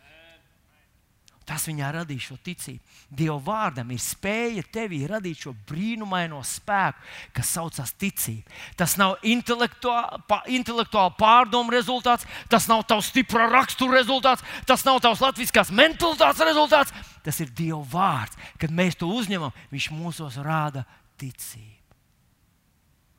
Tas 1.44 1.64
viņā 1.68 1.92
radīja 1.92 2.28
šo 2.28 2.36
ticību. 2.44 2.80
Dieva 3.08 3.38
vārdam 3.40 3.88
ir 3.94 4.00
spēja 4.04 4.60
tevī 4.68 4.98
radīt 5.08 5.40
šo 5.46 5.54
brīnumaino 5.68 6.42
spēku, 6.44 7.00
kas 7.32 7.54
saucas 7.56 7.94
ticība. 7.96 8.52
Tas 8.76 8.98
nav 9.00 9.16
intelektuāli 9.24 11.16
pārdomu 11.16 11.72
rezultāts, 11.72 12.28
tas 12.52 12.68
nav 12.68 12.84
tavs 12.90 13.08
stipra 13.08 13.48
rakstura 13.48 13.96
rezultāts, 13.96 14.44
tas 14.68 14.84
nav 14.84 15.00
tavs 15.00 15.24
latviskās 15.24 15.72
mentalitātes 15.72 16.44
rezultāts. 16.50 16.92
Tas 17.24 17.40
ir 17.40 17.48
Dieva 17.56 17.80
vārds. 17.80 18.36
Kad 18.60 18.76
mēs 18.76 19.00
to 19.00 19.08
uzņemam, 19.08 19.56
Viņš 19.72 19.90
mūsos 19.96 20.36
rāda 20.44 20.84
ticību. 21.16 21.96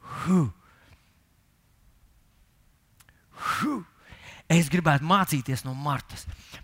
Huh. 0.09 0.49
Huh. 3.39 3.88
Es 4.49 4.65
gribētu 4.65 5.05
mācīties 5.05 5.61
no 5.61 5.75
Martas. 5.77 6.23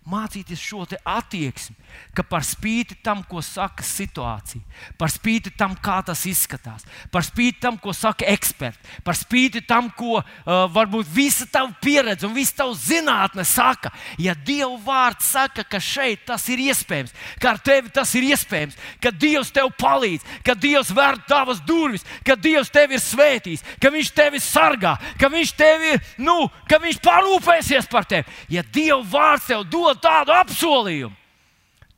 Mācīties 0.09 0.61
šo 0.61 0.83
attieksmi, 0.85 1.75
ka 2.17 2.23
par 2.25 2.41
spīti 2.45 2.95
tam, 3.05 3.23
ko 3.25 3.41
saka 3.45 3.83
situācija, 3.85 4.61
par 4.97 5.09
spīti 5.13 5.51
tam, 5.57 5.75
kā 5.77 5.99
tas 6.05 6.23
izskatās, 6.29 6.85
par 7.13 7.25
spīti 7.25 7.61
tam, 7.61 7.77
ko 7.81 7.93
saka 7.93 8.25
eksperti, 8.29 9.01
par 9.05 9.17
spīti 9.17 9.61
tam, 9.65 9.91
ko 9.93 10.19
uh, 10.19 10.25
varbūt 10.73 11.09
visa 11.13 11.45
tava 11.49 11.73
pieredze 11.81 12.25
un 12.25 12.33
visa 12.33 12.57
tava 12.61 12.73
zinātne 12.77 13.45
saka, 13.45 13.91
ja 14.21 14.33
Dieva 14.33 14.77
vārds 14.85 15.29
saka, 15.33 15.65
ka 15.65 15.81
šeit 15.81 16.25
tas 16.25 16.45
ir 16.53 16.61
iespējams, 16.65 17.13
ka 17.41 17.53
ar 17.53 17.61
tevi 17.65 17.93
tas 17.93 18.13
ir 18.17 18.29
iespējams, 18.31 18.77
ka 19.01 19.13
Dievs 19.13 19.53
tev 19.53 19.69
palīdz, 19.77 20.25
ka 20.45 20.57
Dievs 20.57 20.93
vēr 20.93 21.21
tavas 21.29 21.61
durvis, 21.65 22.05
ka 22.25 22.37
Dievs 22.37 22.73
tevi 22.73 22.97
ir 22.97 23.05
svētījis, 23.05 23.65
ka 23.81 23.93
Viņš 23.93 24.13
tevi 24.13 24.41
sargā, 24.41 24.97
ka 25.21 25.29
Viņš 25.33 25.55
tevi, 25.57 25.95
nu, 26.21 26.37
ka 26.69 26.81
Viņš 26.81 27.01
parūpēsies 27.05 27.74
par 27.91 28.07
tevi. 28.07 28.31
Ja 28.49 28.63
Dieva 28.63 29.01
vārds 29.03 29.49
tev 29.49 29.65
dod 29.67 29.99
tādu 30.03 30.33
apsolījumu. 30.35 31.15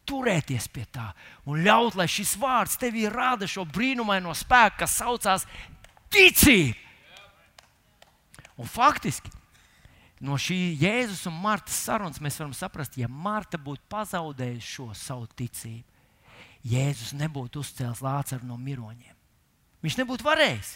Turēties 0.08 0.70
pie 0.72 0.86
tā 0.90 1.10
un 1.46 1.62
ļaut, 1.66 1.98
lai 2.00 2.08
šis 2.10 2.38
vārds 2.40 2.80
tevī 2.80 3.10
rāda 3.12 3.48
šo 3.50 3.66
brīnumaino 3.68 4.32
spēku, 4.36 4.80
kas 4.82 4.96
saucās 5.02 5.44
ticība. 6.14 6.80
Un 8.58 8.66
faktiski 8.72 9.30
no 10.24 10.40
šī 10.42 10.80
Jēzus 10.82 11.28
un 11.30 11.36
Martas 11.44 11.78
sarunas 11.86 12.22
mēs 12.24 12.40
varam 12.40 12.56
saprast, 12.58 12.96
ja 12.98 13.12
Marta 13.12 13.60
būtu 13.62 13.84
pazaudējusi 13.92 14.72
šo 14.72 14.88
savu 14.98 15.28
ticību, 15.38 15.84
Jēzus 16.68 17.14
nebūtu 17.20 17.62
uzcēlis 17.62 18.02
lācaru 18.04 18.48
no 18.48 18.58
miroņiem. 18.58 19.14
Viņš 19.84 19.98
nebūtu 20.02 20.26
varējis. 20.26 20.74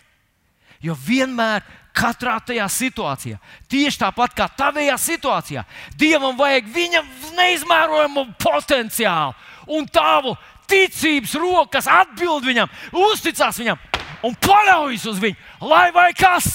Jo 0.81 0.95
vienmēr, 0.97 1.63
katrā 1.93 2.37
tajā 2.45 2.65
situācijā, 2.71 3.37
tieši 3.69 3.99
tāpat 4.01 4.35
kā 4.37 4.47
tavējā 4.57 4.95
situācijā, 4.97 5.63
Dievam 5.99 6.37
vajag 6.39 6.69
viņa 6.71 7.03
neizmērojamu 7.37 8.25
potenciālu 8.41 9.35
un 9.75 9.87
tavu 9.91 10.33
ticības 10.71 11.35
rokas 11.39 11.89
atbild 11.91 12.47
viņam, 12.47 12.71
uzticās 12.95 13.59
viņam 13.59 13.79
un 14.25 14.37
paļaujas 14.39 15.05
uz 15.11 15.21
viņu, 15.21 15.37
lai 15.67 15.89
vai 15.95 16.09
kas. 16.17 16.47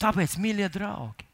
Tāpēc, 0.00 0.36
mīļie 0.40 0.68
draugi, 0.72 1.29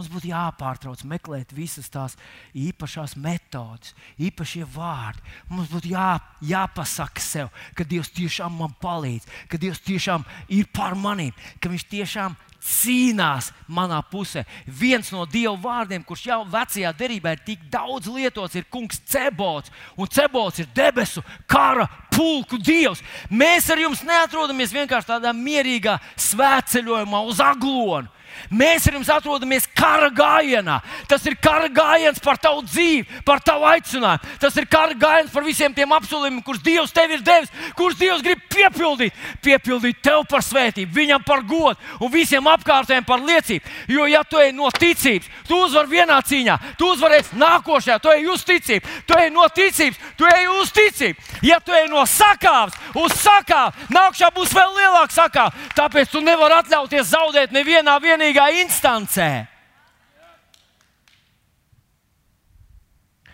Mums 0.00 0.08
būtu 0.08 0.30
jāpārtrauc 0.30 1.02
meklēt 1.04 1.50
visas 1.52 1.90
tās 1.92 2.14
īpašās 2.56 3.18
metodes, 3.20 3.90
īpašie 4.16 4.62
vārdi. 4.64 5.20
Mums 5.50 5.68
būtu 5.68 5.90
jā, 5.92 6.14
jāpasaka 6.40 7.20
sev, 7.20 7.50
ka 7.76 7.84
Dievs 7.84 8.08
tiešām 8.16 8.54
man 8.62 8.72
palīdz, 8.80 9.26
ka 9.52 9.60
Dievs 9.60 9.82
tiešām 9.84 10.24
ir 10.56 10.70
par 10.72 10.96
maniem, 10.96 11.34
ka 11.60 11.68
Viņš 11.68 11.84
tiešām 11.92 12.38
cīnās 12.64 13.50
manā 13.68 13.98
pusē. 14.08 14.46
Viens 14.64 15.12
no 15.12 15.26
Dieva 15.28 15.52
vārdiem, 15.60 16.00
kurš 16.00 16.24
jau 16.30 16.40
vecajā 16.48 16.94
derībā 16.96 17.34
ir 17.36 17.42
tik 17.44 17.66
daudz 17.68 18.08
lietots, 18.08 18.56
ir 18.56 18.64
kungs 18.72 19.02
Cebots. 19.04 19.68
Un 20.00 20.08
Cebots 20.08 20.64
ir 20.64 20.70
debesu 20.72 21.20
kara 21.44 21.84
pulku 22.08 22.56
dievs. 22.56 23.04
Mēs 23.28 23.68
ar 23.68 23.84
jums 23.84 24.00
neatrodamies 24.00 24.72
vienkārši 24.72 25.12
tādā 25.12 25.36
mierīgā 25.36 25.98
svētceļojumā 26.16 27.20
uz 27.28 27.44
aglonu. 27.44 28.08
Mēs 28.50 28.86
ar 28.88 28.96
jums 28.96 29.10
atrodamies 29.12 29.66
kara 29.76 30.10
gājienā. 30.10 30.80
Tas 31.08 31.24
ir 31.28 31.36
kara 31.42 31.68
gājiens 31.70 32.20
par 32.22 32.38
tavu 32.40 32.64
dzīvi, 32.66 33.22
par 33.26 33.42
tavu 33.44 33.66
aicinājumu. 33.70 34.38
Tas 34.42 34.56
ir 34.58 34.66
kara 34.70 34.94
gājiens 34.94 35.32
par 35.32 35.44
visiem 35.46 35.74
tiem 35.74 35.92
apsolījumiem, 35.96 36.42
kurus 36.46 36.62
Dievs 36.64 36.94
tev 36.94 37.14
ir 37.14 37.24
devis, 37.26 37.50
kurus 37.78 37.98
Dievs 37.98 38.22
grib 38.24 38.42
piepildīt. 38.50 39.16
Piepildīt 39.44 40.00
tev 40.04 40.24
par 40.30 40.44
svētību, 40.44 40.92
viņam 40.94 41.24
par 41.26 41.44
godu 41.46 41.76
un 42.00 42.12
visiem 42.12 42.46
apkārtējiem 42.50 43.06
par 43.06 43.22
liecību. 43.24 43.74
Jo, 43.90 44.06
ja 44.10 44.22
tu 44.24 44.40
ej 44.40 44.52
no 44.56 44.70
ticības, 44.70 45.28
tu 45.48 45.58
uzvari 45.64 45.96
vienā 45.96 46.20
cīņā, 46.26 46.58
tu 46.78 46.90
uzvarēsi 46.94 47.38
nākošajā, 47.40 47.98
tu 48.02 48.12
ej 48.14 48.28
uz 48.30 48.44
ticību, 48.46 48.96
tu 49.06 49.18
ej 49.18 49.30
no 49.34 49.46
ticības, 49.54 50.00
tu 50.18 50.28
ej 50.28 50.48
uz 50.60 50.72
ticību. 50.76 51.28
Ja 51.46 51.60
tu 51.64 51.74
ej 51.74 51.88
no 51.90 52.04
sakāves 52.06 52.76
uz 52.98 53.14
sakāvi, 53.20 53.88
nākamā 53.94 54.30
būs 54.36 54.54
vēl 54.54 54.76
lielāka 54.76 55.14
sakāve. 55.14 55.68
Tāpēc 55.76 56.12
tu 56.12 56.22
nevari 56.24 56.58
atļauties 56.60 57.10
zaudēt 57.10 57.54
nevienā 57.54 57.96
vienā 58.02 58.19
vienīgā 58.20 58.50
instancē. 58.60 59.46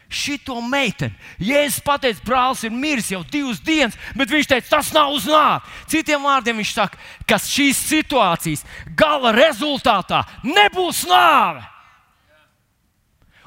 Šito 0.06 0.60
meiteni. 0.62 1.16
Jēzus 1.42 1.82
pateica, 1.84 2.22
brālis 2.24 2.62
ir 2.64 2.70
miris 2.72 3.10
jau 3.10 3.24
divas 3.26 3.58
dienas, 3.60 3.96
bet 4.14 4.30
viņš 4.30 4.48
teica, 4.48 4.68
tas 4.76 4.92
nav 4.94 5.10
uz 5.12 5.26
nāvi. 5.26 5.66
Citiem 5.90 6.22
vārdiem 6.22 6.62
viņš 6.62 6.72
saka, 6.76 7.00
ka 7.26 7.40
šīs 7.42 7.80
situācijas 7.90 8.62
gala 8.96 9.34
rezultātā 9.34 10.22
nebūs 10.46 11.02
nāve. 11.10 11.64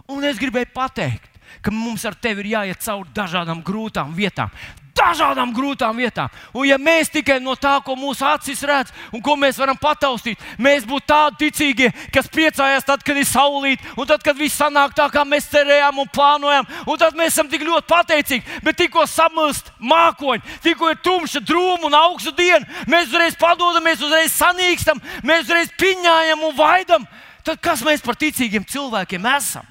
Un 0.10 0.26
es 0.28 0.42
gribēju 0.42 0.74
pateikt, 0.76 1.32
ka 1.64 1.72
mums 1.72 2.04
ar 2.06 2.18
tevi 2.20 2.44
ir 2.44 2.54
jāiet 2.58 2.84
cauri 2.84 3.16
dažādām 3.16 3.64
grūtām 3.66 4.12
vietām 4.18 4.52
dažādām 5.00 5.54
grūtām 5.56 5.98
vietām. 5.98 6.30
Un, 6.54 6.66
ja 6.68 6.78
mēs 6.82 7.12
tikai 7.14 7.40
no 7.44 7.56
tā, 7.60 7.78
ko 7.86 7.96
mūsu 8.00 8.26
acis 8.28 8.62
redz 8.68 8.94
un 9.16 9.24
ko 9.24 9.36
mēs 9.40 9.60
varam 9.60 9.78
pataustīt, 9.80 10.42
mēs 10.60 10.86
būtu 10.88 11.08
tādi 11.10 11.46
ticīgie, 11.46 11.90
kas 12.14 12.30
priecājās 12.32 12.88
tad, 12.88 13.04
kad 13.06 13.18
ir 13.18 13.28
saulīt, 13.28 13.84
un 13.96 14.10
tad, 14.10 14.24
kad 14.26 14.38
viss 14.38 14.60
sanāk 14.60 14.96
tā, 14.98 15.08
kā 15.14 15.24
mēs 15.28 15.50
cerējām 15.54 16.04
un 16.04 16.12
plānojām, 16.14 16.68
un 16.86 17.00
tad 17.02 17.18
mēs 17.18 17.34
esam 17.36 17.50
tik 17.52 17.66
ļoti 17.68 17.88
pateicīgi. 17.90 18.60
Bet 18.66 18.80
tikko 18.80 19.06
samilst 19.10 19.72
mākoņi, 19.80 20.60
tikko 20.66 20.92
ir 20.94 21.02
tumša, 21.06 21.44
drūma 21.48 21.90
un 21.90 21.98
augsta 22.00 22.36
diena, 22.36 22.66
mēs 22.90 23.10
uzreiz 23.10 23.40
padodamies, 23.40 24.04
uzreiz 24.04 24.36
sanīkstam, 24.36 25.02
mēs 25.24 25.48
uzreiz 25.48 25.74
piņājam 25.80 26.48
un 26.50 26.56
vaidam. 26.58 27.10
Tad 27.46 27.62
kas 27.64 27.82
mēs 27.86 28.04
par 28.06 28.18
ticīgiem 28.20 28.66
cilvēkiem 28.68 29.26
esam? 29.32 29.66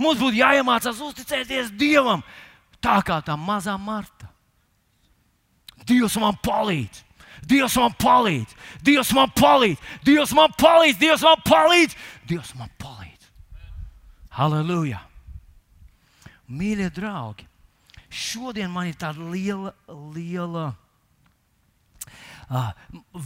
Mums 0.00 0.20
būtu 0.20 0.38
jāiemācās 0.38 1.00
uzticēties 1.04 1.74
Dievam, 1.76 2.22
tā 2.82 3.00
kā 3.06 3.20
tā 3.24 3.36
mazā 3.38 3.76
Marta. 3.80 4.30
Dievs 5.86 6.16
man 6.20 6.36
palīdz! 6.44 7.04
Dievs 7.48 7.76
man 7.80 7.94
palīdz! 7.98 8.56
Dievs 8.84 9.12
man 9.16 9.30
palīdz! 9.36 9.84
Dievs 10.04 10.34
man 10.36 10.56
palīdz! 10.60 10.98
Dievs 11.00 11.22
man 11.24 11.44
palīdz! 11.46 12.00
Dievs 12.28 12.56
man 12.58 12.72
palīdz! 12.80 13.30
Halleluja! 14.36 15.04
Mīļie 16.50 16.90
draugi! 16.94 17.50
šodien 18.10 18.70
man 18.70 18.90
ir 18.90 18.98
tāda 18.98 19.24
liela, 19.30 19.72
liela. 20.14 20.70
Uh, 22.50 22.72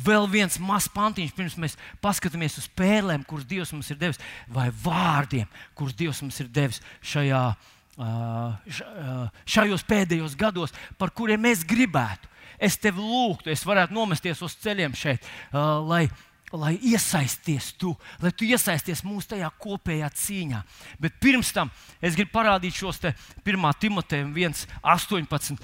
vēl 0.05 0.26
viens 0.28 0.59
mazs 0.61 0.90
pantiņš, 0.92 1.30
pirms 1.32 1.55
mēs 1.57 1.78
paskatāmies 2.05 2.59
uz 2.61 2.66
pērlēm, 2.76 3.24
kuras 3.24 3.46
Dievs 3.48 3.72
mums 3.72 3.88
ir 3.88 3.96
devis, 3.96 4.20
vai 4.52 4.66
vārdiem, 4.84 5.48
kurus 5.72 5.96
Dievs 5.96 6.20
mums 6.20 6.42
ir 6.44 6.50
devis 6.52 6.82
šajā, 7.00 7.40
uh, 7.55 7.74
šajos 7.97 9.84
pēdējos 9.86 10.36
gados, 10.38 10.74
par 10.99 11.12
kuriem 11.14 11.45
mēs 11.47 11.64
gribētu. 11.68 12.30
Es 12.59 12.78
tevi 12.78 13.03
lūgtu, 13.03 13.51
es 13.51 13.64
varētu 13.66 13.95
nomesties 13.95 14.40
uz 14.47 14.55
ceļiem 14.62 14.95
šeit, 14.97 15.24
uh, 15.53 15.82
lai 15.82 16.07
lai 16.55 16.78
iesaisties 16.82 17.72
tu, 17.78 17.92
lai 18.22 18.30
tu 18.32 18.46
iesaisties 18.46 19.02
mūsu 19.05 19.32
tajā 19.34 19.48
kopējā 19.61 20.09
cīņā. 20.14 20.61
Bet 21.02 21.16
pirms 21.22 21.50
tam 21.55 21.70
es 22.05 22.16
gribu 22.16 22.32
parādīt 22.34 22.76
šos 22.78 23.00
1. 23.02 23.64
Timoteja 23.80 24.26
1,18, 24.26 25.59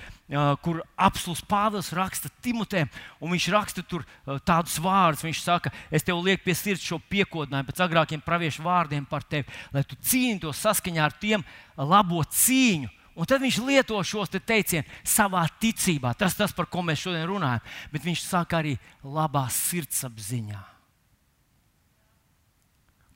kur 0.65 0.81
apelsīns 0.99 1.43
Pāvils 1.47 1.91
raksta 1.97 2.31
Timotejam, 2.43 2.91
un 3.21 3.35
viņš 3.35 3.49
raksta 3.55 3.85
tur 3.87 4.07
tādus 4.47 4.79
vārdus. 4.83 5.25
Viņš 5.27 5.43
saka, 5.43 5.73
es 5.91 6.07
tev 6.07 6.23
lieku 6.25 6.47
pie 6.47 6.57
sirds 6.59 6.87
šo 6.87 7.01
piekodinājumu 7.11 7.71
pēc 7.71 7.85
agrākiem 7.87 8.25
praviešu 8.25 8.65
vārdiem 8.67 9.07
par 9.11 9.27
tevi, 9.27 9.51
lai 9.75 9.85
tu 9.87 9.99
cīnītos 9.99 10.65
saskaņā 10.65 11.05
ar 11.07 11.15
tiem 11.23 11.47
labo 11.77 12.23
cīņu. 12.25 12.97
Un 13.21 13.27
tad 13.29 13.43
viņš 13.43 13.59
lieto 13.67 13.99
šos 14.07 14.31
te 14.33 14.39
teicienus 14.41 14.89
savā 15.05 15.43
ticībā. 15.61 16.15
Tas 16.17 16.39
tas, 16.39 16.55
par 16.57 16.71
ko 16.71 16.81
mēs 16.87 17.03
šodien 17.03 17.27
runājam. 17.29 17.61
Bet 17.93 18.07
viņš 18.07 18.23
saka 18.25 18.63
arī 18.63 18.77
labā 19.03 19.49
sirdsapziņā 19.53 20.70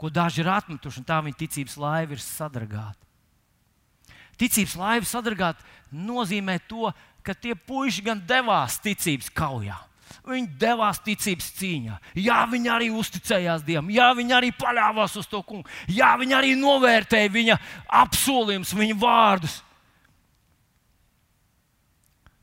ko 0.01 0.11
daži 0.11 0.43
ir 0.43 0.51
atmetuši, 0.53 1.01
un 1.01 1.09
tā 1.09 1.21
viņa 1.25 1.41
ticības 1.41 1.79
laiva 1.81 2.17
ir 2.17 2.23
sadragāta. 2.23 3.01
Ticības 4.41 4.77
laiva 4.79 5.07
sadragāta 5.07 5.63
nozīmē 5.95 6.59
to, 6.69 6.91
ka 7.25 7.35
tie 7.35 7.55
puiši 7.55 8.05
gan 8.05 8.23
devās 8.27 8.81
ticības 8.83 9.31
kaujā. 9.35 9.77
Viņi 10.25 10.49
devās 10.61 11.01
ticības 11.05 11.51
cīņā. 11.59 11.99
Jā, 12.21 12.39
viņi 12.49 12.71
arī 12.73 12.89
uzticējās 12.97 13.65
Dievam, 13.67 13.91
jā, 13.93 14.07
viņi 14.17 14.35
arī 14.37 14.51
paļāvās 14.57 15.17
uz 15.21 15.29
to 15.29 15.43
kungu, 15.45 15.69
jā, 15.91 16.15
viņi 16.21 16.37
arī 16.37 16.53
novērtēja 16.57 17.33
viņa 17.33 17.57
apsolījumus, 18.03 18.75
viņa 18.79 18.97
vārdus. 19.01 19.59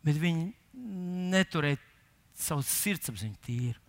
Bet 0.05 0.17
viņi 0.21 0.51
neturēja 1.31 1.77
savu 2.41 2.65
sirdsapziņu 2.65 3.37
tīru. 3.45 3.79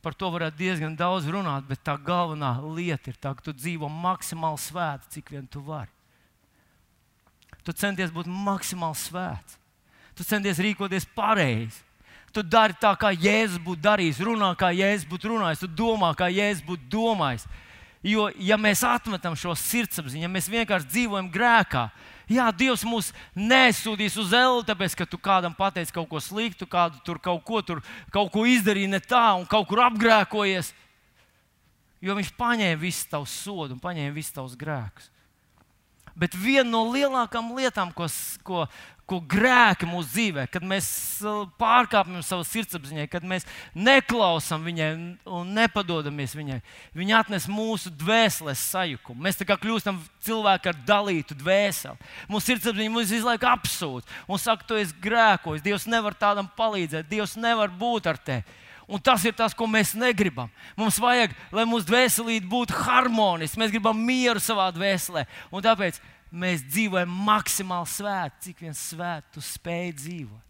Par 0.00 0.16
to 0.16 0.30
varētu 0.32 0.56
diezgan 0.56 0.94
daudz 0.96 1.26
runāt, 1.28 1.66
bet 1.68 1.82
tā 1.84 1.94
galvenā 2.00 2.54
lieta 2.72 3.12
ir 3.12 3.18
tā, 3.20 3.34
ka 3.36 3.44
tu 3.44 3.52
dzīvo 3.52 3.88
maksimāli 3.92 4.60
svēti, 4.62 5.10
cik 5.16 5.34
vien 5.34 5.44
tu 5.50 5.60
vari. 5.64 5.92
Tu 7.64 7.74
centies 7.76 8.12
būt 8.12 8.28
maksimāli 8.30 8.96
svēts. 8.96 9.58
Tu 10.16 10.24
centies 10.24 10.60
rīkoties 10.60 11.04
pareizi. 11.14 11.82
Tu 12.32 12.42
dari 12.46 12.76
tā, 12.78 12.92
kā 12.94 13.10
Jēzus 13.10 13.58
būtu 13.64 13.82
darījis, 13.82 14.22
runā, 14.22 14.52
kā 14.56 14.70
Jēzus 14.70 15.08
būtu 15.10 15.32
runājis, 15.32 15.64
tu 15.64 15.68
domā, 15.80 16.12
kā 16.16 16.30
Jēzus 16.30 16.62
būtu 16.64 16.86
domājis. 16.92 17.46
Jo, 18.06 18.28
ja 18.40 18.56
mēs 18.56 18.84
atmetam 18.86 19.34
šo 19.36 19.52
sirdsapziņu, 19.58 20.24
ja 20.24 20.30
mēs 20.30 20.48
vienkārši 20.48 20.88
dzīvojam 20.94 21.28
grēkā, 21.34 21.88
Jā, 22.30 22.46
Dievs 22.54 22.84
mūs 22.86 23.08
nesūdīs 23.34 24.14
uz 24.22 24.30
elu, 24.36 24.62
tāpēc, 24.66 24.94
ka 24.94 25.06
tu 25.08 25.18
kādam 25.18 25.54
pateici 25.56 25.90
kaut 25.94 26.06
ko 26.12 26.20
sliktu, 26.22 26.68
kādu 26.70 27.00
tur 27.02 27.18
kaut 27.18 27.42
ko, 27.46 27.58
tur, 27.66 27.80
kaut 28.14 28.30
ko 28.30 28.44
izdarīji 28.46 28.92
ne 28.92 29.00
tā 29.02 29.32
un 29.34 29.48
kaut 29.50 29.66
kur 29.66 29.82
apgrēkojies. 29.88 30.70
Jo 32.00 32.14
viņš 32.16 32.30
paņēma 32.38 32.78
visu 32.80 33.08
tavu 33.10 33.26
sodu 33.28 33.74
un 33.74 33.82
paņēma 33.82 34.14
visus 34.14 34.36
tavus 34.36 34.54
grēkus. 34.56 35.10
Bet 36.14 36.36
viena 36.38 36.68
no 36.70 36.84
lielākajām 36.92 37.50
lietām, 37.58 37.90
ko, 37.96 38.06
ko, 38.46 38.64
ko 39.10 39.18
grēki 39.26 39.88
mūsu 39.90 40.08
dzīvē, 40.12 40.44
kad 40.52 40.64
mēs 40.66 40.86
pārkāpjam 41.58 42.22
savu 42.24 42.44
sirdsapziņai, 42.46 43.08
kad 43.10 43.26
mēs 43.26 43.46
neklausām 43.74 44.62
viņai 44.68 44.90
un 45.26 45.50
nepadodamies 45.56 46.36
viņai, 46.38 46.60
viņa 46.96 47.18
atnes 47.24 47.48
mūsu 47.50 47.90
dvēseles 48.00 48.62
sajukumu. 48.70 49.24
Mēs 49.26 49.40
tā 49.40 49.48
kā 49.48 49.58
kļūstam 49.60 49.98
cilvēki 50.26 50.70
ar 50.70 50.80
dalītu 50.86 51.36
dvēseli. 51.40 52.10
Mūsu 52.30 52.52
sirdsapziņa 52.52 52.94
mums 52.94 53.10
visu 53.10 53.26
laiku 53.26 53.50
apsūdz 53.50 54.16
un 54.30 54.42
saka, 54.42 54.68
tu 54.68 54.78
esi 54.78 54.96
grēkojis, 55.02 55.66
Dievs 55.66 55.90
nevar 55.90 56.14
tādam 56.14 56.48
palīdzēt, 56.56 57.10
Dievs 57.10 57.34
nevar 57.40 57.72
būt 57.80 58.10
ar 58.10 58.20
tevi. 58.20 58.58
Un 58.90 58.98
tas 58.98 59.22
ir 59.22 59.34
tas, 59.38 59.54
ko 59.54 59.68
mēs 59.70 59.92
negribam. 59.94 60.48
Mums 60.74 60.96
vajag, 60.98 61.30
lai 61.54 61.62
mūsu 61.68 61.86
dvēselīte 61.86 62.48
būtu 62.50 62.74
harmoniska. 62.74 63.60
Mēs 63.62 63.70
gribam 63.70 63.94
mieru 63.94 64.42
savā 64.42 64.66
dvēselē. 64.74 65.28
Un 65.54 65.62
tāpēc 65.62 66.00
mēs 66.30 66.62
dzīvojam 66.68 67.10
maksimāli 67.26 67.90
svēti, 67.90 68.42
cik 68.48 68.62
vien 68.64 68.76
svēti 68.76 69.36
tu 69.36 69.42
spēj 69.44 69.92
dzīvot. 69.98 70.46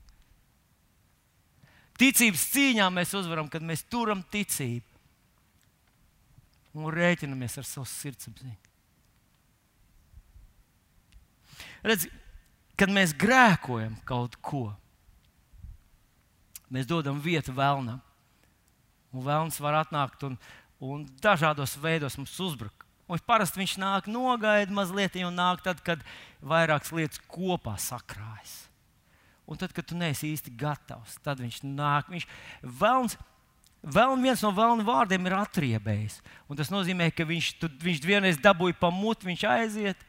Ticības 2.00 2.46
cīņā 2.54 2.86
mēs 2.92 3.12
uzvaram, 3.16 3.48
kad 3.52 3.64
mēs 3.64 3.84
turam 3.92 4.22
ticību 4.32 4.88
un 6.80 6.92
rēķinamies 6.94 7.58
ar 7.60 7.66
savu 7.68 7.88
sirdsapziņu. 7.90 8.56
Redz, 11.84 12.06
kad 12.78 12.92
mēs 12.92 13.12
grēkojam 13.16 13.98
kaut 14.08 14.36
ko, 14.44 14.70
mēs 16.72 16.88
dodam 16.88 17.20
vietu 17.20 17.52
vēlnam. 17.56 18.00
Un 19.10 19.26
vēlns 19.26 19.58
var 19.60 19.80
atnākt 19.80 20.22
un, 20.28 20.36
un 20.78 21.02
dažādos 21.20 21.74
veidos 21.82 22.16
mums 22.20 22.36
uzbrukt. 22.40 22.79
Un 23.10 23.18
parasti 23.26 23.58
viņš 23.58 23.72
nāk 23.82 24.06
nogaida 24.06 24.70
mazliet, 24.70 25.16
un 25.26 25.34
nāk 25.34 25.64
tad, 25.66 25.80
kad 25.82 26.02
vairākas 26.46 26.92
lietas 26.94 27.22
kopā 27.26 27.74
sakrājas. 27.80 28.70
Un 29.50 29.58
tad, 29.58 29.74
kad 29.74 29.82
tu 29.82 29.96
neesi 29.98 30.30
īsti 30.30 30.52
gatavs, 30.54 31.16
tad 31.24 31.42
viņš 31.42 31.64
nāk. 31.66 32.06
Viņš 32.12 32.28
vēlns, 32.62 33.16
vēl 33.82 34.14
viens 34.22 34.44
no 34.46 34.52
vēlna 34.54 34.86
vārdiem 34.86 35.26
ir 35.26 35.34
atriebējis. 35.40 36.20
Un 36.46 36.60
tas 36.60 36.70
nozīmē, 36.70 37.10
ka 37.10 37.26
viņš, 37.26 37.50
tu, 37.58 37.72
viņš 37.82 38.06
vienreiz 38.06 38.38
dabūja 38.38 38.78
pa 38.78 38.92
mutu, 38.94 39.26
viņš 39.26 39.44
aiziet, 39.56 40.06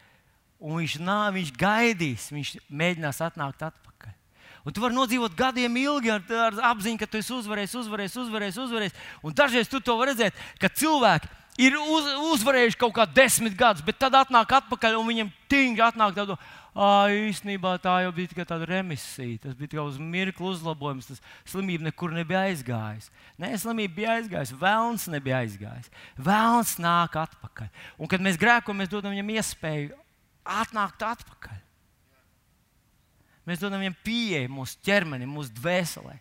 un 0.62 0.78
viņš 0.78 1.00
nāk, 1.02 1.34
viņš 1.40 1.56
gaidīs, 1.58 2.30
viņš 2.30 2.56
mēģinās 2.70 3.26
atnākt 3.26 3.66
atpakaļ. 3.66 4.14
Un 4.62 4.78
tu 4.78 4.84
vari 4.84 4.94
nodzīvot 4.94 5.34
gadiem 5.34 5.74
ilgi 5.82 6.14
ar, 6.14 6.22
ar 6.38 6.64
apziņu, 6.76 7.02
ka 7.02 7.10
tu 7.10 7.18
esi 7.18 7.34
uzvarējis, 7.34 7.80
uzvarējis, 7.82 8.18
uzvarējis. 8.28 8.60
uzvarējis. 8.62 9.00
Un 9.26 9.34
dažreiz 9.34 9.72
tu 9.72 9.82
to 9.82 9.98
redzēt, 10.06 10.38
ka 10.62 10.70
cilvēki 10.70 11.41
ir 11.60 11.76
uz, 11.80 12.08
uzvarējuši 12.36 12.80
kaut 12.80 12.94
kādā 12.96 13.24
desmit 13.24 13.56
gadus, 13.58 13.84
bet 13.86 14.00
tad 14.00 14.16
atnāk 14.20 14.54
atpakaļ 14.62 14.98
un 15.00 15.08
viņam 15.10 15.32
tingri 15.52 15.84
atnāk 15.86 16.16
tādu. 16.18 16.38
Īstenībā 16.72 17.74
tā 17.84 17.98
jau 18.06 18.14
bija 18.16 18.32
tikai 18.32 18.46
tāda 18.48 18.64
remisija. 18.70 19.42
Tas 19.44 19.56
bija 19.60 19.74
tikai 19.74 19.84
uz 19.84 19.98
mirkli 20.00 20.46
uzlabojums. 20.48 21.10
Tas 21.10 21.20
slimība 21.52 21.90
nekur 21.90 22.14
nebija 22.16 22.46
aizgājusi. 22.48 23.12
Nē, 23.44 23.50
slimība 23.60 23.98
bija 23.98 24.14
aizgājusi. 24.22 24.56
Vēlns 24.62 25.10
nebija 25.12 25.42
aizgājis. 25.44 25.92
Vēlns 26.16 26.78
nāk 26.80 27.18
atpakaļ. 27.26 27.68
Un 28.00 28.08
kad 28.08 28.24
mēs 28.24 28.40
grēkojam, 28.40 28.80
mēs 28.80 28.94
dodam 28.94 29.12
viņam 29.12 29.34
iespēju 29.36 30.00
atnākt 30.62 31.04
atpakaļ. 31.10 31.60
Mēs 33.50 33.60
dodam 33.60 33.82
viņam 33.82 33.98
pieeju 34.06 34.54
mūsu 34.54 34.80
ķermenim, 34.86 35.32
mūsu 35.34 35.52
dvēselē. 35.58 36.16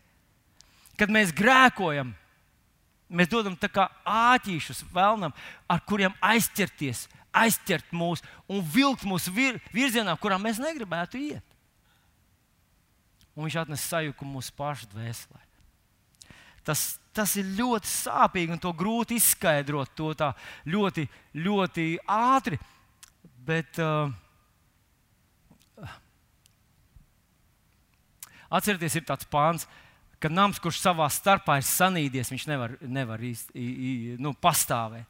Kad 0.98 1.12
mēs 1.14 1.30
grēkojam, 1.36 2.10
Mēs 3.10 3.26
dodam 3.26 3.56
tā 3.58 3.66
kā 3.66 3.88
āķīšus 4.06 4.84
vēlnam, 4.94 5.32
ar 5.66 5.80
kuriem 5.82 6.14
aizķerties, 6.22 7.08
aizķert 7.34 7.90
mūs 7.90 8.22
un 8.46 8.62
vilkt 8.62 9.02
mūsu 9.06 9.32
vir, 9.34 9.58
virzienā, 9.74 10.14
kurā 10.22 10.38
mēs 10.38 10.60
negribētu 10.62 11.18
iet. 11.18 11.56
Un 13.34 13.46
viņš 13.48 13.56
atnes 13.64 13.86
sajukumu 13.90 14.38
mūsu 14.38 14.54
pašu 14.54 14.86
dvēselē. 14.92 15.42
Tas, 16.66 17.00
tas 17.16 17.34
ir 17.40 17.50
ļoti 17.58 17.90
sāpīgi 17.90 18.54
un 18.54 18.62
to 18.62 18.70
grūti 18.76 19.18
izskaidrot 19.18 19.90
to 19.98 20.12
tā 20.14 20.30
ļoti, 20.70 21.08
ļoti 21.34 21.86
ātri. 22.06 22.60
Bet, 23.46 23.80
uh, 23.82 24.12
atcerieties, 28.52 29.00
ir 29.00 29.08
tāds 29.08 29.26
pāns, 29.30 29.64
uh, 29.66 29.89
ka 30.20 30.28
nams, 30.28 30.60
kurš 30.60 30.82
savā 30.82 31.08
starpā 31.12 31.58
ir 31.60 31.66
sanīdies, 31.66 32.30
viņš 32.32 32.46
nevar, 32.50 32.76
nevar 32.84 33.22
īsti, 33.24 34.16
nu, 34.20 34.34
pastāvēt. 34.36 35.08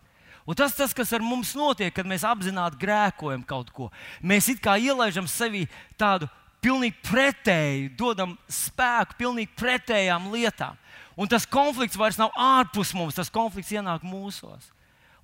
Un 0.49 0.57
tas, 0.57 0.73
tas, 0.75 0.95
kas 0.97 1.13
ar 1.15 1.23
mums 1.23 1.53
notiek, 1.55 1.93
kad 1.95 2.09
mēs 2.09 2.25
apzināti 2.27 2.81
grēkojam 2.81 3.43
kaut 3.47 3.69
ko, 3.75 3.91
mēs 4.23 4.49
it 4.51 4.63
kā 4.65 4.79
ielaižam 4.81 5.29
sevi 5.31 5.67
tādu 6.01 6.31
pilnīgi 6.65 6.97
pretēju, 7.07 7.91
dodam 7.99 8.37
spēku 8.51 9.19
pilnīgi 9.21 9.53
pretējām 9.59 10.31
lietām. 10.33 10.79
Un 11.21 11.29
tas 11.29 11.47
konflikts 11.49 11.99
vairs 12.01 12.19
nav 12.21 12.33
ārpus 12.39 12.95
mums, 12.97 13.19
tas 13.19 13.33
konflikts 13.33 13.73
ienāk 13.75 14.05
mūsos. 14.07 14.71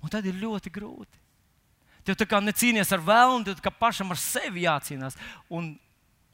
Un 0.03 0.13
tad 0.13 0.25
ir 0.29 0.37
ļoti 0.37 0.71
grūti. 0.73 1.23
Tev 2.05 2.15
tā 2.19 2.27
kā 2.29 2.39
necīnīties 2.39 2.93
ar 2.95 3.01
vēlnu, 3.03 3.43
tev 3.47 3.61
kā 3.65 3.73
pašam 3.73 4.13
ar 4.13 4.19
sevi 4.21 4.63
jācīnās. 4.63 5.17
Un 5.51 5.73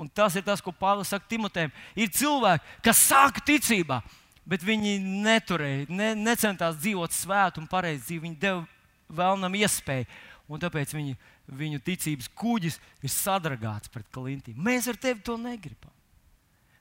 Un 0.03 0.11
tas 0.11 0.35
ir 0.35 0.43
tas, 0.45 0.61
ko 0.61 0.73
Pāvils 0.75 1.11
saka 1.13 1.29
Timotejam. 1.31 1.71
Ir 1.95 2.11
cilvēki, 2.11 2.77
kas 2.83 3.05
sāka 3.07 3.43
ticībā, 3.47 4.01
bet 4.45 4.65
viņi 4.65 4.97
neturēja, 5.23 5.87
ne, 5.89 6.11
necentās 6.19 6.75
dzīvot 6.81 7.15
svētu 7.15 7.63
un 7.63 7.69
pareizi 7.71 8.03
dzīvi. 8.09 8.25
Viņi 8.27 8.39
deva 8.41 8.63
vēlnam 9.09 9.59
iespēju. 9.63 10.07
un 10.53 10.59
tāpēc 10.59 10.91
viņu, 10.93 11.15
viņu 11.47 11.79
ticības 11.81 12.27
kuģis 12.37 12.75
ir 13.01 13.09
sadragāts 13.09 13.89
pret 13.89 14.05
klintīm. 14.13 14.59
Mēs 14.59 14.89
ar 14.91 14.99
tevi 14.99 15.23
to 15.23 15.37
negribam. 15.39 15.89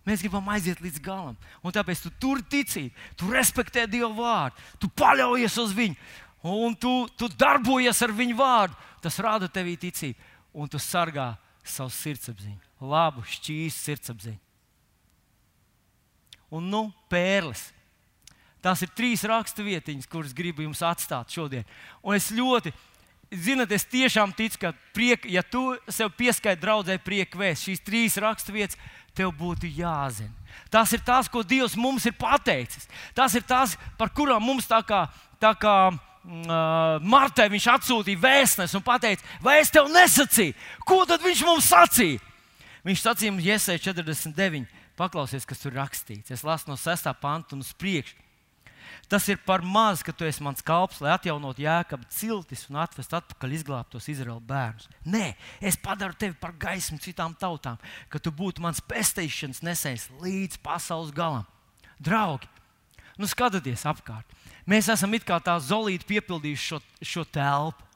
Mēs 0.03 0.21
gribam 0.25 0.49
aiziet 0.51 0.81
līdz 0.83 0.99
galam. 1.01 1.37
Un 1.63 1.73
tāpēc 1.73 2.03
tu 2.03 2.11
tur 2.21 2.43
ticību, 2.43 2.91
tu 3.17 3.31
respektē 3.31 3.87
Dievu 3.87 4.17
vārdu, 4.19 4.59
tu 4.83 4.91
paļaujies 4.91 5.59
uz 5.63 5.75
viņu, 5.79 5.95
un 6.43 6.75
tu, 6.75 7.07
tu 7.17 7.31
darbojies 7.39 8.03
ar 8.03 8.15
viņu 8.19 8.37
vārdu. 8.37 8.77
Tas 9.03 9.19
rada 9.23 9.49
tevī 9.51 9.77
ticību, 9.79 10.19
un 10.59 10.69
tu 10.71 10.79
sargā 10.83 11.33
savu 11.63 11.95
sirdsapziņu, 11.95 12.59
labu, 12.83 13.25
šķīstu 13.27 13.89
sirdsapziņu. 13.89 14.41
Un 16.53 16.69
nu, 16.69 16.83
pērles. 17.09 17.71
Tās 18.63 18.85
ir 18.85 18.93
trīs 18.95 19.25
raksturvietiņas, 19.27 20.09
kuras 20.11 20.35
gribu 20.37 20.67
jums 20.67 20.83
atstāt 20.87 21.33
šodien. 21.35 21.65
Un 22.05 22.15
es 22.15 22.29
ļoti, 22.35 22.71
zinot, 23.33 23.73
es 23.73 23.89
tiešām 23.91 24.35
ticu, 24.37 24.61
ka, 24.61 24.73
priek, 24.95 25.25
ja 25.27 25.43
tu 25.43 25.73
sev 25.91 26.13
pieskaiti 26.19 26.63
draudzē 26.63 26.99
prieku 27.03 27.41
vēst, 27.41 27.67
šīs 27.67 27.83
trīs 27.83 28.21
raksturvietas 28.23 28.79
tev 29.17 29.33
būtu 29.39 29.71
jāzina. 29.73 30.31
Tas 30.71 30.93
ir 30.93 31.03
tas, 31.05 31.29
ko 31.33 31.43
Dievs 31.43 31.75
mums 31.81 32.07
ir 32.07 32.15
pateicis. 32.21 32.87
Tas 33.17 33.35
ir 33.35 33.45
tas, 33.49 33.75
par 33.99 34.13
kurām 34.13 34.45
mums 34.45 34.69
tā 34.71 34.83
kā. 34.87 35.07
Tā 35.43 35.57
kā 35.59 35.77
Uh, 36.23 37.03
Martai 37.03 37.49
viņš 37.51 37.65
atsūtīja 37.73 38.21
vēstnesi 38.23 38.77
un 38.79 38.85
teica, 39.03 39.25
vai 39.43 39.57
es 39.59 39.73
tev 39.75 39.89
nesacīju? 39.91 40.55
Ko 40.87 41.01
tad 41.03 41.19
viņš 41.19 41.41
mums 41.43 41.67
sacīja? 41.67 42.21
Viņš 42.83 43.05
sacīja 43.05 43.33
mums, 43.35 43.47
Iesai 43.47 43.79
49. 43.79 44.67
Paklausies, 44.99 45.47
kas 45.49 45.63
tur 45.63 45.75
rakstīts. 45.79 46.35
Es 46.35 46.43
lasu 46.45 46.71
no 46.71 46.77
6. 46.77 47.09
panta 47.23 47.57
un 47.57 47.63
uz 47.65 47.73
priekšu. 47.79 48.19
Tas 49.09 49.27
ir 49.29 49.39
par 49.45 49.63
maz, 49.63 50.03
ka 50.03 50.13
tu 50.13 50.25
esi 50.25 50.43
mans 50.45 50.63
kalps, 50.65 51.01
lai 51.03 51.13
atjaunotu 51.15 51.65
jēkabu 51.65 52.09
ciltis 52.13 52.65
un 52.71 52.81
atvestu 52.83 53.17
atpakaļ 53.19 53.55
izglābtos 53.59 54.09
Izraēlas 54.09 54.47
bērnus. 54.49 54.89
Nē, 55.09 55.35
es 55.61 55.79
padaru 55.81 56.17
tevi 56.19 56.37
par 56.41 56.55
gaismu 56.59 56.99
citām 57.03 57.37
tautām, 57.39 57.79
ka 58.09 58.21
tu 58.23 58.33
būtu 58.35 58.65
mans 58.65 58.83
pestīšanas 58.85 59.63
nesējs 59.65 60.09
līdz 60.23 60.59
pasaules 60.65 61.13
galam. 61.15 61.47
Draugi, 62.03 62.49
nu 63.21 63.29
skatieties 63.31 63.87
apkārt! 63.89 64.27
Mēs 64.69 64.89
esam 64.93 65.15
it 65.17 65.27
kā 65.27 65.41
tā 65.43 65.57
zolīti 65.59 66.07
piepildījuši 66.09 66.69
šo, 66.69 66.79
šo 67.03 67.25
telpu. 67.27 67.89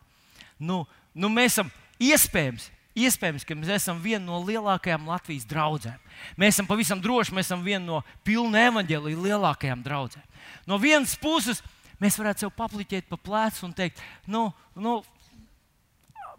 Nu, 0.59 0.83
nu 1.15 1.31
mēs 1.31 1.55
esam 1.55 1.71
iespējams, 2.03 2.71
iespējams, 2.97 3.45
ka 3.47 3.57
mēs 3.59 3.75
esam 3.77 4.01
viena 4.03 4.25
no 4.25 4.41
lielākajām 4.45 5.09
Latvijas 5.11 5.47
draugiem. 5.49 5.99
Mēs 6.41 6.57
esam 6.57 6.69
pavisam 6.69 7.03
droši, 7.03 7.35
mēs 7.37 7.51
esam 7.51 7.65
viena 7.65 7.85
no 7.85 8.01
pilna 8.27 8.67
evaņģēlīja 8.71 9.25
lielākajām 9.29 9.85
draugiem. 9.85 10.25
No 10.69 10.81
vienas 10.81 11.17
puses, 11.21 11.63
mēs 12.01 12.17
varētu 12.19 12.47
sev 12.47 12.55
papliķēt 12.57 13.09
pa 13.11 13.19
plecu 13.21 13.67
un 13.69 13.77
teikt, 13.77 14.01
nu, 14.31 14.49
nu, 14.75 14.99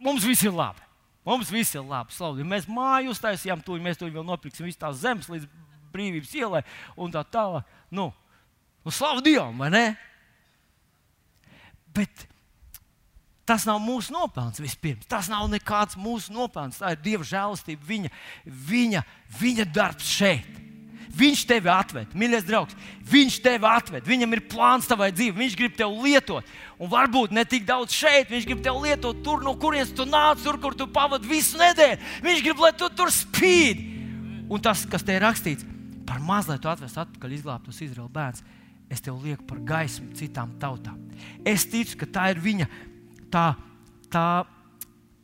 mums 0.01 0.25
viss 0.25 0.45
ir 0.47 0.55
labi. 0.55 0.83
Mums 1.27 1.51
viss 1.51 1.75
ir 1.75 1.83
labi. 1.83 2.15
Slaudi. 2.15 2.45
Mēs 2.47 2.69
māju 2.71 3.11
uztaisījām, 3.11 3.61
to 3.65 3.75
mēs 3.83 3.99
to 3.99 4.07
vēl 4.07 4.23
nopirksim, 4.25 4.67
visas 4.67 4.79
tās 4.79 5.01
zemes 5.01 5.27
līdz 5.27 5.49
brīvības 5.91 6.33
ielai 6.39 6.63
un 6.95 7.11
tā 7.11 7.23
tālāk. 7.27 7.67
Nu, 7.91 8.09
nu 8.85 8.93
slavu 8.93 9.23
Dievam, 9.25 9.57
vai 9.59 9.69
ne? 9.73 9.85
Bet 11.97 12.27
tas 13.47 13.65
nav 13.67 13.79
mūsu 13.83 14.13
nopelns 14.13 14.61
vispirms. 14.61 15.07
Tas 15.09 15.29
nav 15.31 15.47
nekāds 15.51 15.97
mūsu 15.99 16.35
nopelns. 16.35 16.81
Tā 16.81 16.93
ir 16.93 17.03
Dieva 17.03 17.27
žēlastība, 17.27 17.87
viņa, 17.87 18.13
viņa, 18.45 19.03
viņa 19.39 19.67
darbs 19.73 20.15
šeit. 20.17 20.63
Viņš 21.17 21.45
tevi 21.49 21.69
atved, 21.71 22.11
mīļais 22.13 22.45
draugs. 22.45 22.75
Viņš 23.09 23.39
tevi 23.41 23.65
atved. 23.65 24.05
Viņam 24.05 24.35
ir 24.35 24.43
plāns 24.51 24.89
tavai 24.89 25.07
dzīvei. 25.15 25.39
Viņš 25.39 25.55
grib 25.57 25.77
tevi 25.79 26.03
lietot. 26.03 26.51
Un 26.77 26.91
varbūt 26.91 27.33
ne 27.33 27.41
tik 27.47 27.65
daudz 27.65 27.95
šeit. 27.95 28.29
Viņš 28.29 28.45
grib 28.45 28.61
tevi 28.65 28.83
lietot 28.85 29.23
tur, 29.25 29.41
no 29.45 29.55
kurienes 29.57 29.95
tu 29.97 30.05
nāc, 30.05 30.43
tur, 30.43 30.59
kur 30.61 30.77
tu 30.77 30.85
pavadi 30.93 31.31
visu 31.31 31.57
nedēļu. 31.57 32.11
Viņš 32.27 32.43
grib, 32.45 32.61
lai 32.61 32.73
tu 32.77 32.91
tur 32.93 33.09
spīd. 33.13 33.81
Un 34.47 34.61
tas, 34.63 34.85
kas 34.87 35.03
te 35.03 35.15
ir 35.15 35.25
rakstīts, 35.25 35.65
par 36.07 36.21
maz, 36.23 36.47
lai 36.47 36.59
tu 36.61 36.69
atvestu 36.71 37.01
atpakaļ 37.01 37.33
izglābtos 37.35 37.81
Izraēlas 37.83 38.13
bērns, 38.13 38.43
es 38.93 39.03
tev 39.03 39.17
lieku 39.19 39.43
par 39.49 39.59
gaismu 39.67 40.13
citām 40.15 40.53
tautām. 40.61 41.01
Es 41.43 41.65
ticu, 41.67 41.97
ka 41.99 42.07
tā 42.07 42.29
ir 42.31 42.39
viņa 42.43 42.69
tā, 43.33 43.45
tā 44.13 44.27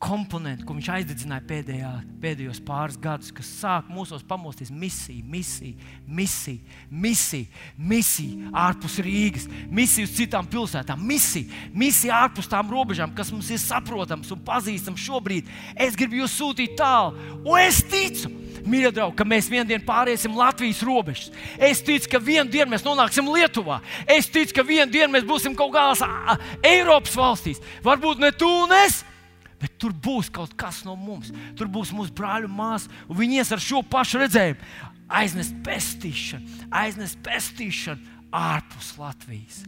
komponente, 0.03 0.65
ko 0.67 0.75
viņš 0.75 0.89
aizdedzināja 0.97 1.45
pēdējā, 1.47 1.91
pēdējos 2.21 2.59
pāris 2.67 2.97
gadus, 2.99 3.31
kas 3.35 3.47
sāk 3.61 3.87
mūsos 3.91 4.25
pamosties 4.27 4.71
misija, 4.71 5.23
misija, 5.23 5.77
misija, 6.07 6.77
misija, 6.91 7.63
misija 7.77 8.51
ārpus 8.65 8.97
Rīgas, 9.05 9.47
misija 9.71 10.07
uz 10.09 10.15
citām 10.17 10.49
pilsētām, 10.51 10.99
misija, 11.07 11.47
misija 11.71 12.19
ārpus 12.25 12.51
tām 12.51 12.71
robežām, 12.73 13.13
kas 13.15 13.31
mums 13.31 13.51
ir 13.53 13.61
saprotams 13.63 14.33
un 14.35 14.41
pazīstams 14.43 15.05
šobrīd. 15.05 15.51
Es 15.75 15.95
gribu 15.99 16.19
jūs 16.19 16.35
sūtīt 16.35 16.75
tālu, 16.79 17.15
un 17.45 17.61
es 17.61 17.79
ticu, 17.87 18.31
mīļie 18.67 18.91
draugi, 18.97 19.17
ka 19.19 19.27
mēs 19.27 19.47
vienā 19.51 19.69
dienā 19.71 19.87
pāriesim 19.87 20.35
Latvijas 20.35 20.83
robežas. 20.83 21.31
Es 21.55 21.83
ticu, 21.85 22.11
ka 22.11 22.19
vienā 22.23 22.49
dienā 22.51 22.73
mēs 22.75 22.83
nonāksim 22.83 23.31
Lietuvā. 23.31 23.79
Es 24.03 24.27
ticu, 24.31 24.59
ka 24.59 24.67
vienā 24.67 24.89
dienā 24.91 25.13
mēs 25.15 25.27
būsim 25.27 25.55
kaut 25.55 25.71
kādās 25.75 26.03
Eiropas 26.59 27.15
valstīs. 27.19 27.63
Varbūt 27.87 28.23
ne 28.23 28.35
tu 28.35 28.51
un 28.65 28.75
es. 28.83 29.03
Bet 29.63 29.77
tur 29.79 29.93
būs 29.95 30.27
kaut 30.33 30.51
kas 30.59 30.81
no 30.83 30.97
mums. 30.99 31.31
Tur 31.55 31.69
būs 31.71 31.93
mūsu 31.95 32.11
brāļu 32.15 32.49
māsas, 32.51 32.89
un 33.07 33.19
viņi 33.19 33.39
ies 33.39 33.53
ar 33.55 33.63
šo 33.63 33.83
pašu 33.87 34.19
redzējumu. 34.25 34.73
Aiznest 35.13 35.55
pestīšanu, 35.63 36.67
aiznest 36.73 37.19
pestīšanu 37.23 38.13
ārpus 38.33 38.95
Latvijas. 38.97 39.63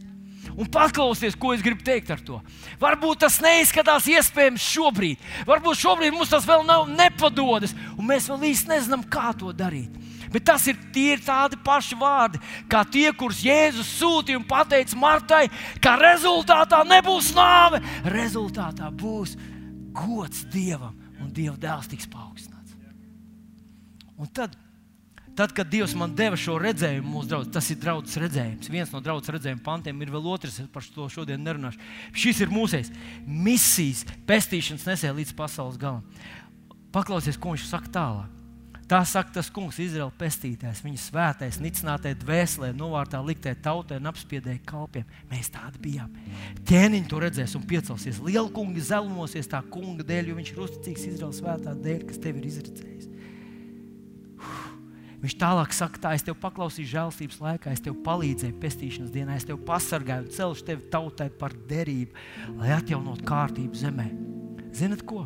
Un 0.54 0.68
paklausieties, 0.70 1.34
ko 1.38 1.52
es 1.56 1.62
gribu 1.64 1.82
teikt 1.84 2.10
ar 2.14 2.20
to. 2.22 2.38
Varbūt 2.80 3.24
tas 3.24 3.40
neizskatās 3.42 4.06
iespējams 4.12 4.68
šobrīd. 4.74 5.22
Varbūt 5.48 5.80
šobrīd 5.80 6.14
mums 6.14 6.30
tas 6.30 6.46
vēl 6.46 6.62
nav 6.68 6.86
nepadodas, 6.92 7.74
un 7.96 8.06
mēs 8.06 8.28
vēl 8.30 8.46
īsti 8.52 8.70
nezinām, 8.70 9.02
kā 9.10 9.32
to 9.38 9.50
darīt. 9.56 9.90
Bet 10.32 10.46
tas 10.46 10.66
ir 10.68 10.78
tie 10.94 11.16
tādi 11.22 11.58
paši 11.64 11.98
vārdi, 11.98 12.40
kā 12.70 12.82
tie, 12.90 13.08
kurus 13.16 13.42
Jēzus 13.46 13.90
sūtīja 14.00 14.40
un 14.40 14.46
teica 14.68 14.98
Martai, 14.98 15.44
ka 15.80 15.96
rezultātā 16.00 16.82
nebūs 16.86 17.32
nāve, 17.36 17.80
rezultātā 18.10 18.90
būs 18.90 19.36
gods 19.96 20.44
Dievam 20.52 20.94
un 21.22 21.32
Dieva 21.32 21.56
dēls 21.60 21.90
tiks 21.90 22.08
paaugstināts. 22.12 22.76
Un 24.16 24.30
tad 24.32 24.56
Tad, 25.36 25.52
kad 25.52 25.68
Dievs 25.68 25.92
man 25.92 26.14
deva 26.16 26.36
šo 26.40 26.54
redzējumu, 26.56 27.10
mūsu 27.12 27.28
draugs, 27.28 27.50
tas 27.52 27.66
ir 27.68 27.76
draugs 27.76 28.14
redzējums. 28.16 28.70
Viens 28.72 28.92
no 28.94 29.02
draugs 29.04 29.28
redzējuma 29.28 29.60
pantiem 29.66 29.98
ir 30.00 30.08
vēl 30.14 30.28
otrs, 30.32 30.62
par 30.72 30.86
to 30.94 31.10
šodien 31.12 31.42
nerunāšu. 31.44 31.82
Šis 32.16 32.40
ir 32.40 32.54
mūsejs 32.54 32.88
misijas, 33.28 34.06
pestīšanas 34.24 34.86
nesēja 34.88 35.12
līdz 35.18 35.34
pasaules 35.36 35.76
galam. 35.82 36.00
Paklausies, 36.94 37.36
ko 37.36 37.52
viņš 37.52 37.68
saka 37.68 37.92
tālāk. 37.98 38.35
Tā 38.86 39.00
saka 39.02 39.32
tas 39.34 39.48
kungs, 39.50 39.80
Izraēla 39.82 40.12
pestītājs, 40.14 40.84
viņa 40.84 41.00
svētais, 41.02 41.56
nicinātai 41.58 42.12
dvēselē, 42.20 42.68
novārtā 42.78 43.18
liktē 43.18 43.56
tautai 43.58 43.98
un 43.98 44.06
apspiedēja 44.12 44.60
kalpiem. 44.68 45.08
Mēs 45.26 45.50
tādi 45.50 45.80
bijām. 45.82 46.12
Ķēniņš 46.70 47.08
to 47.10 47.22
redzēs 47.24 47.56
un 47.58 47.64
piecelsies. 47.66 48.20
Liela 48.22 48.46
kunga 48.54 48.84
zelmosies 48.86 49.50
tā 49.50 49.58
kunga 49.74 50.06
dēļ, 50.06 50.30
jo 50.30 50.36
viņš 50.38 50.52
ir 50.52 50.60
uzticīgs 50.68 51.06
Izraēlas 51.10 51.40
svētā 51.42 51.74
dēļ, 51.82 52.04
kas 52.06 52.20
tev 52.22 52.38
ir 52.38 52.46
izredzējis. 52.52 53.08
Viņš 55.24 55.34
tālāk 55.40 55.74
saka, 55.74 55.98
tā 56.04 56.12
es 56.14 56.22
tev 56.22 56.36
paklausīju 56.38 56.92
žēlstības 56.92 57.40
laikā, 57.42 57.72
es 57.74 57.82
tev 57.82 57.96
palīdzēju 58.06 58.60
pestīšanas 58.62 59.10
dienā, 59.10 59.34
es 59.40 59.48
tev 59.48 59.58
pasargāju 59.66 60.28
un 60.28 60.30
celšu 60.36 60.66
tevi 60.68 60.86
tautai 60.92 61.26
par 61.34 61.56
derību, 61.66 62.14
lai 62.60 62.70
atjaunotu 62.76 63.26
kārtību 63.26 63.82
zemē. 63.82 64.06
Zinat 64.76 65.02
ko? 65.08 65.24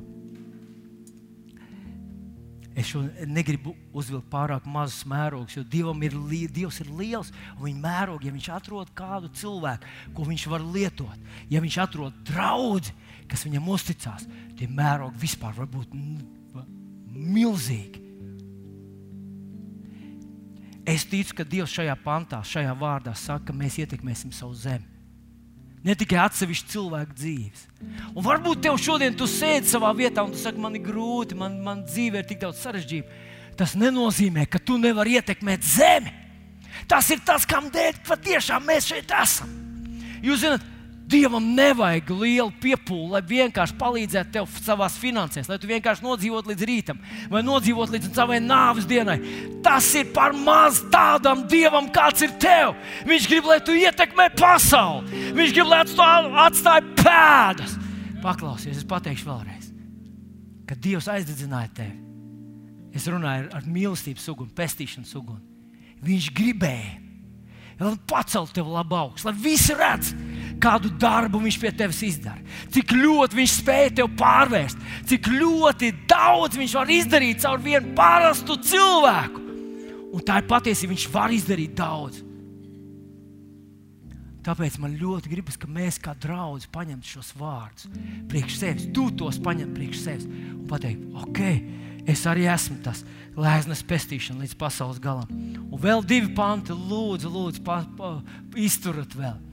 Es 2.78 2.86
šo 2.92 3.02
negribu 3.26 3.72
uzvilkt 3.96 4.28
pārāk 4.30 4.66
mazus 4.70 5.02
mērogus, 5.10 5.56
jo 5.58 5.64
Dievam 5.66 6.02
ir, 6.06 6.14
Dievs 6.54 6.78
ir 6.84 6.90
liels 6.94 7.32
un 7.56 7.64
viņa 7.66 7.80
mērogi, 7.82 8.28
ja 8.28 8.34
viņš 8.36 8.50
atrod 8.54 8.92
kādu 8.94 9.30
cilvēku, 9.34 9.90
ko 10.14 10.26
viņš 10.28 10.46
var 10.52 10.62
lietot, 10.62 11.32
ja 11.50 11.62
viņš 11.62 11.80
atrod 11.82 12.20
draugu, 12.28 12.94
kas 13.30 13.42
viņam 13.46 13.72
uzticās, 13.74 14.28
tie 14.58 14.70
mērogi 14.70 15.24
vispār 15.24 15.58
var 15.58 15.66
būt 15.70 15.96
milzīgi. 17.10 18.06
Es 20.90 21.04
ticu, 21.06 21.36
ka 21.38 21.44
Dievs 21.46 21.74
šajā 21.74 21.94
pantā, 22.02 22.40
šajā 22.46 22.72
vārdā 22.78 23.12
saka, 23.18 23.50
ka 23.50 23.54
mēs 23.54 23.76
ietekmēsim 23.82 24.32
savu 24.34 24.56
zemi. 24.58 24.89
Ne 25.80 25.94
tikai 25.96 26.18
atsevišķu 26.20 26.72
cilvēku 26.74 27.14
dzīves. 27.16 27.60
Un 28.12 28.24
varbūt 28.24 28.60
tev 28.66 28.76
šodien 28.80 29.14
tu 29.16 29.28
sēdi 29.30 29.70
savā 29.70 29.92
vietā 29.96 30.24
un 30.26 30.34
tu 30.34 30.40
saki, 30.40 30.60
man 30.60 30.76
ir 30.76 30.84
grūti, 30.84 31.38
man, 31.38 31.56
man 31.64 31.84
dzīve 31.86 32.20
ir 32.20 32.28
tik 32.28 32.42
daudz 32.42 32.60
sarežģīta. 32.60 33.22
Tas 33.56 33.72
nenozīmē, 33.76 34.44
ka 34.48 34.60
tu 34.60 34.76
nevari 34.80 35.16
ietekmēt 35.16 35.64
zemi. 35.64 36.12
Tas 36.88 37.08
ir 37.12 37.22
tas, 37.24 37.46
kam 37.48 37.70
dēļ 37.72 38.02
patiešām 38.06 38.66
mēs 38.68 38.90
šeit 38.92 39.12
esam. 39.16 39.50
Jūs 40.24 40.44
zināt, 40.44 40.64
Dievam 41.10 41.42
nevajag 41.56 42.10
lielu 42.14 42.52
piepūli, 42.62 43.08
lai 43.16 43.20
vienkārši 43.26 43.74
palīdzētu 43.80 44.34
tev 44.36 44.46
savā 44.62 44.86
finansēs, 44.92 45.48
lai 45.50 45.58
tu 45.58 45.66
vienkārši 45.70 46.04
nodzīvotu 46.04 46.52
līdz 46.52 46.66
rītam 46.70 47.00
vai 47.32 47.42
nodzīvotu 47.42 47.96
līdz 47.96 48.10
savai 48.14 48.38
nāves 48.44 48.86
dienai. 48.90 49.16
Tas 49.64 49.88
ir 49.98 50.12
par 50.14 50.36
maz 50.36 50.78
tādam 50.92 51.42
Dievam, 51.50 51.90
kāds 51.90 52.22
ir 52.26 52.36
tev. 52.42 52.76
Viņš 53.10 53.26
grib, 53.32 53.48
lai 53.50 53.58
tu 53.64 53.74
ietekmē 53.74 54.28
pasauli. 54.38 55.24
Viņš 55.34 55.56
grib, 55.56 55.72
lai 55.72 55.82
tu 55.88 55.98
atstāj 56.46 56.80
pēdas. 57.02 57.76
paklausies, 58.22 58.76
es 58.76 58.86
pateikšu 58.86 59.26
vēlreiz, 59.26 59.70
kad 60.68 60.78
Dievs 60.78 61.08
aizdedzināja 61.10 61.74
tevi. 61.74 61.96
Es 62.94 63.06
runāju 63.10 63.46
ar, 63.46 63.60
ar 63.60 63.68
mīlestības 63.70 64.26
sugunu, 64.26 64.50
pestīšanas 64.54 65.10
sugunu. 65.14 65.40
Viņš 66.04 66.30
gribēja, 66.36 66.98
lai 67.80 67.94
pacelt 68.08 68.52
tevi 68.56 68.76
augstu, 68.76 69.28
lai 69.28 69.34
visi 69.40 69.76
redz, 69.76 70.12
kādu 70.62 70.92
darbu 71.00 71.40
viņš 71.42 71.58
pie 71.62 71.72
tevis 71.76 72.00
izdara. 72.06 72.40
Cik 72.72 72.94
ļoti 72.96 73.38
viņš 73.40 73.58
spēja 73.60 73.92
tevi 74.00 74.16
pārvērst, 74.20 74.88
cik 75.10 75.30
ļoti 75.34 75.92
daudz 76.10 76.58
viņš 76.60 76.74
var 76.80 76.92
izdarīt 76.94 77.44
caur 77.44 77.62
vienu 77.64 77.94
parastu 77.98 78.58
cilvēku. 78.70 79.46
Un 80.10 80.26
tā 80.26 80.40
ir 80.40 80.48
patiesība, 80.50 80.94
viņš 80.94 81.06
var 81.14 81.34
izdarīt 81.34 81.76
daudz. 81.78 82.24
Tāpēc 84.40 84.78
man 84.80 84.96
ļoti 84.96 85.30
gribas, 85.30 85.58
ka 85.60 85.68
mēs 85.68 85.98
kā 86.00 86.14
draugi 86.16 86.70
paņemtu 86.72 87.10
šos 87.12 87.34
vārdus 87.36 87.90
priekš 88.30 88.56
sevis, 88.56 88.86
tu 88.96 89.10
tos 89.12 89.36
paņem 89.42 89.74
priekš 89.76 90.00
sevis 90.00 90.24
un 90.24 90.64
pateikt, 90.70 91.02
ok, 91.20 91.40
es 92.08 92.24
arī 92.30 92.46
esmu 92.48 92.78
tas 92.84 93.02
lēznas 93.36 93.84
pestīšana 93.84 94.46
līdz 94.46 94.56
pasaules 94.58 95.02
galam. 95.02 95.28
Un 95.68 95.76
vēl 95.82 96.00
divi 96.08 96.32
panti, 96.34 96.72
lūdzu, 96.72 97.28
lūdzu 97.30 97.64
pa, 97.66 97.82
pa, 97.98 98.16
izturat 98.56 99.12
vēl. 99.18 99.49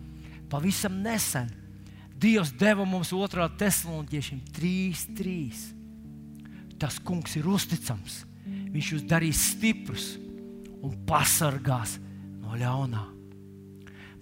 Pavisam 0.49 1.01
nesen 1.03 1.49
Dievs 2.17 2.49
deva 2.57 2.85
mums 2.87 3.11
otrā 3.13 3.45
tesloniķiešiem 3.59 4.39
3-3. 4.57 5.33
Tas 6.81 6.97
kungs 7.05 7.35
ir 7.37 7.45
uzticams. 7.49 8.23
Viņš 8.73 8.89
jūs 8.93 9.03
darīs 9.05 9.43
stiprus 9.53 10.15
un 10.81 10.95
pasargās 11.05 11.97
no 12.41 12.57
ļaunā. 12.57 13.03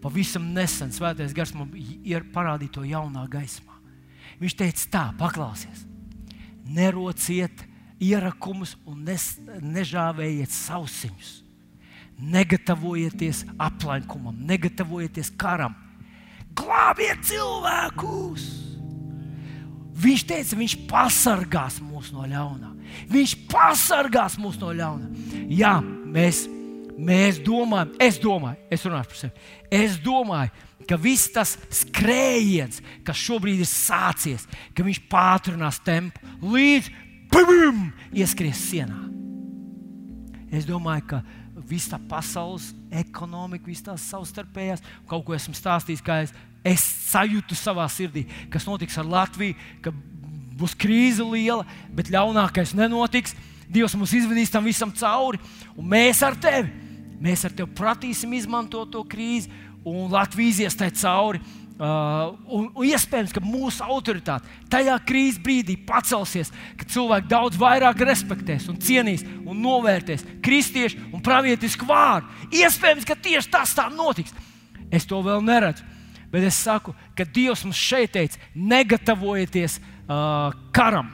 Pavisam 0.03 0.49
nesen 0.53 0.91
Svētais 0.93 1.33
Gars 1.35 1.53
man 1.55 1.71
ir 1.75 2.27
parādījis 2.35 2.75
to 2.75 2.83
jaunā 2.85 3.23
gaismā. 3.31 3.79
Viņš 4.41 4.57
teica, 4.59 4.89
tā, 4.91 5.05
paklausies, 5.15 5.85
nerociet 6.67 7.63
ierakumus 8.03 8.75
un 8.83 9.05
nes, 9.07 9.37
nežāvējiet 9.63 10.51
sausiņus. 10.51 11.31
Negatavojieties 12.19 13.45
aplenkumam, 13.59 14.35
negatavojieties 14.47 15.31
karam 15.39 15.75
glābiet 16.57 17.25
cilvēkus! 17.27 18.45
Viņš 20.05 20.25
teica, 20.27 20.57
viņš 20.59 20.75
pasargās 20.89 21.79
mūs 21.83 22.11
no 22.13 22.25
ļaunā. 22.27 22.73
Viņš 23.11 23.35
pasargās 23.51 24.35
mūs 24.39 24.57
no 24.59 24.73
ļaunā. 24.75 25.07
Jā, 25.49 25.77
mēs, 25.81 26.43
mēs 26.99 27.39
domājam, 27.43 27.93
es 28.03 28.19
domāju, 28.21 28.59
es 28.75 28.83
runāšu 28.85 29.11
par 29.13 29.21
sevi. 29.21 29.45
Es 29.79 29.95
domāju, 30.03 30.51
ka 30.89 30.99
viss 31.01 31.31
tas 31.33 31.55
skrējiens, 31.73 32.81
kas 33.07 33.23
šobrīd 33.23 33.63
ir 33.63 33.69
sācies, 33.69 34.45
ka 34.75 34.85
viņš 34.85 35.01
pātrinās 35.09 35.79
tempu 35.85 36.21
līdz 36.43 36.91
pum, 37.31 37.87
ieskries 38.13 38.61
sienā. 38.67 38.99
Es 40.53 40.67
domāju, 40.67 41.07
ka 41.15 41.23
viss 41.65 41.89
tā 41.91 41.99
pasaules 42.09 42.73
ekonomika, 43.01 43.67
visas 43.69 43.85
tās 43.85 44.09
savstarpējās, 44.11 44.83
kaut 45.09 45.25
ko 45.27 45.35
esmu 45.35 45.55
stāstījis, 45.57 46.03
kā 46.05 46.21
es, 46.25 46.33
es 46.65 46.85
sajūtu 47.11 47.57
savā 47.57 47.87
sirdī, 47.91 48.25
kas 48.53 48.67
notiks 48.67 48.97
ar 49.01 49.09
Latviju, 49.09 49.57
ka 49.83 49.93
būs 50.55 50.75
krīze 50.79 51.25
liela, 51.27 51.65
bet 51.93 52.11
ļaunākais 52.13 52.75
nenotiks. 52.77 53.35
Dievs 53.65 53.95
mums 53.97 54.13
izvedīs 54.13 54.51
tam 54.53 54.67
visam 54.67 54.91
cauri, 54.93 55.39
un 55.75 55.87
mēs 55.89 56.21
ar 56.25 56.35
tevi, 56.37 56.69
mēs 57.21 57.47
ar 57.47 57.55
tevi 57.55 57.73
pratīsim 57.75 58.33
izmantot 58.37 58.91
to 58.93 59.01
krīzi, 59.09 59.49
un 59.85 60.11
Latvija 60.13 60.53
izies 60.53 60.77
tai 60.77 60.91
cauri. 60.93 61.41
Uh, 61.75 62.29
un, 62.55 62.69
un 62.71 62.85
iespējams, 62.87 63.33
ka 63.35 63.41
mūsu 63.43 63.83
autoritāte 63.83 64.47
tajā 64.71 64.93
krīzes 65.03 65.41
brīdī 65.43 65.73
pacelsies, 65.83 66.47
ka 66.79 66.85
cilvēki 66.87 67.27
daudz 67.27 67.57
vairāk 67.59 67.99
respektēs, 68.07 68.69
un 68.71 68.77
cienīs 68.79 69.25
un 69.43 69.59
novērtēs 69.59 70.23
kristiešu 70.45 71.09
un 71.11 71.23
pravietisku 71.23 71.83
vārdu. 71.89 72.29
Iespējams, 72.55 73.03
ka 73.03 73.17
tieši 73.19 73.51
tas 73.51 73.73
tā 73.75 73.89
notiks. 73.91 74.31
Es 74.87 75.03
to 75.09 75.19
vēl 75.25 75.43
neredzu. 75.43 75.83
Bet 76.31 76.45
es 76.47 76.55
saku, 76.63 76.93
ka 77.15 77.25
Dievs 77.27 77.65
mums 77.67 77.79
šeit 77.79 78.13
teica, 78.15 78.39
negatavojieties 78.55 79.75
uh, 79.79 80.55
karam. 80.75 81.09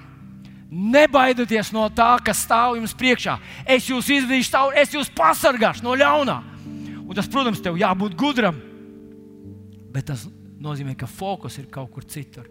Nebaidieties 0.69 1.71
no 1.73 1.87
tā, 1.89 2.11
kas 2.21 2.43
stāv 2.45 2.77
jums 2.77 2.93
priekšā. 2.97 3.39
Es 3.65 3.89
jūs 3.89 4.11
izvedīšu 4.13 4.53
cauri, 4.53 4.77
es 4.81 4.93
jūs 4.93 5.09
pasargāšu 5.17 5.87
no 5.87 5.97
ļaunā. 5.97 6.37
Un 7.01 7.17
tas, 7.17 7.25
protams, 7.25 7.63
tev 7.65 7.81
jābūt 7.81 8.13
gudram. 8.17 8.61
Bet 9.91 10.07
tas 10.13 10.29
nozīmē, 10.61 10.95
ka 10.97 11.09
fokus 11.09 11.57
ir 11.59 11.69
kaut 11.71 11.91
kur 11.93 12.05
citur. 12.07 12.47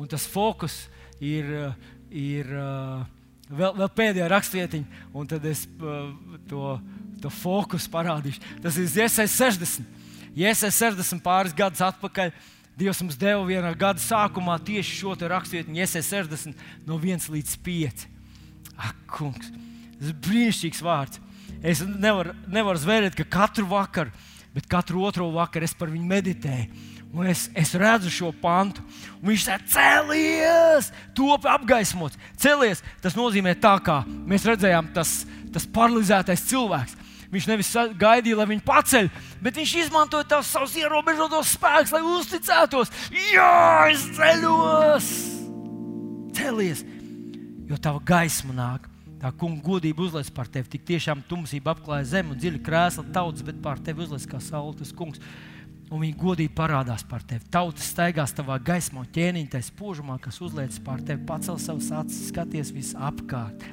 Un 0.00 0.08
tas 0.10 0.24
fokus 0.28 0.86
ir, 1.22 1.48
ir 2.10 2.48
vēl, 3.52 3.74
vēl 3.78 3.90
pēdējā 3.96 4.28
rakstvietiņa, 4.32 5.02
un 5.14 5.28
tad 5.30 5.44
es 5.48 5.66
to, 6.50 6.76
to 7.22 7.32
fokusu 7.42 7.90
parādīšu. 7.92 8.42
Tas 8.64 8.78
ir 8.80 8.88
Iesais 8.88 9.36
60. 9.36 10.00
Iesais 10.32 10.80
60 10.80 11.22
pāris 11.24 11.56
gadus 11.56 11.84
atpakaļ. 11.84 12.32
Dievs 12.78 13.02
mums 13.04 13.18
deva 13.20 13.42
vienā 13.44 13.74
gada 13.76 14.00
sākumā 14.00 14.56
tieši 14.64 14.96
šo 15.02 15.12
rakstvietiņu, 15.28 15.76
Iesais 15.76 16.08
60 16.08 16.88
no 16.88 16.96
1 16.96 17.28
līdz 17.34 17.58
5. 17.66 18.06
Ak, 18.80 18.96
kungs, 19.12 19.52
tas 19.98 20.08
ir 20.08 20.16
brīnišķīgs 20.24 20.80
vārds. 20.82 21.20
Es 21.62 21.82
nevaru 21.84 22.32
nevar 22.50 22.80
zvērēt, 22.80 23.14
ka 23.14 23.28
katru 23.28 23.68
vakaru, 23.70 24.10
bet 24.56 24.66
katru 24.70 25.04
otro 25.06 25.28
vakaru 25.34 25.68
es 25.68 25.76
par 25.78 25.92
viņu 25.92 26.08
meditēju. 26.08 26.88
Un 27.12 27.26
es, 27.28 27.50
es 27.52 27.74
redzu 27.76 28.08
šo 28.08 28.30
pantu, 28.32 28.80
un 29.20 29.28
viņš 29.28 29.42
saka, 29.44 29.66
celies, 29.68 30.88
top 31.12 31.44
apgaismots. 31.44 32.16
Celies, 32.40 32.80
tas 33.04 33.16
nozīmē 33.18 33.52
tā, 33.60 33.74
kā 33.84 33.98
mēs 34.08 34.46
redzējām, 34.48 34.88
tas, 34.96 35.26
tas 35.52 35.68
paralizētais 35.68 36.46
cilvēks. 36.48 36.96
Viņš 37.32 37.48
nevis 37.48 37.72
gaidīja, 38.00 38.38
lai 38.40 38.46
viņu 38.48 38.64
paceļ, 38.64 39.10
bet 39.44 39.60
viņš 39.60 39.74
izmantoja 39.86 40.26
tās 40.28 40.48
savus 40.52 40.74
ierobežotos 40.80 41.52
spēkus, 41.56 41.92
lai 41.92 42.02
uzticētos. 42.14 42.92
Jā, 43.32 43.52
es 43.92 44.08
ceļos! 44.16 45.12
Celies, 46.36 46.82
jo 47.68 47.76
tava 47.80 48.00
gaisma 48.08 48.56
nāk. 48.56 48.88
Tā 49.22 49.30
kunga 49.38 49.62
godība 49.62 50.02
uzliek 50.02 50.32
par 50.34 50.48
tevi. 50.50 50.66
Tik 50.72 50.88
tiešām 50.88 51.20
tumsība 51.28 51.76
apklāja 51.76 52.08
zemi 52.16 52.34
un 52.34 52.40
dziļi 52.40 52.60
krēsla 52.66 53.04
tautas, 53.14 53.44
bet 53.46 53.60
pār 53.62 53.78
tevi 53.84 54.02
uzliek 54.02 54.24
kā 54.32 54.40
saules 54.42 54.90
kungs 54.98 55.20
un 55.92 56.00
viņi 56.00 56.16
godīgi 56.18 56.54
parādās 56.56 57.04
par 57.08 57.24
tevi. 57.28 57.44
Tautas 57.52 57.90
staigās 57.92 58.32
tavā 58.36 58.56
gaismā, 58.64 59.04
ķēniņa 59.12 59.52
tajā 59.52 59.68
spožumā, 59.68 60.16
kas 60.22 60.40
uzliek 60.44 60.72
pār 60.86 61.04
tevi, 61.04 61.24
pacel 61.28 61.60
savus 61.60 61.90
acis, 61.92 62.30
skaties 62.30 62.72
visapkārt. 62.72 63.66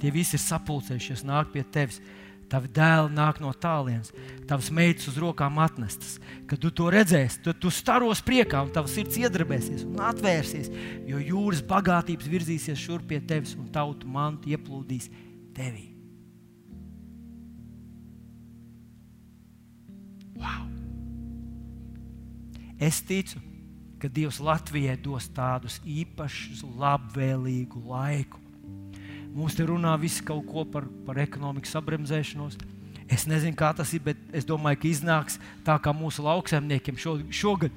Tie 0.00 0.12
visi 0.14 0.38
ir 0.38 0.44
sapulcējušies, 0.46 1.26
nāk 1.28 1.52
pie 1.52 1.64
tevis. 1.68 2.00
Tavi 2.50 2.66
dēli 2.74 3.12
nāk 3.14 3.36
no 3.38 3.52
tālienes, 3.54 4.08
tavas 4.50 4.72
meitas 4.74 5.06
uz 5.06 5.20
rokām 5.22 5.60
atnestas. 5.62 6.16
Kad 6.50 6.58
tu 6.58 6.72
to 6.74 6.88
redzēsi, 6.90 7.44
tad 7.44 7.60
tu 7.62 7.70
staros 7.70 8.24
priekā, 8.26 8.64
un 8.66 8.72
tavs 8.74 8.96
sirds 8.96 9.20
iedarbēsies 9.20 9.84
un 9.86 10.00
atvērsies, 10.08 10.72
jo 11.06 11.22
jūras 11.22 11.62
bagātības 11.62 12.26
virzīsies 12.32 12.82
šurp 12.82 13.06
pie 13.12 13.20
tevis, 13.22 13.54
un 13.54 13.70
tautu 13.70 14.10
mantu 14.10 14.50
ieplūdīs 14.50 15.06
tevī. 15.54 15.86
Wow! 20.40 20.79
Es 22.80 23.02
ticu, 23.04 23.36
ka 24.00 24.08
Dievs 24.08 24.38
Latvijai 24.40 24.96
dos 24.96 25.26
tādus 25.36 25.76
īpašus, 25.84 26.62
labvēlīgu 26.80 27.82
laiku. 27.84 28.40
Mums 29.34 29.54
te 29.54 29.66
runā 29.68 29.92
viss 30.00 30.22
kaut 30.24 30.46
ko 30.48 30.64
par, 30.64 30.86
par 31.04 31.20
ekonomikas 31.20 31.74
sabremzēšanos. 31.76 32.56
Es 33.10 33.26
nezinu, 33.28 33.52
kā 33.58 33.74
tas 33.76 33.92
ir, 33.92 34.00
bet 34.06 34.18
es 34.32 34.46
domāju, 34.48 34.80
ka 34.80 34.88
iznāks 34.88 35.36
tā 35.66 35.76
kā 35.82 35.92
mūsu 35.92 36.24
lauksaimniekiem 36.24 36.96
šo, 36.98 37.18
šogad. 37.28 37.74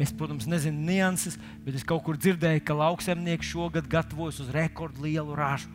Es, 0.00 0.10
protams, 0.10 0.48
nezinu 0.50 0.88
nianses, 0.88 1.36
bet 1.62 1.76
es 1.78 1.86
kaut 1.86 2.02
kur 2.02 2.18
dzirdēju, 2.18 2.64
ka 2.66 2.74
lauksaimnieki 2.74 3.46
šogad 3.46 3.86
gatavojas 3.92 4.40
uz 4.42 4.50
rekordlielu 4.50 5.36
ražu. 5.38 5.70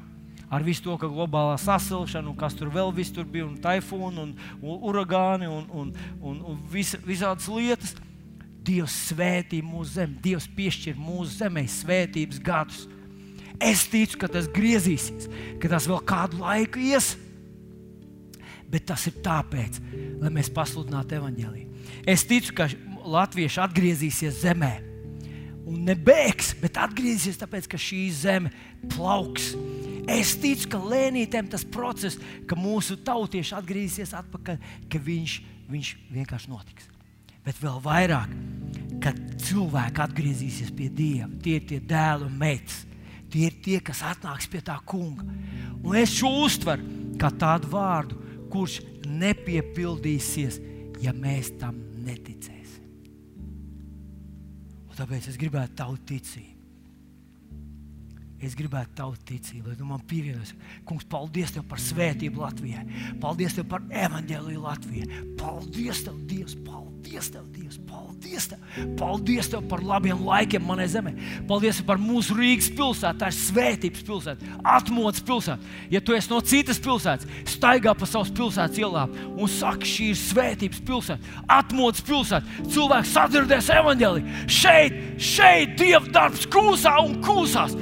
Ar 0.52 0.64
visu 0.64 0.84
to, 0.84 0.98
ka 1.00 1.08
globālā 1.12 1.56
sasilšana, 1.60 2.32
un 2.32 2.36
kas 2.40 2.56
tur 2.56 2.72
vēl 2.74 2.92
tur 3.16 3.26
bija, 3.26 3.46
un 3.46 3.56
taifūni, 3.60 4.20
un, 4.20 4.36
un 4.62 4.84
uragāni, 4.90 5.48
un, 5.48 5.66
un, 5.72 5.94
un, 6.22 6.42
un 6.42 6.60
vis, 6.72 6.96
visādas 7.06 7.48
lietas. 7.48 7.96
Dievs 8.68 8.96
svētī 9.12 9.62
mūsu 9.64 9.96
zemi, 9.96 10.18
Dievs 10.24 10.48
piešķir 10.58 10.98
mūsu 11.00 11.40
zemē 11.40 11.64
svētības 11.72 12.42
gadus. 12.44 12.84
Es 13.64 13.88
ticu, 13.90 14.20
ka 14.22 14.30
tas 14.30 14.50
griezīsies, 14.54 15.30
ka 15.62 15.72
tas 15.72 15.88
vēl 15.90 16.02
kādu 16.08 16.42
laiku 16.44 16.82
ies. 16.84 17.16
Bet 18.68 18.90
tas 18.90 19.06
ir 19.08 19.16
tāpēc, 19.24 19.80
lai 20.20 20.32
mēs 20.36 20.52
pasludinātu 20.54 21.16
evaņģēlīju. 21.18 21.86
Es 22.12 22.26
ticu, 22.28 22.54
ka 22.58 22.68
latvieši 23.08 23.62
atgriezīsies 23.64 24.42
zemē. 24.44 24.74
Un 25.68 25.82
nebēgs, 25.88 26.54
bet 26.62 26.80
atgriezīsies 26.80 27.40
tāpēc, 27.40 27.70
ka 27.72 27.80
šī 27.80 28.02
zeme 28.16 28.52
plauks. 28.94 29.54
Es 30.12 30.36
ticu, 30.40 30.70
ka 30.76 30.84
lēnītēm 30.84 31.50
tas 31.52 31.66
process, 31.68 32.20
ka 32.48 32.60
mūsu 32.60 33.00
tautieši 33.08 33.56
atgriezīsies 33.58 34.14
atpakaļ, 34.20 34.62
ka 34.92 35.04
viņš, 35.08 35.40
viņš 35.72 35.96
vienkārši 36.20 36.54
notiks 36.54 36.94
bet 37.48 37.60
vēl 37.64 37.80
vairāk, 37.84 38.34
kad 39.04 39.18
cilvēki 39.40 40.04
atgriezīsies 40.04 40.74
pie 40.76 40.90
Dieva. 40.92 41.30
Tie 41.44 41.58
ir 41.62 41.68
tie 41.70 41.80
dēli 41.80 42.28
un 42.28 42.36
meitas. 42.40 42.84
Tie 43.32 43.48
ir 43.48 43.56
tie, 43.64 43.80
kas 43.84 44.04
atnāks 44.08 44.48
pie 44.52 44.62
tā 44.64 44.78
kunga. 44.88 45.24
Un 45.84 45.96
es 46.00 46.16
šo 46.16 46.32
uztveru 46.46 47.16
kā 47.20 47.32
tādu 47.40 47.72
vārdu, 47.72 48.20
kurš 48.52 48.82
nepiepildīsies, 49.08 50.60
ja 51.04 51.14
mēs 51.16 51.54
tam 51.60 51.80
neticēsim. 52.08 52.86
Un 54.88 55.00
tāpēc 55.00 55.32
es 55.32 55.40
gribētu 55.40 55.78
tavu 55.80 56.00
ticību. 56.08 56.57
Es 58.38 58.54
gribētu 58.54 58.94
tavu 59.00 59.16
ticību, 59.26 59.72
lai 59.72 59.76
tu 59.80 59.86
man 59.88 60.02
pievienojies. 60.06 60.52
Kungs, 60.86 61.08
paldies 61.10 61.56
tev 61.56 61.64
par 61.66 61.80
svētību 61.82 62.44
Latvijai. 62.44 62.84
Paldies 63.22 63.56
tev 63.58 63.66
par 63.72 63.82
evaņģēliju 63.90 64.62
Latvijai. 64.62 65.24
Paldies 65.40 66.04
tev, 66.06 66.20
Dievs! 66.30 66.54
Paldies 66.68 67.32
tev, 67.34 67.48
Dievs! 67.56 67.80
Paldies 67.90 68.46
tev! 68.52 68.62
Paldies 69.00 69.50
tev 69.50 69.66
par 69.72 69.82
labiem 69.82 70.22
laikiem 70.28 70.62
manai 70.70 70.86
zemē. 70.94 71.16
Paldies 71.50 71.82
par 71.88 71.98
mūsu 71.98 72.38
Rīgas 72.38 72.70
pilsētu. 72.78 73.24
Tā 73.24 73.32
ir 73.34 73.38
svētības 73.40 74.06
pilsēta, 74.06 74.54
atmodas 74.76 75.26
pilsēta. 75.26 75.74
Ja 75.90 76.04
tu 76.06 76.14
esi 76.14 76.30
no 76.30 76.44
citas 76.46 76.78
pilsētas, 76.84 77.26
staigā 77.50 77.98
pa 77.98 78.06
savas 78.06 78.30
pilsētas 78.38 78.78
ielām 78.78 79.18
un 79.34 79.50
saki, 79.50 79.90
šī 79.90 80.14
ir 80.14 80.22
svētības 80.28 80.86
pilsēta, 80.86 81.36
atmodas 81.58 82.06
pilsēta. 82.06 82.70
Cilvēks 82.70 83.18
sadzirdēs 83.18 83.74
evaņģēliju. 83.82 84.40
Šeit, 84.62 85.04
šeit 85.18 85.78
Dieva 85.82 86.06
darbs 86.14 86.46
kūsā 86.54 87.00
un 87.02 87.18
kūsās 87.26 87.74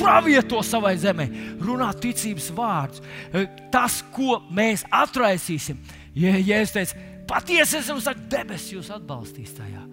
pravieto 0.00 0.62
savai 0.66 0.96
zemē, 1.00 1.28
runā 1.62 1.90
ticības 2.00 2.50
vārdus. 2.56 3.04
Eh, 3.32 3.46
tas, 3.72 4.00
ko 4.14 4.40
mēs 4.50 4.84
atraisīsim, 4.90 5.78
ja, 6.18 6.36
es 6.60 6.74
teicu, 6.74 6.98
patiesi 7.30 7.80
esmu 7.82 8.00
sakts, 8.02 8.28
debesis 8.32 8.74
jūs 8.74 8.92
atbalstīs 8.96 9.54
tajā. 9.58 9.86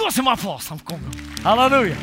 Dosim 0.00 0.28
aplausam 0.32 0.80
kungam! 0.86 1.12
Halleluja! 1.44 1.98